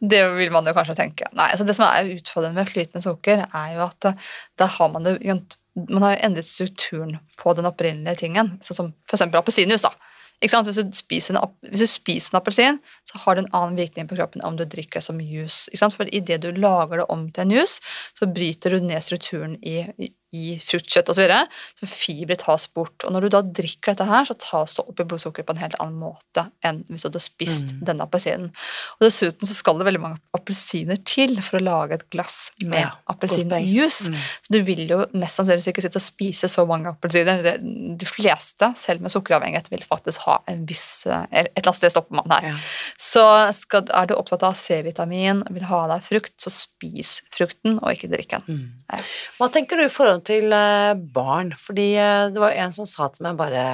Det 0.00 0.20
vil 0.36 0.52
man 0.54 0.66
jo 0.68 0.74
kanskje 0.76 0.98
tenke. 0.98 1.26
Nei, 1.34 1.48
altså 1.52 1.66
Det 1.66 1.74
som 1.76 1.88
er 1.88 2.12
utfordrende 2.14 2.60
med 2.60 2.70
flytende 2.70 3.02
sukker, 3.02 3.46
er 3.46 3.72
jo 3.74 3.86
at 3.88 4.10
eh, 4.12 4.28
da 4.60 4.68
har 4.78 4.92
man 4.94 5.08
jo 5.08 5.40
man 5.88 6.02
har 6.02 6.18
endret 6.26 6.46
strukturen 6.46 7.18
på 7.38 7.52
den 7.54 7.68
opprinnelige 7.68 8.24
tingen, 8.24 8.56
sånn 8.66 8.78
som 8.78 8.88
f.eks. 9.06 9.28
appelsinjuice. 9.28 9.86
da. 9.86 9.92
Ikke 10.38 10.52
sant? 10.52 10.68
Hvis 10.70 10.78
du 10.78 10.94
spiser 10.94 11.34
en, 11.34 11.54
hvis 11.66 11.82
du 11.82 11.90
spiser 11.90 12.32
en 12.32 12.38
appelsin, 12.38 12.78
så 13.06 13.18
har 13.24 13.34
det 13.34 13.44
en 13.44 13.54
annen 13.58 13.78
virkning 13.78 14.06
på 14.10 14.18
kroppen 14.18 14.44
om 14.46 14.58
du 14.58 14.64
drikker 14.64 15.00
det 15.00 15.06
som 15.08 15.18
juice. 15.18 15.66
Ikke 15.72 15.80
sant? 15.82 15.96
For 15.96 16.10
idet 16.14 16.44
du 16.44 16.52
lager 16.54 17.02
det 17.02 17.08
om 17.10 17.26
til 17.30 17.46
en 17.46 17.54
juice, 17.56 17.82
så 18.18 18.28
bryter 18.30 18.74
du 18.74 18.86
ned 18.86 19.02
strukturen 19.02 19.56
i, 19.66 19.80
i, 19.98 20.12
i 20.36 20.58
fruktkjøtt 20.60 21.08
osv. 21.12 21.24
Så, 21.28 21.38
så 21.80 21.88
fibre 21.88 22.36
tas 22.36 22.66
bort. 22.74 23.04
Og 23.06 23.12
når 23.14 23.26
du 23.26 23.28
da 23.32 23.40
drikker 23.42 23.94
dette 23.94 24.04
her, 24.08 24.26
så 24.28 24.34
tas 24.38 24.74
det 24.76 24.84
opp 24.84 25.00
i 25.00 25.06
blodsukkeret 25.08 25.46
på 25.48 25.54
en 25.56 25.62
helt 25.62 25.76
annen 25.80 25.98
måte 26.02 26.44
enn 26.66 26.82
hvis 26.88 27.04
du 27.04 27.08
hadde 27.10 27.22
spist 27.24 27.64
Mm. 27.68 27.78
denne 27.88 28.04
appelsinen. 28.04 28.50
Og 28.98 29.06
dessuten 29.06 29.48
så 29.48 29.54
skal 29.56 29.78
det 29.80 29.86
veldig 29.88 30.00
mange 30.02 30.20
appelsiner 30.36 30.98
til 31.08 31.36
for 31.42 31.58
å 31.58 31.64
lage 31.64 31.96
et 31.98 32.04
glass 32.12 32.50
med 32.62 32.78
Ja, 32.82 32.90
appelsinjuice. 33.10 34.10
Mm. 34.12 34.18
Så 34.46 34.52
du 34.52 34.58
vil 34.66 34.84
jo 34.88 34.98
mest 35.18 35.36
sannsynligvis 35.40 35.70
ikke 35.72 35.82
sitte 35.84 35.98
og 36.00 36.04
spise 36.04 36.48
så 36.50 36.64
mange 36.68 36.92
appelsiner. 36.92 37.58
De 37.98 38.06
fleste, 38.08 38.68
selv 38.78 39.00
med 39.04 39.10
sukkeravhengighet, 39.14 39.70
vil 39.72 39.82
faktisk 39.88 40.22
ha 40.28 40.38
en 40.48 40.64
viss 40.68 41.06
eh, 41.06 41.24
Et 41.32 41.50
eller 41.56 41.70
annet 41.72 41.80
sted 41.80 41.90
stopper 41.94 42.14
man 42.20 42.30
her. 42.36 42.48
Ja. 42.52 42.56
Så 43.00 43.24
skal, 43.58 43.84
er 43.90 44.06
du 44.10 44.14
opptatt 44.16 44.42
av 44.46 44.54
C-vitamin 44.58 45.42
vil 45.54 45.66
ha 45.70 45.82
deg 45.94 46.02
frukt, 46.06 46.34
så 46.40 46.50
spis 46.52 47.18
frukten, 47.34 47.78
og 47.82 47.92
ikke 47.94 48.10
drikk 48.12 48.36
den. 48.36 48.44
Mm. 48.48 48.64
Ja. 48.92 49.00
Hva 49.38 49.48
tenker 49.52 49.76
du 49.80 49.84
i 49.84 49.92
forhold 49.92 50.17
til 50.26 50.52
eh, 50.54 50.94
barn? 51.14 51.52
Fordi 51.58 51.90
eh, 51.98 52.28
det 52.32 52.42
var 52.42 52.56
en 52.56 52.74
som 52.74 52.88
sa 52.88 53.08
til 53.12 53.26
meg 53.28 53.38
bare 53.38 53.64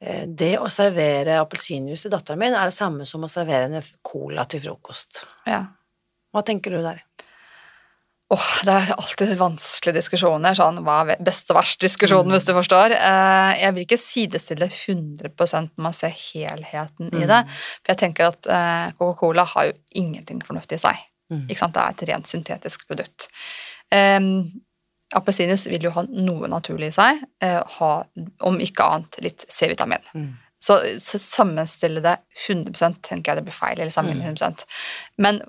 eh, 0.00 0.24
Det 0.26 0.54
å 0.60 0.70
servere 0.72 1.40
appelsinjuice 1.42 2.06
til 2.06 2.14
datteren 2.14 2.42
min 2.42 2.56
er 2.56 2.70
det 2.70 2.76
samme 2.76 3.06
som 3.08 3.24
å 3.26 3.32
servere 3.32 3.68
en 3.70 3.90
cola 4.04 4.46
til 4.50 4.64
frokost. 4.66 5.24
Ja. 5.48 5.64
Hva 6.34 6.44
tenker 6.46 6.74
du 6.74 6.82
der? 6.84 7.02
Åh, 8.34 8.46
det 8.66 8.72
er 8.74 8.88
alltid 8.96 9.36
vanskelige 9.38 10.00
diskusjoner. 10.00 10.56
Sånn, 10.58 10.80
hva 10.82 10.96
er 11.04 11.20
best 11.22 11.52
og 11.52 11.60
verst-diskusjonen, 11.60 12.34
hvis 12.34 12.48
du 12.48 12.56
forstår. 12.56 12.96
Eh, 12.96 13.50
jeg 13.62 13.76
vil 13.76 13.86
ikke 13.86 14.00
sidestille 14.02 14.66
100 14.66 15.30
når 15.30 15.68
man 15.86 15.94
ser 15.94 16.10
helheten 16.10 17.12
i 17.14 17.28
det. 17.30 17.44
For 17.84 17.94
jeg 17.94 18.02
tenker 18.02 18.32
at 18.32 18.50
Coca-Cola 18.98 19.46
har 19.54 19.70
jo 19.70 19.76
ingenting 20.02 20.42
fornuftig 20.42 20.80
i 20.80 20.88
seg. 20.88 21.06
Mm. 21.32 21.46
Ikke 21.48 21.58
sant? 21.58 21.74
Det 21.74 21.82
er 21.82 21.94
et 21.94 22.04
rent 22.10 22.30
syntetisk 22.30 22.86
produkt. 22.90 23.28
Um, 23.90 24.46
Appelsinjuice 25.14 25.70
vil 25.70 25.86
jo 25.86 25.92
ha 25.94 26.02
noe 26.08 26.48
naturlig 26.50 26.90
i 26.90 26.96
seg, 26.96 27.20
eh, 27.44 27.60
ha, 27.76 27.90
om 28.48 28.58
ikke 28.62 28.88
annet, 28.90 29.20
litt 29.22 29.46
C-vitamin. 29.46 30.02
Mm. 30.16 30.32
Så, 30.66 30.80
så 30.98 31.20
sammenstille 31.20 32.02
det 32.02 32.16
100% 32.48 32.98
tenker 33.06 33.30
jeg 33.30 33.38
det 33.38 33.46
blir 33.46 33.54
feil. 33.54 33.78
eller 33.78 33.94
sammenligne 33.94 34.32
100 34.32 34.64
Men 35.22 35.42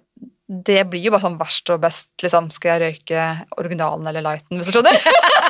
det 0.47 0.83
blir 0.91 1.03
jo 1.03 1.11
bare 1.11 1.25
sånn 1.25 1.39
verst 1.39 1.71
og 1.73 1.81
best. 1.83 2.09
liksom, 2.23 2.51
Skal 2.53 2.75
jeg 2.75 2.83
røyke 2.83 3.23
originalen 3.57 4.07
eller 4.07 4.23
lighten, 4.23 4.59
hvis 4.59 4.69
du 4.69 4.77
skjønner? 4.77 4.99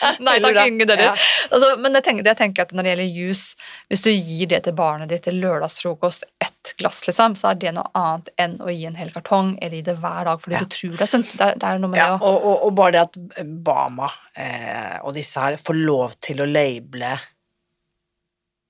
Nei 0.26 0.36
takk, 0.42 0.58
ingen 0.66 0.88
deler. 0.88 1.10
Ja. 1.10 1.14
Altså, 1.50 1.70
men 1.82 1.96
jeg 1.98 2.04
tenker, 2.06 2.26
jeg 2.30 2.38
tenker 2.38 2.64
at 2.66 2.72
når 2.76 2.86
det 2.86 2.92
gjelder 2.94 3.10
juice, 3.20 3.56
hvis 3.92 4.04
du 4.06 4.10
gir 4.10 4.50
det 4.52 4.62
til 4.66 4.76
barnet 4.78 5.10
ditt 5.12 5.24
til 5.26 5.40
lørdagsfrokost, 5.42 6.24
ett 6.44 6.72
glass, 6.80 7.02
liksom, 7.08 7.34
så 7.40 7.50
er 7.50 7.58
det 7.60 7.72
noe 7.76 7.90
annet 7.98 8.30
enn 8.40 8.54
å 8.64 8.70
gi 8.72 8.86
en 8.88 8.96
hel 9.00 9.12
kartong 9.14 9.54
eller 9.60 9.76
gi 9.80 9.82
det 9.90 9.96
hver 10.02 10.24
dag 10.30 10.40
fordi 10.44 10.56
Ja. 10.58 10.62
du 10.64 10.72
tror 10.76 10.94
det 10.96 11.06
er 11.06 11.12
sunt. 11.14 11.34
Det 11.36 11.46
er, 11.50 11.58
det 11.60 11.68
er 11.72 11.82
noe 11.82 11.92
med 11.92 12.00
Ja, 12.02 12.08
det 12.16 12.22
og, 12.30 12.38
og, 12.52 12.64
og 12.68 12.74
bare 12.80 12.94
det 12.96 13.02
at 13.08 13.20
Bama 13.66 14.08
eh, 14.36 14.96
og 15.04 15.14
disse 15.16 15.40
her 15.44 15.56
får 15.60 15.78
lov 15.80 16.16
til 16.24 16.40
å 16.44 16.48
labele 16.48 17.16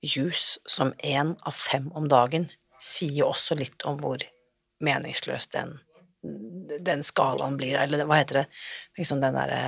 juice 0.01 0.57
som 0.65 0.93
én 1.05 1.35
av 1.45 1.53
fem 1.53 1.91
om 1.95 2.07
dagen, 2.09 2.49
sier 2.81 3.27
også 3.29 3.55
litt 3.59 3.83
om 3.85 3.99
hvor 4.01 4.23
meningsløs 4.81 5.45
den, 5.53 5.75
den 6.81 7.03
skalaen 7.05 7.57
blir, 7.59 7.75
eller 7.83 8.07
hva 8.09 8.17
heter 8.17 8.39
det, 8.41 8.45
liksom 8.97 9.21
den 9.21 9.37
derre 9.37 9.59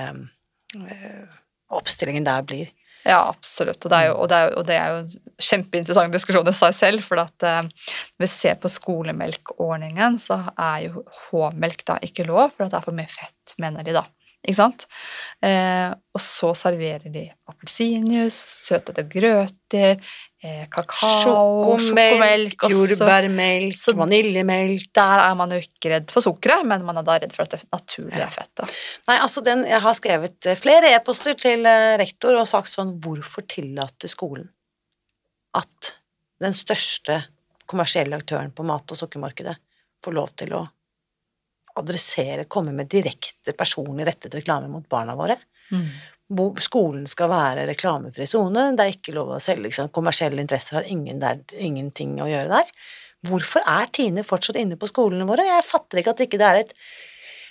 eh, 0.89 1.39
oppstillingen 1.79 2.27
der 2.27 2.45
blir. 2.47 2.71
Ja, 3.03 3.19
absolutt. 3.27 3.83
Og 3.83 3.91
det 3.91 3.97
er 3.99 4.09
jo, 4.09 4.15
og 4.23 4.29
det 4.31 4.37
er 4.37 4.45
jo, 4.47 4.55
og 4.59 4.67
det 4.67 4.75
er 4.79 4.91
jo 4.93 4.99
en 5.01 5.09
kjempeinteressant 5.43 6.15
diskusjon 6.15 6.47
i 6.47 6.55
seg 6.55 6.75
selv. 6.77 7.03
For 7.03 7.19
at 7.19 7.47
eh, 7.47 7.89
vi 8.21 8.29
ser 8.31 8.55
på 8.63 8.71
skolemelkordningen, 8.71 10.19
så 10.23 10.39
er 10.53 10.85
jo 10.87 11.03
H-melk 11.27 11.83
da 11.89 11.99
ikke 12.05 12.27
lov, 12.29 12.53
for 12.55 12.71
det 12.71 12.79
er 12.79 12.85
for 12.85 12.95
mye 12.95 13.11
fett, 13.11 13.57
mener 13.59 13.83
de 13.83 13.97
da. 13.99 14.05
Ikke 14.43 14.57
sant? 14.57 14.85
Eh, 15.41 15.89
og 16.13 16.19
så 16.21 16.49
serverer 16.57 17.07
de 17.13 17.21
appelsinjuice, 17.47 18.35
søtete 18.67 19.05
grøter, 19.07 20.01
eh, 20.43 20.65
kakao, 20.73 21.77
Sjokomelk, 21.77 22.65
jordbærmelk, 22.73 23.73
så- 23.79 23.95
vaniljemelk 23.95 24.89
Der 24.93 25.19
er 25.29 25.35
man 25.39 25.49
jo 25.55 25.61
ikke 25.63 25.93
redd 25.93 26.11
for 26.11 26.21
sukkeret, 26.21 26.65
men 26.67 26.83
man 26.83 26.97
er 26.97 27.03
da 27.07 27.17
redd 27.19 27.31
for 27.31 27.43
at 27.43 27.51
det 27.55 27.63
naturlige 27.71 28.19
er 28.27 28.29
fett. 28.35 28.65
Nei, 29.07 29.17
altså 29.17 29.43
den, 29.43 29.63
jeg 29.65 29.79
har 29.81 29.93
skrevet 29.93 30.45
eh, 30.45 30.55
flere 30.59 30.91
e-poster 30.93 31.35
til 31.39 31.65
eh, 31.65 31.97
rektor 31.97 32.35
og 32.35 32.47
sagt 32.47 32.69
sånn 32.75 32.99
Hvorfor 32.99 33.47
tillater 33.47 34.07
skolen 34.11 34.49
at 35.55 35.93
den 36.41 36.51
største 36.53 37.23
kommersielle 37.69 38.17
aktøren 38.19 38.51
på 38.51 38.65
mat- 38.65 38.91
og 38.91 38.97
sukkermarkedet 38.97 39.55
får 40.03 40.13
lov 40.13 40.35
til 40.35 40.49
å 40.57 40.67
adressere, 41.79 42.45
komme 42.51 42.73
med 42.75 42.89
direkte 42.91 43.53
personlig 43.57 44.05
rettet 44.07 44.35
reklame 44.37 44.67
mot 44.71 44.85
barna 44.89 45.15
våre? 45.17 45.37
Bo- 46.33 46.55
Skolen 46.61 47.05
skal 47.09 47.29
være 47.29 47.65
reklamefri 47.69 48.25
sone, 48.29 48.69
det 48.77 48.83
er 48.85 48.93
ikke 48.95 49.13
lov 49.15 49.33
å 49.35 49.39
selge, 49.43 49.67
liksom, 49.67 49.89
kommersielle 49.93 50.41
interesser 50.41 50.79
har 50.79 50.87
ingen 50.89 51.19
der, 51.21 51.41
ingenting 51.57 52.15
å 52.23 52.29
gjøre 52.29 52.49
der. 52.61 52.69
Hvorfor 53.27 53.63
er 53.69 53.87
Tine 53.95 54.23
fortsatt 54.27 54.57
inne 54.59 54.75
på 54.79 54.87
skolene 54.89 55.27
våre? 55.29 55.45
Jeg 55.47 55.63
fatter 55.67 56.01
ikke 56.01 56.13
at 56.15 56.23
ikke 56.25 56.39
det 56.41 56.47
er 56.49 56.61
et 56.63 56.73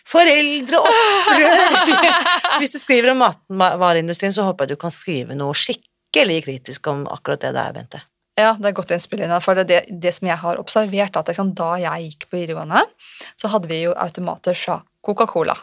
foreldreopprør! 0.08 1.76
Hvis 2.60 2.74
du 2.74 2.78
skriver 2.82 3.12
om 3.14 3.22
matvareindustrien, 3.22 4.34
så 4.34 4.46
håper 4.48 4.66
jeg 4.66 4.76
du 4.76 4.80
kan 4.82 4.94
skrive 4.94 5.36
noe 5.38 5.54
skikkelig 5.56 6.40
kritisk 6.46 6.86
om 6.92 7.04
akkurat 7.12 7.42
det 7.44 7.54
der, 7.56 7.72
Bente. 7.76 8.02
Ja, 8.38 8.54
det 8.58 8.70
er 8.70 8.76
godt 8.78 8.92
innspill. 8.94 9.20
Ina, 9.26 9.40
For 9.44 9.54
det, 9.58 9.66
det, 9.68 9.80
det 10.00 10.14
som 10.16 10.28
jeg 10.30 10.38
har 10.40 10.56
observert, 10.60 11.16
at 11.20 11.28
liksom, 11.28 11.50
da 11.58 11.74
jeg 11.82 12.06
gikk 12.10 12.28
på 12.30 12.38
videregående, 12.40 12.80
så 13.40 13.50
hadde 13.52 13.68
vi 13.68 13.82
jo 13.84 13.92
automater 13.92 14.56
fra 14.56 14.78
Coca-Cola. 15.04 15.56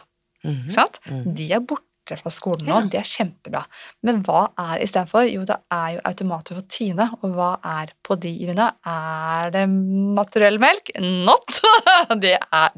Ikke 0.46 0.72
sant? 0.72 1.00
Mhm. 1.10 1.32
De 1.36 1.48
er 1.52 1.60
borte 1.66 2.16
fra 2.22 2.30
skolen 2.32 2.64
nå, 2.66 2.76
Ja. 2.80 2.86
det 2.90 2.98
er 3.02 3.06
kjempebra. 3.10 3.64
Men 4.06 4.22
hva 4.26 4.46
er 4.58 4.80
istedenfor? 4.82 5.26
Jo, 5.30 5.44
det 5.46 5.58
er 5.70 5.96
jo 5.96 6.00
automater 6.08 6.56
for 6.58 6.62
Tine, 6.72 7.10
og 7.22 7.34
hva 7.36 7.50
er 7.62 7.92
på 8.06 8.16
de, 8.22 8.32
Irina? 8.46 8.70
Er 8.86 9.50
det 9.54 9.66
naturell 9.68 10.58
melk? 10.62 10.90
Not! 10.98 11.60
det 12.24 12.36
er 12.40 12.70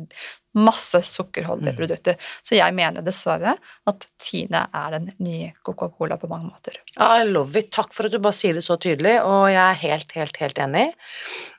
masse 0.54 1.00
sukkerholdige 1.08 1.72
Mhm. 1.72 1.78
produkter. 1.78 2.16
Så 2.44 2.56
jeg 2.56 2.74
mener 2.74 3.00
dessverre 3.02 3.56
at 3.86 4.06
Tine 4.18 4.66
er 4.74 4.90
den 4.90 5.12
nye 5.18 5.52
Coca-Cola 5.64 6.18
på 6.18 6.28
mange 6.28 6.50
måter. 6.50 6.76
I 6.98 7.24
love 7.24 7.56
it. 7.56 7.70
Takk 7.70 7.92
for 7.94 8.06
at 8.06 8.12
du 8.12 8.18
bare 8.18 8.32
sier 8.36 8.52
det 8.54 8.62
så 8.62 8.76
tydelig, 8.78 9.18
og 9.24 9.48
jeg 9.48 9.56
er 9.56 9.80
helt, 9.80 10.12
helt, 10.12 10.36
helt 10.36 10.58
enig. 10.58 10.92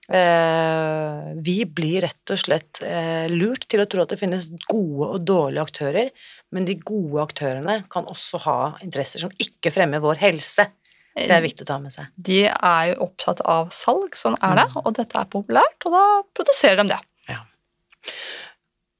Eh, 0.10 1.34
vi 1.42 1.64
blir 1.66 2.02
rett 2.06 2.32
og 2.34 2.38
slett 2.38 2.82
eh, 2.84 3.28
lurt 3.32 3.66
til 3.72 3.80
å 3.82 3.88
tro 3.90 4.04
at 4.04 4.10
det 4.14 4.20
finnes 4.20 4.50
gode 4.70 5.08
og 5.16 5.26
dårlige 5.26 5.64
aktører, 5.64 6.10
men 6.52 6.66
de 6.66 6.76
gode 6.76 7.24
aktørene 7.24 7.80
kan 7.90 8.06
også 8.12 8.42
ha 8.46 8.58
interesser 8.84 9.24
som 9.24 9.32
ikke 9.42 9.72
fremmer 9.74 10.04
vår 10.04 10.20
helse. 10.22 10.68
Det 11.16 11.30
er 11.30 11.42
viktig 11.46 11.62
å 11.66 11.70
ta 11.70 11.78
med 11.80 11.94
seg. 11.94 12.08
De 12.18 12.40
er 12.50 12.88
jo 12.94 13.08
opptatt 13.08 13.42
av 13.46 13.70
salg, 13.70 14.16
sånn 14.18 14.38
er 14.42 14.56
det, 14.64 14.68
og 14.82 14.94
dette 14.98 15.20
er 15.22 15.26
populært, 15.30 15.86
og 15.86 15.92
da 15.94 16.06
produserer 16.34 16.82
de 16.84 16.88
det. 16.96 17.02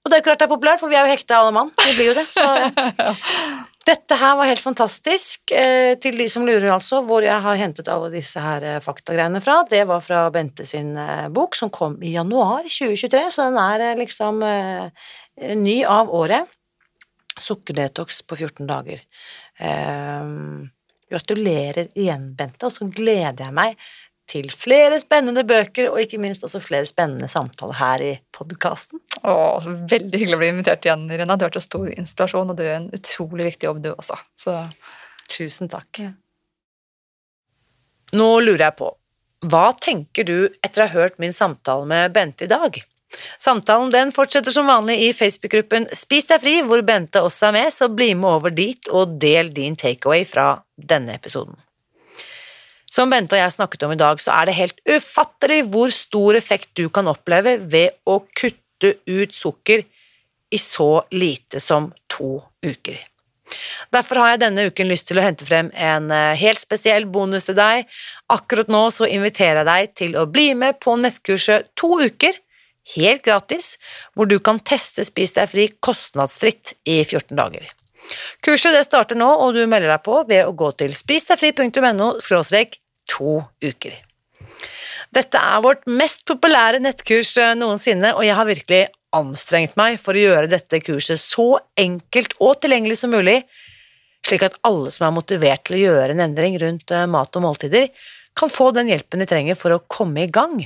Og 0.04 0.12
det 0.12 0.20
er 0.20 0.26
klart 0.26 0.42
det 0.42 0.50
er 0.50 0.52
populært, 0.52 0.82
for 0.82 0.92
vi 0.92 0.98
er 1.00 1.08
jo 1.08 1.14
hekta 1.14 1.38
alle 1.40 1.54
mann. 1.56 1.70
Vi 1.80 1.94
blir 1.96 2.12
jo 2.12 2.18
det. 2.18 2.26
Så. 2.34 2.44
Dette 3.88 4.16
her 4.16 4.36
var 4.40 4.48
helt 4.48 4.64
fantastisk. 4.64 5.52
Eh, 5.52 5.96
til 6.00 6.18
de 6.20 6.28
som 6.32 6.46
lurer, 6.48 6.70
altså, 6.72 7.02
hvor 7.08 7.24
jeg 7.24 7.40
har 7.44 7.60
hentet 7.60 7.90
alle 7.92 8.10
disse 8.14 8.40
her 8.40 8.64
eh, 8.68 8.82
faktagreiene 8.84 9.42
fra. 9.44 9.62
Det 9.68 9.82
var 9.88 10.04
fra 10.04 10.26
Bente 10.32 10.68
sin 10.68 10.94
eh, 11.00 11.28
bok, 11.32 11.56
som 11.60 11.72
kom 11.74 11.98
i 12.04 12.14
januar 12.16 12.68
2023, 12.68 13.24
så 13.32 13.48
den 13.50 13.60
er 13.64 14.00
liksom 14.00 14.44
ny 15.64 15.78
av 15.90 16.12
året. 16.14 16.52
Sukkerdetox 17.42 18.22
på 18.30 18.38
14 18.38 18.68
dager. 18.70 19.02
Gratulerer 21.14 21.90
igjen, 21.98 22.28
Bente, 22.38 22.70
og 22.70 22.76
så 22.76 22.88
gleder 22.88 23.48
jeg 23.48 23.56
meg 23.58 23.80
til 24.30 24.48
flere 24.56 25.00
spennende 25.02 25.44
bøker, 25.48 25.90
og 25.92 26.00
ikke 26.06 26.22
minst 26.22 26.46
også 26.48 26.62
flere 26.64 26.88
spennende 26.88 27.28
samtaler 27.32 27.80
her 27.82 28.06
i 28.06 28.14
podkasten. 28.36 29.03
Og 29.30 29.68
veldig 29.92 30.20
hyggelig 30.20 30.36
å 30.36 30.42
bli 30.42 30.52
invitert 30.52 30.86
igjen, 30.86 31.06
Irina. 31.12 31.38
Du 31.38 31.46
har 31.46 31.52
vært 31.52 31.62
en 31.62 31.66
stor 31.68 31.88
inspirasjon, 31.94 32.52
og 32.52 32.58
du 32.60 32.66
gjør 32.66 32.82
en 32.82 32.90
utrolig 32.98 33.48
viktig 33.52 33.70
jobb, 33.70 33.80
du 33.86 33.94
også. 33.94 34.18
Så 34.40 34.58
Tusen 35.32 35.70
takk. 35.72 36.00
Ja. 36.02 36.12
Nå 38.14 38.30
lurer 38.46 38.68
jeg 38.68 38.78
på, 38.78 38.90
hva 39.50 39.68
tenker 39.82 40.28
du 40.28 40.38
etter 40.64 40.84
å 40.84 40.88
ha 40.88 40.94
hørt 40.94 41.22
min 41.22 41.34
samtale 41.36 41.88
med 41.90 42.14
Bente 42.16 42.46
i 42.46 42.52
dag? 42.52 42.78
Samtalen 43.42 43.92
den 43.94 44.12
fortsetter 44.14 44.54
som 44.54 44.70
vanlig 44.70 44.96
i 45.06 45.10
Facebook-gruppen 45.14 45.86
Spis 45.94 46.30
deg 46.30 46.42
fri, 46.42 46.56
hvor 46.66 46.82
Bente 46.86 47.22
også 47.22 47.50
er 47.50 47.58
med, 47.58 47.74
så 47.74 47.90
bli 47.90 48.14
med 48.18 48.30
over 48.30 48.54
dit 48.54 48.90
og 48.90 49.20
del 49.22 49.52
din 49.54 49.78
takeaway 49.78 50.26
fra 50.30 50.56
denne 50.78 51.18
episoden. 51.18 51.58
Som 52.94 53.10
Bente 53.10 53.34
og 53.34 53.42
jeg 53.42 53.56
snakket 53.56 53.86
om 53.88 53.94
i 53.96 54.02
dag, 54.02 54.22
så 54.22 54.34
er 54.36 54.50
det 54.50 54.58
helt 54.58 54.82
ufattelig 54.86 55.64
hvor 55.74 55.94
stor 55.94 56.38
effekt 56.38 56.74
du 56.78 56.88
kan 56.94 57.10
oppleve 57.10 57.58
ved 57.62 57.98
å 58.06 58.20
kutte 58.34 58.63
ut 58.92 59.34
sukker 59.34 59.86
i 60.54 60.60
så 60.62 61.06
lite 61.12 61.60
som 61.64 61.92
to 62.12 62.44
uker. 62.66 63.00
Derfor 63.94 64.22
har 64.22 64.34
jeg 64.34 64.42
denne 64.44 64.66
uken 64.70 64.90
lyst 64.90 65.08
til 65.10 65.20
å 65.20 65.26
hente 65.26 65.46
frem 65.46 65.70
en 65.74 66.10
eh, 66.14 66.38
helt 66.40 66.62
spesiell 66.62 67.06
bonus 67.10 67.48
til 67.50 67.58
deg. 67.58 67.90
Akkurat 68.34 68.72
nå 68.72 68.88
så 68.94 69.10
inviterer 69.10 69.62
jeg 69.62 69.70
deg 69.70 69.94
til 70.00 70.18
å 70.18 70.26
bli 70.30 70.54
med 70.58 70.80
på 70.84 70.96
nettkurset 70.98 71.70
To 71.80 72.00
uker, 72.02 72.40
helt 72.96 73.24
gratis, 73.26 73.76
hvor 74.16 74.30
du 74.30 74.40
kan 74.44 74.62
teste 74.66 75.06
Spis 75.08 75.36
deg 75.38 75.52
fri 75.52 75.68
kostnadsfritt 75.84 76.76
i 76.90 77.02
14 77.04 77.38
dager. 77.38 77.70
Kurset 78.44 78.76
det 78.76 78.86
starter 78.88 79.18
nå, 79.20 79.28
og 79.28 79.54
du 79.56 79.64
melder 79.66 79.94
deg 79.94 80.04
på 80.06 80.24
ved 80.30 80.46
å 80.48 80.56
gå 80.58 80.72
til 80.80 80.96
spisdegfri.no 80.96 82.14
to 83.10 83.38
uker. 83.64 83.96
Dette 85.14 85.38
er 85.38 85.62
vårt 85.62 85.84
mest 85.90 86.24
populære 86.30 86.82
nettkurs 86.82 87.36
eh, 87.42 87.54
noensinne, 87.60 88.14
og 88.18 88.26
jeg 88.26 88.38
har 88.38 88.50
virkelig 88.50 88.84
anstrengt 89.14 89.76
meg 89.78 90.00
for 90.02 90.18
å 90.18 90.24
gjøre 90.24 90.50
dette 90.50 90.80
kurset 90.82 91.22
så 91.22 91.60
enkelt 91.80 92.34
og 92.42 92.58
tilgjengelig 92.64 92.98
som 93.04 93.14
mulig, 93.14 93.44
slik 94.26 94.46
at 94.48 94.58
alle 94.66 94.90
som 94.94 95.06
er 95.08 95.14
motivert 95.14 95.66
til 95.68 95.78
å 95.78 95.82
gjøre 95.84 96.16
en 96.16 96.24
endring 96.26 96.58
rundt 96.62 96.94
eh, 96.94 97.06
mat 97.10 97.38
og 97.38 97.46
måltider, 97.46 97.92
kan 98.34 98.50
få 98.50 98.72
den 98.74 98.90
hjelpen 98.90 99.22
de 99.22 99.30
trenger 99.30 99.60
for 99.60 99.76
å 99.76 99.84
komme 99.92 100.26
i 100.26 100.32
gang. 100.34 100.64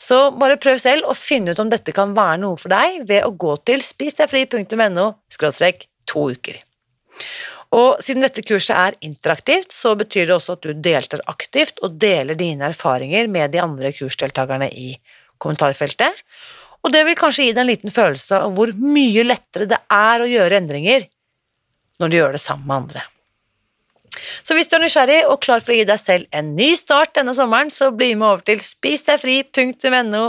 Så 0.00 0.30
bare 0.38 0.60
prøv 0.60 0.78
selv 0.80 1.08
å 1.10 1.16
finne 1.18 1.52
ut 1.52 1.60
om 1.60 1.70
dette 1.72 1.92
kan 1.96 2.14
være 2.16 2.38
noe 2.44 2.60
for 2.60 2.72
deg 2.72 3.02
ved 3.08 3.26
å 3.26 3.34
gå 3.34 3.56
til 3.68 3.82
spisdegfri.no 3.84 5.10
to 6.08 6.24
uker. 6.30 6.62
Og 7.76 8.00
siden 8.00 8.24
dette 8.24 8.44
kurset 8.46 8.76
er 8.76 8.96
interaktivt, 9.04 9.74
så 9.76 9.92
betyr 9.98 10.28
det 10.28 10.36
også 10.38 10.56
at 10.56 10.64
du 10.64 10.72
deltar 10.72 11.24
aktivt 11.28 11.82
og 11.84 11.98
deler 12.00 12.38
dine 12.38 12.70
erfaringer 12.72 13.28
med 13.28 13.52
de 13.52 13.60
andre 13.60 13.92
kursdeltakerne 13.92 14.70
i 14.72 14.94
kommentarfeltet. 15.42 16.24
Og 16.86 16.94
det 16.94 17.04
vil 17.04 17.18
kanskje 17.18 17.48
gi 17.48 17.52
deg 17.52 17.64
en 17.64 17.70
liten 17.72 17.92
følelse 17.92 18.40
av 18.46 18.56
hvor 18.56 18.72
mye 18.72 19.26
lettere 19.26 19.68
det 19.68 19.80
er 19.92 20.24
å 20.24 20.30
gjøre 20.30 20.62
endringer 20.62 21.06
når 22.00 22.08
du 22.10 22.16
gjør 22.20 22.36
det 22.38 22.42
sammen 22.42 22.68
med 22.70 22.76
andre. 22.78 23.04
Så 24.42 24.56
hvis 24.56 24.70
du 24.70 24.78
er 24.78 24.84
nysgjerrig 24.86 25.20
og 25.28 25.40
klar 25.44 25.62
for 25.62 25.74
å 25.74 25.78
gi 25.78 25.86
deg 25.88 26.00
selv 26.00 26.26
en 26.34 26.54
ny 26.56 26.72
start 26.78 27.14
denne 27.18 27.34
sommeren, 27.36 27.70
så 27.74 27.90
bli 27.94 28.14
med 28.14 28.28
over 28.30 28.44
til 28.46 28.62
spisdegfri.no 28.64 30.24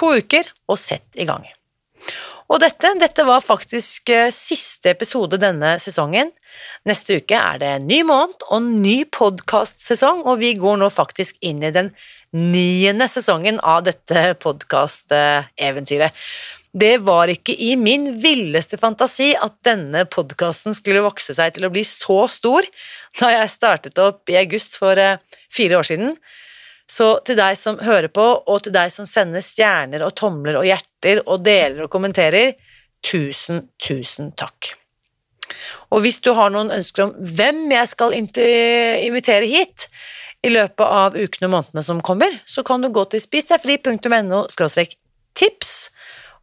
to 0.00 0.12
uker 0.16 0.52
og 0.70 0.78
sett 0.80 1.20
i 1.20 1.26
gang. 1.28 1.44
Og 2.50 2.58
dette, 2.58 2.90
dette 2.98 3.24
var 3.26 3.44
faktisk 3.44 4.10
eh, 4.10 4.32
siste 4.34 4.90
episode 4.90 5.38
denne 5.38 5.76
sesongen. 5.82 6.32
Neste 6.88 7.20
uke 7.20 7.38
er 7.38 7.60
det 7.62 7.74
ny 7.84 8.00
måned 8.06 8.42
og 8.50 8.66
ny 8.66 9.04
podkastsesong, 9.14 10.24
og 10.26 10.40
vi 10.42 10.56
går 10.58 10.80
nå 10.80 10.88
faktisk 10.90 11.38
inn 11.46 11.62
i 11.62 11.70
den 11.74 11.92
niende 12.34 13.06
sesongen 13.10 13.60
av 13.62 13.84
dette 13.86 14.32
podkasteventyret. 14.42 16.16
Det 16.70 16.96
var 17.02 17.30
ikke 17.30 17.54
i 17.54 17.72
min 17.78 18.12
villeste 18.22 18.78
fantasi 18.78 19.32
at 19.34 19.56
denne 19.66 20.04
podkasten 20.10 20.74
skulle 20.74 21.02
vokse 21.06 21.34
seg 21.34 21.54
til 21.54 21.66
å 21.66 21.72
bli 21.74 21.82
så 21.86 22.24
stor 22.30 22.66
da 23.18 23.32
jeg 23.34 23.54
startet 23.54 23.98
opp 23.98 24.30
i 24.30 24.38
august 24.42 24.78
for 24.78 24.98
eh, 24.98 25.22
fire 25.54 25.78
år 25.78 25.86
siden. 25.86 26.14
Så 26.90 27.12
til 27.26 27.38
deg 27.38 27.58
som 27.58 27.78
hører 27.84 28.10
på, 28.10 28.24
og 28.50 28.64
til 28.64 28.74
deg 28.74 28.90
som 28.90 29.06
sender 29.06 29.44
stjerner 29.44 30.02
og 30.02 30.16
tomler 30.18 30.58
og 30.58 30.66
hjerter 30.66 31.22
og 31.26 31.44
deler 31.46 31.84
og 31.86 31.92
kommenterer, 31.92 32.56
tusen, 33.06 33.68
tusen 33.80 34.32
takk. 34.38 34.72
Og 35.90 36.02
hvis 36.04 36.20
du 36.22 36.32
har 36.36 36.50
noen 36.52 36.72
ønsker 36.74 37.06
om 37.06 37.14
hvem 37.36 37.62
jeg 37.72 37.90
skal 37.92 38.14
invitere 38.16 39.46
hit 39.50 39.86
i 40.42 40.50
løpet 40.52 40.86
av 40.86 41.16
ukene 41.16 41.48
og 41.48 41.54
månedene 41.54 41.84
som 41.86 42.02
kommer, 42.04 42.40
så 42.46 42.64
kan 42.66 42.82
du 42.82 42.90
gå 42.92 43.04
til 43.12 43.22
spisdegfri.no 43.22 44.44
tips 45.38 45.72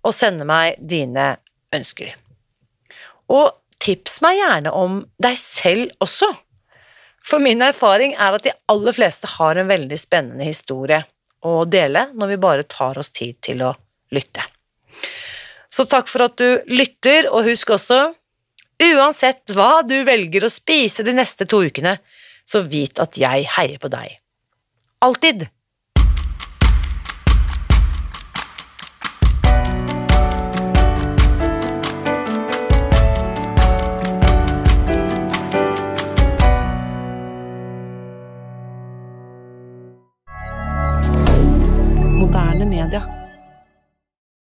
og 0.05 0.15
sende 0.15 0.47
meg 0.47 0.77
dine 0.79 1.35
ønsker. 1.75 2.13
Og 3.27 3.51
tips 3.83 4.21
meg 4.23 4.39
gjerne 4.39 4.73
om 4.73 5.01
deg 5.21 5.39
selv 5.39 5.91
også. 6.03 6.29
For 7.27 7.43
min 7.43 7.61
erfaring 7.63 8.13
er 8.15 8.37
at 8.37 8.45
de 8.45 8.53
aller 8.71 8.95
fleste 8.95 9.27
har 9.35 9.59
en 9.59 9.67
veldig 9.67 9.97
spennende 9.99 10.47
historie 10.47 11.01
å 11.43 11.65
dele 11.67 12.07
når 12.15 12.31
vi 12.33 12.43
bare 12.45 12.67
tar 12.69 12.99
oss 12.99 13.11
tid 13.11 13.35
til 13.43 13.65
å 13.67 13.73
lytte. 14.15 14.45
Så 15.67 15.83
takk 15.91 16.07
for 16.07 16.23
at 16.23 16.37
du 16.39 16.63
lytter, 16.71 17.27
og 17.27 17.43
husk 17.49 17.73
også, 17.75 17.99
uansett 18.79 19.51
hva 19.51 19.81
du 19.83 19.97
velger 20.07 20.47
å 20.47 20.51
spise 20.51 21.03
de 21.03 21.13
neste 21.17 21.45
to 21.49 21.59
ukene, 21.67 21.97
så 22.47 22.63
vit 22.63 23.01
at 23.03 23.19
jeg 23.19 23.49
heier 23.57 23.81
på 23.83 23.91
deg. 23.91 24.15
Alltid! 25.03 25.49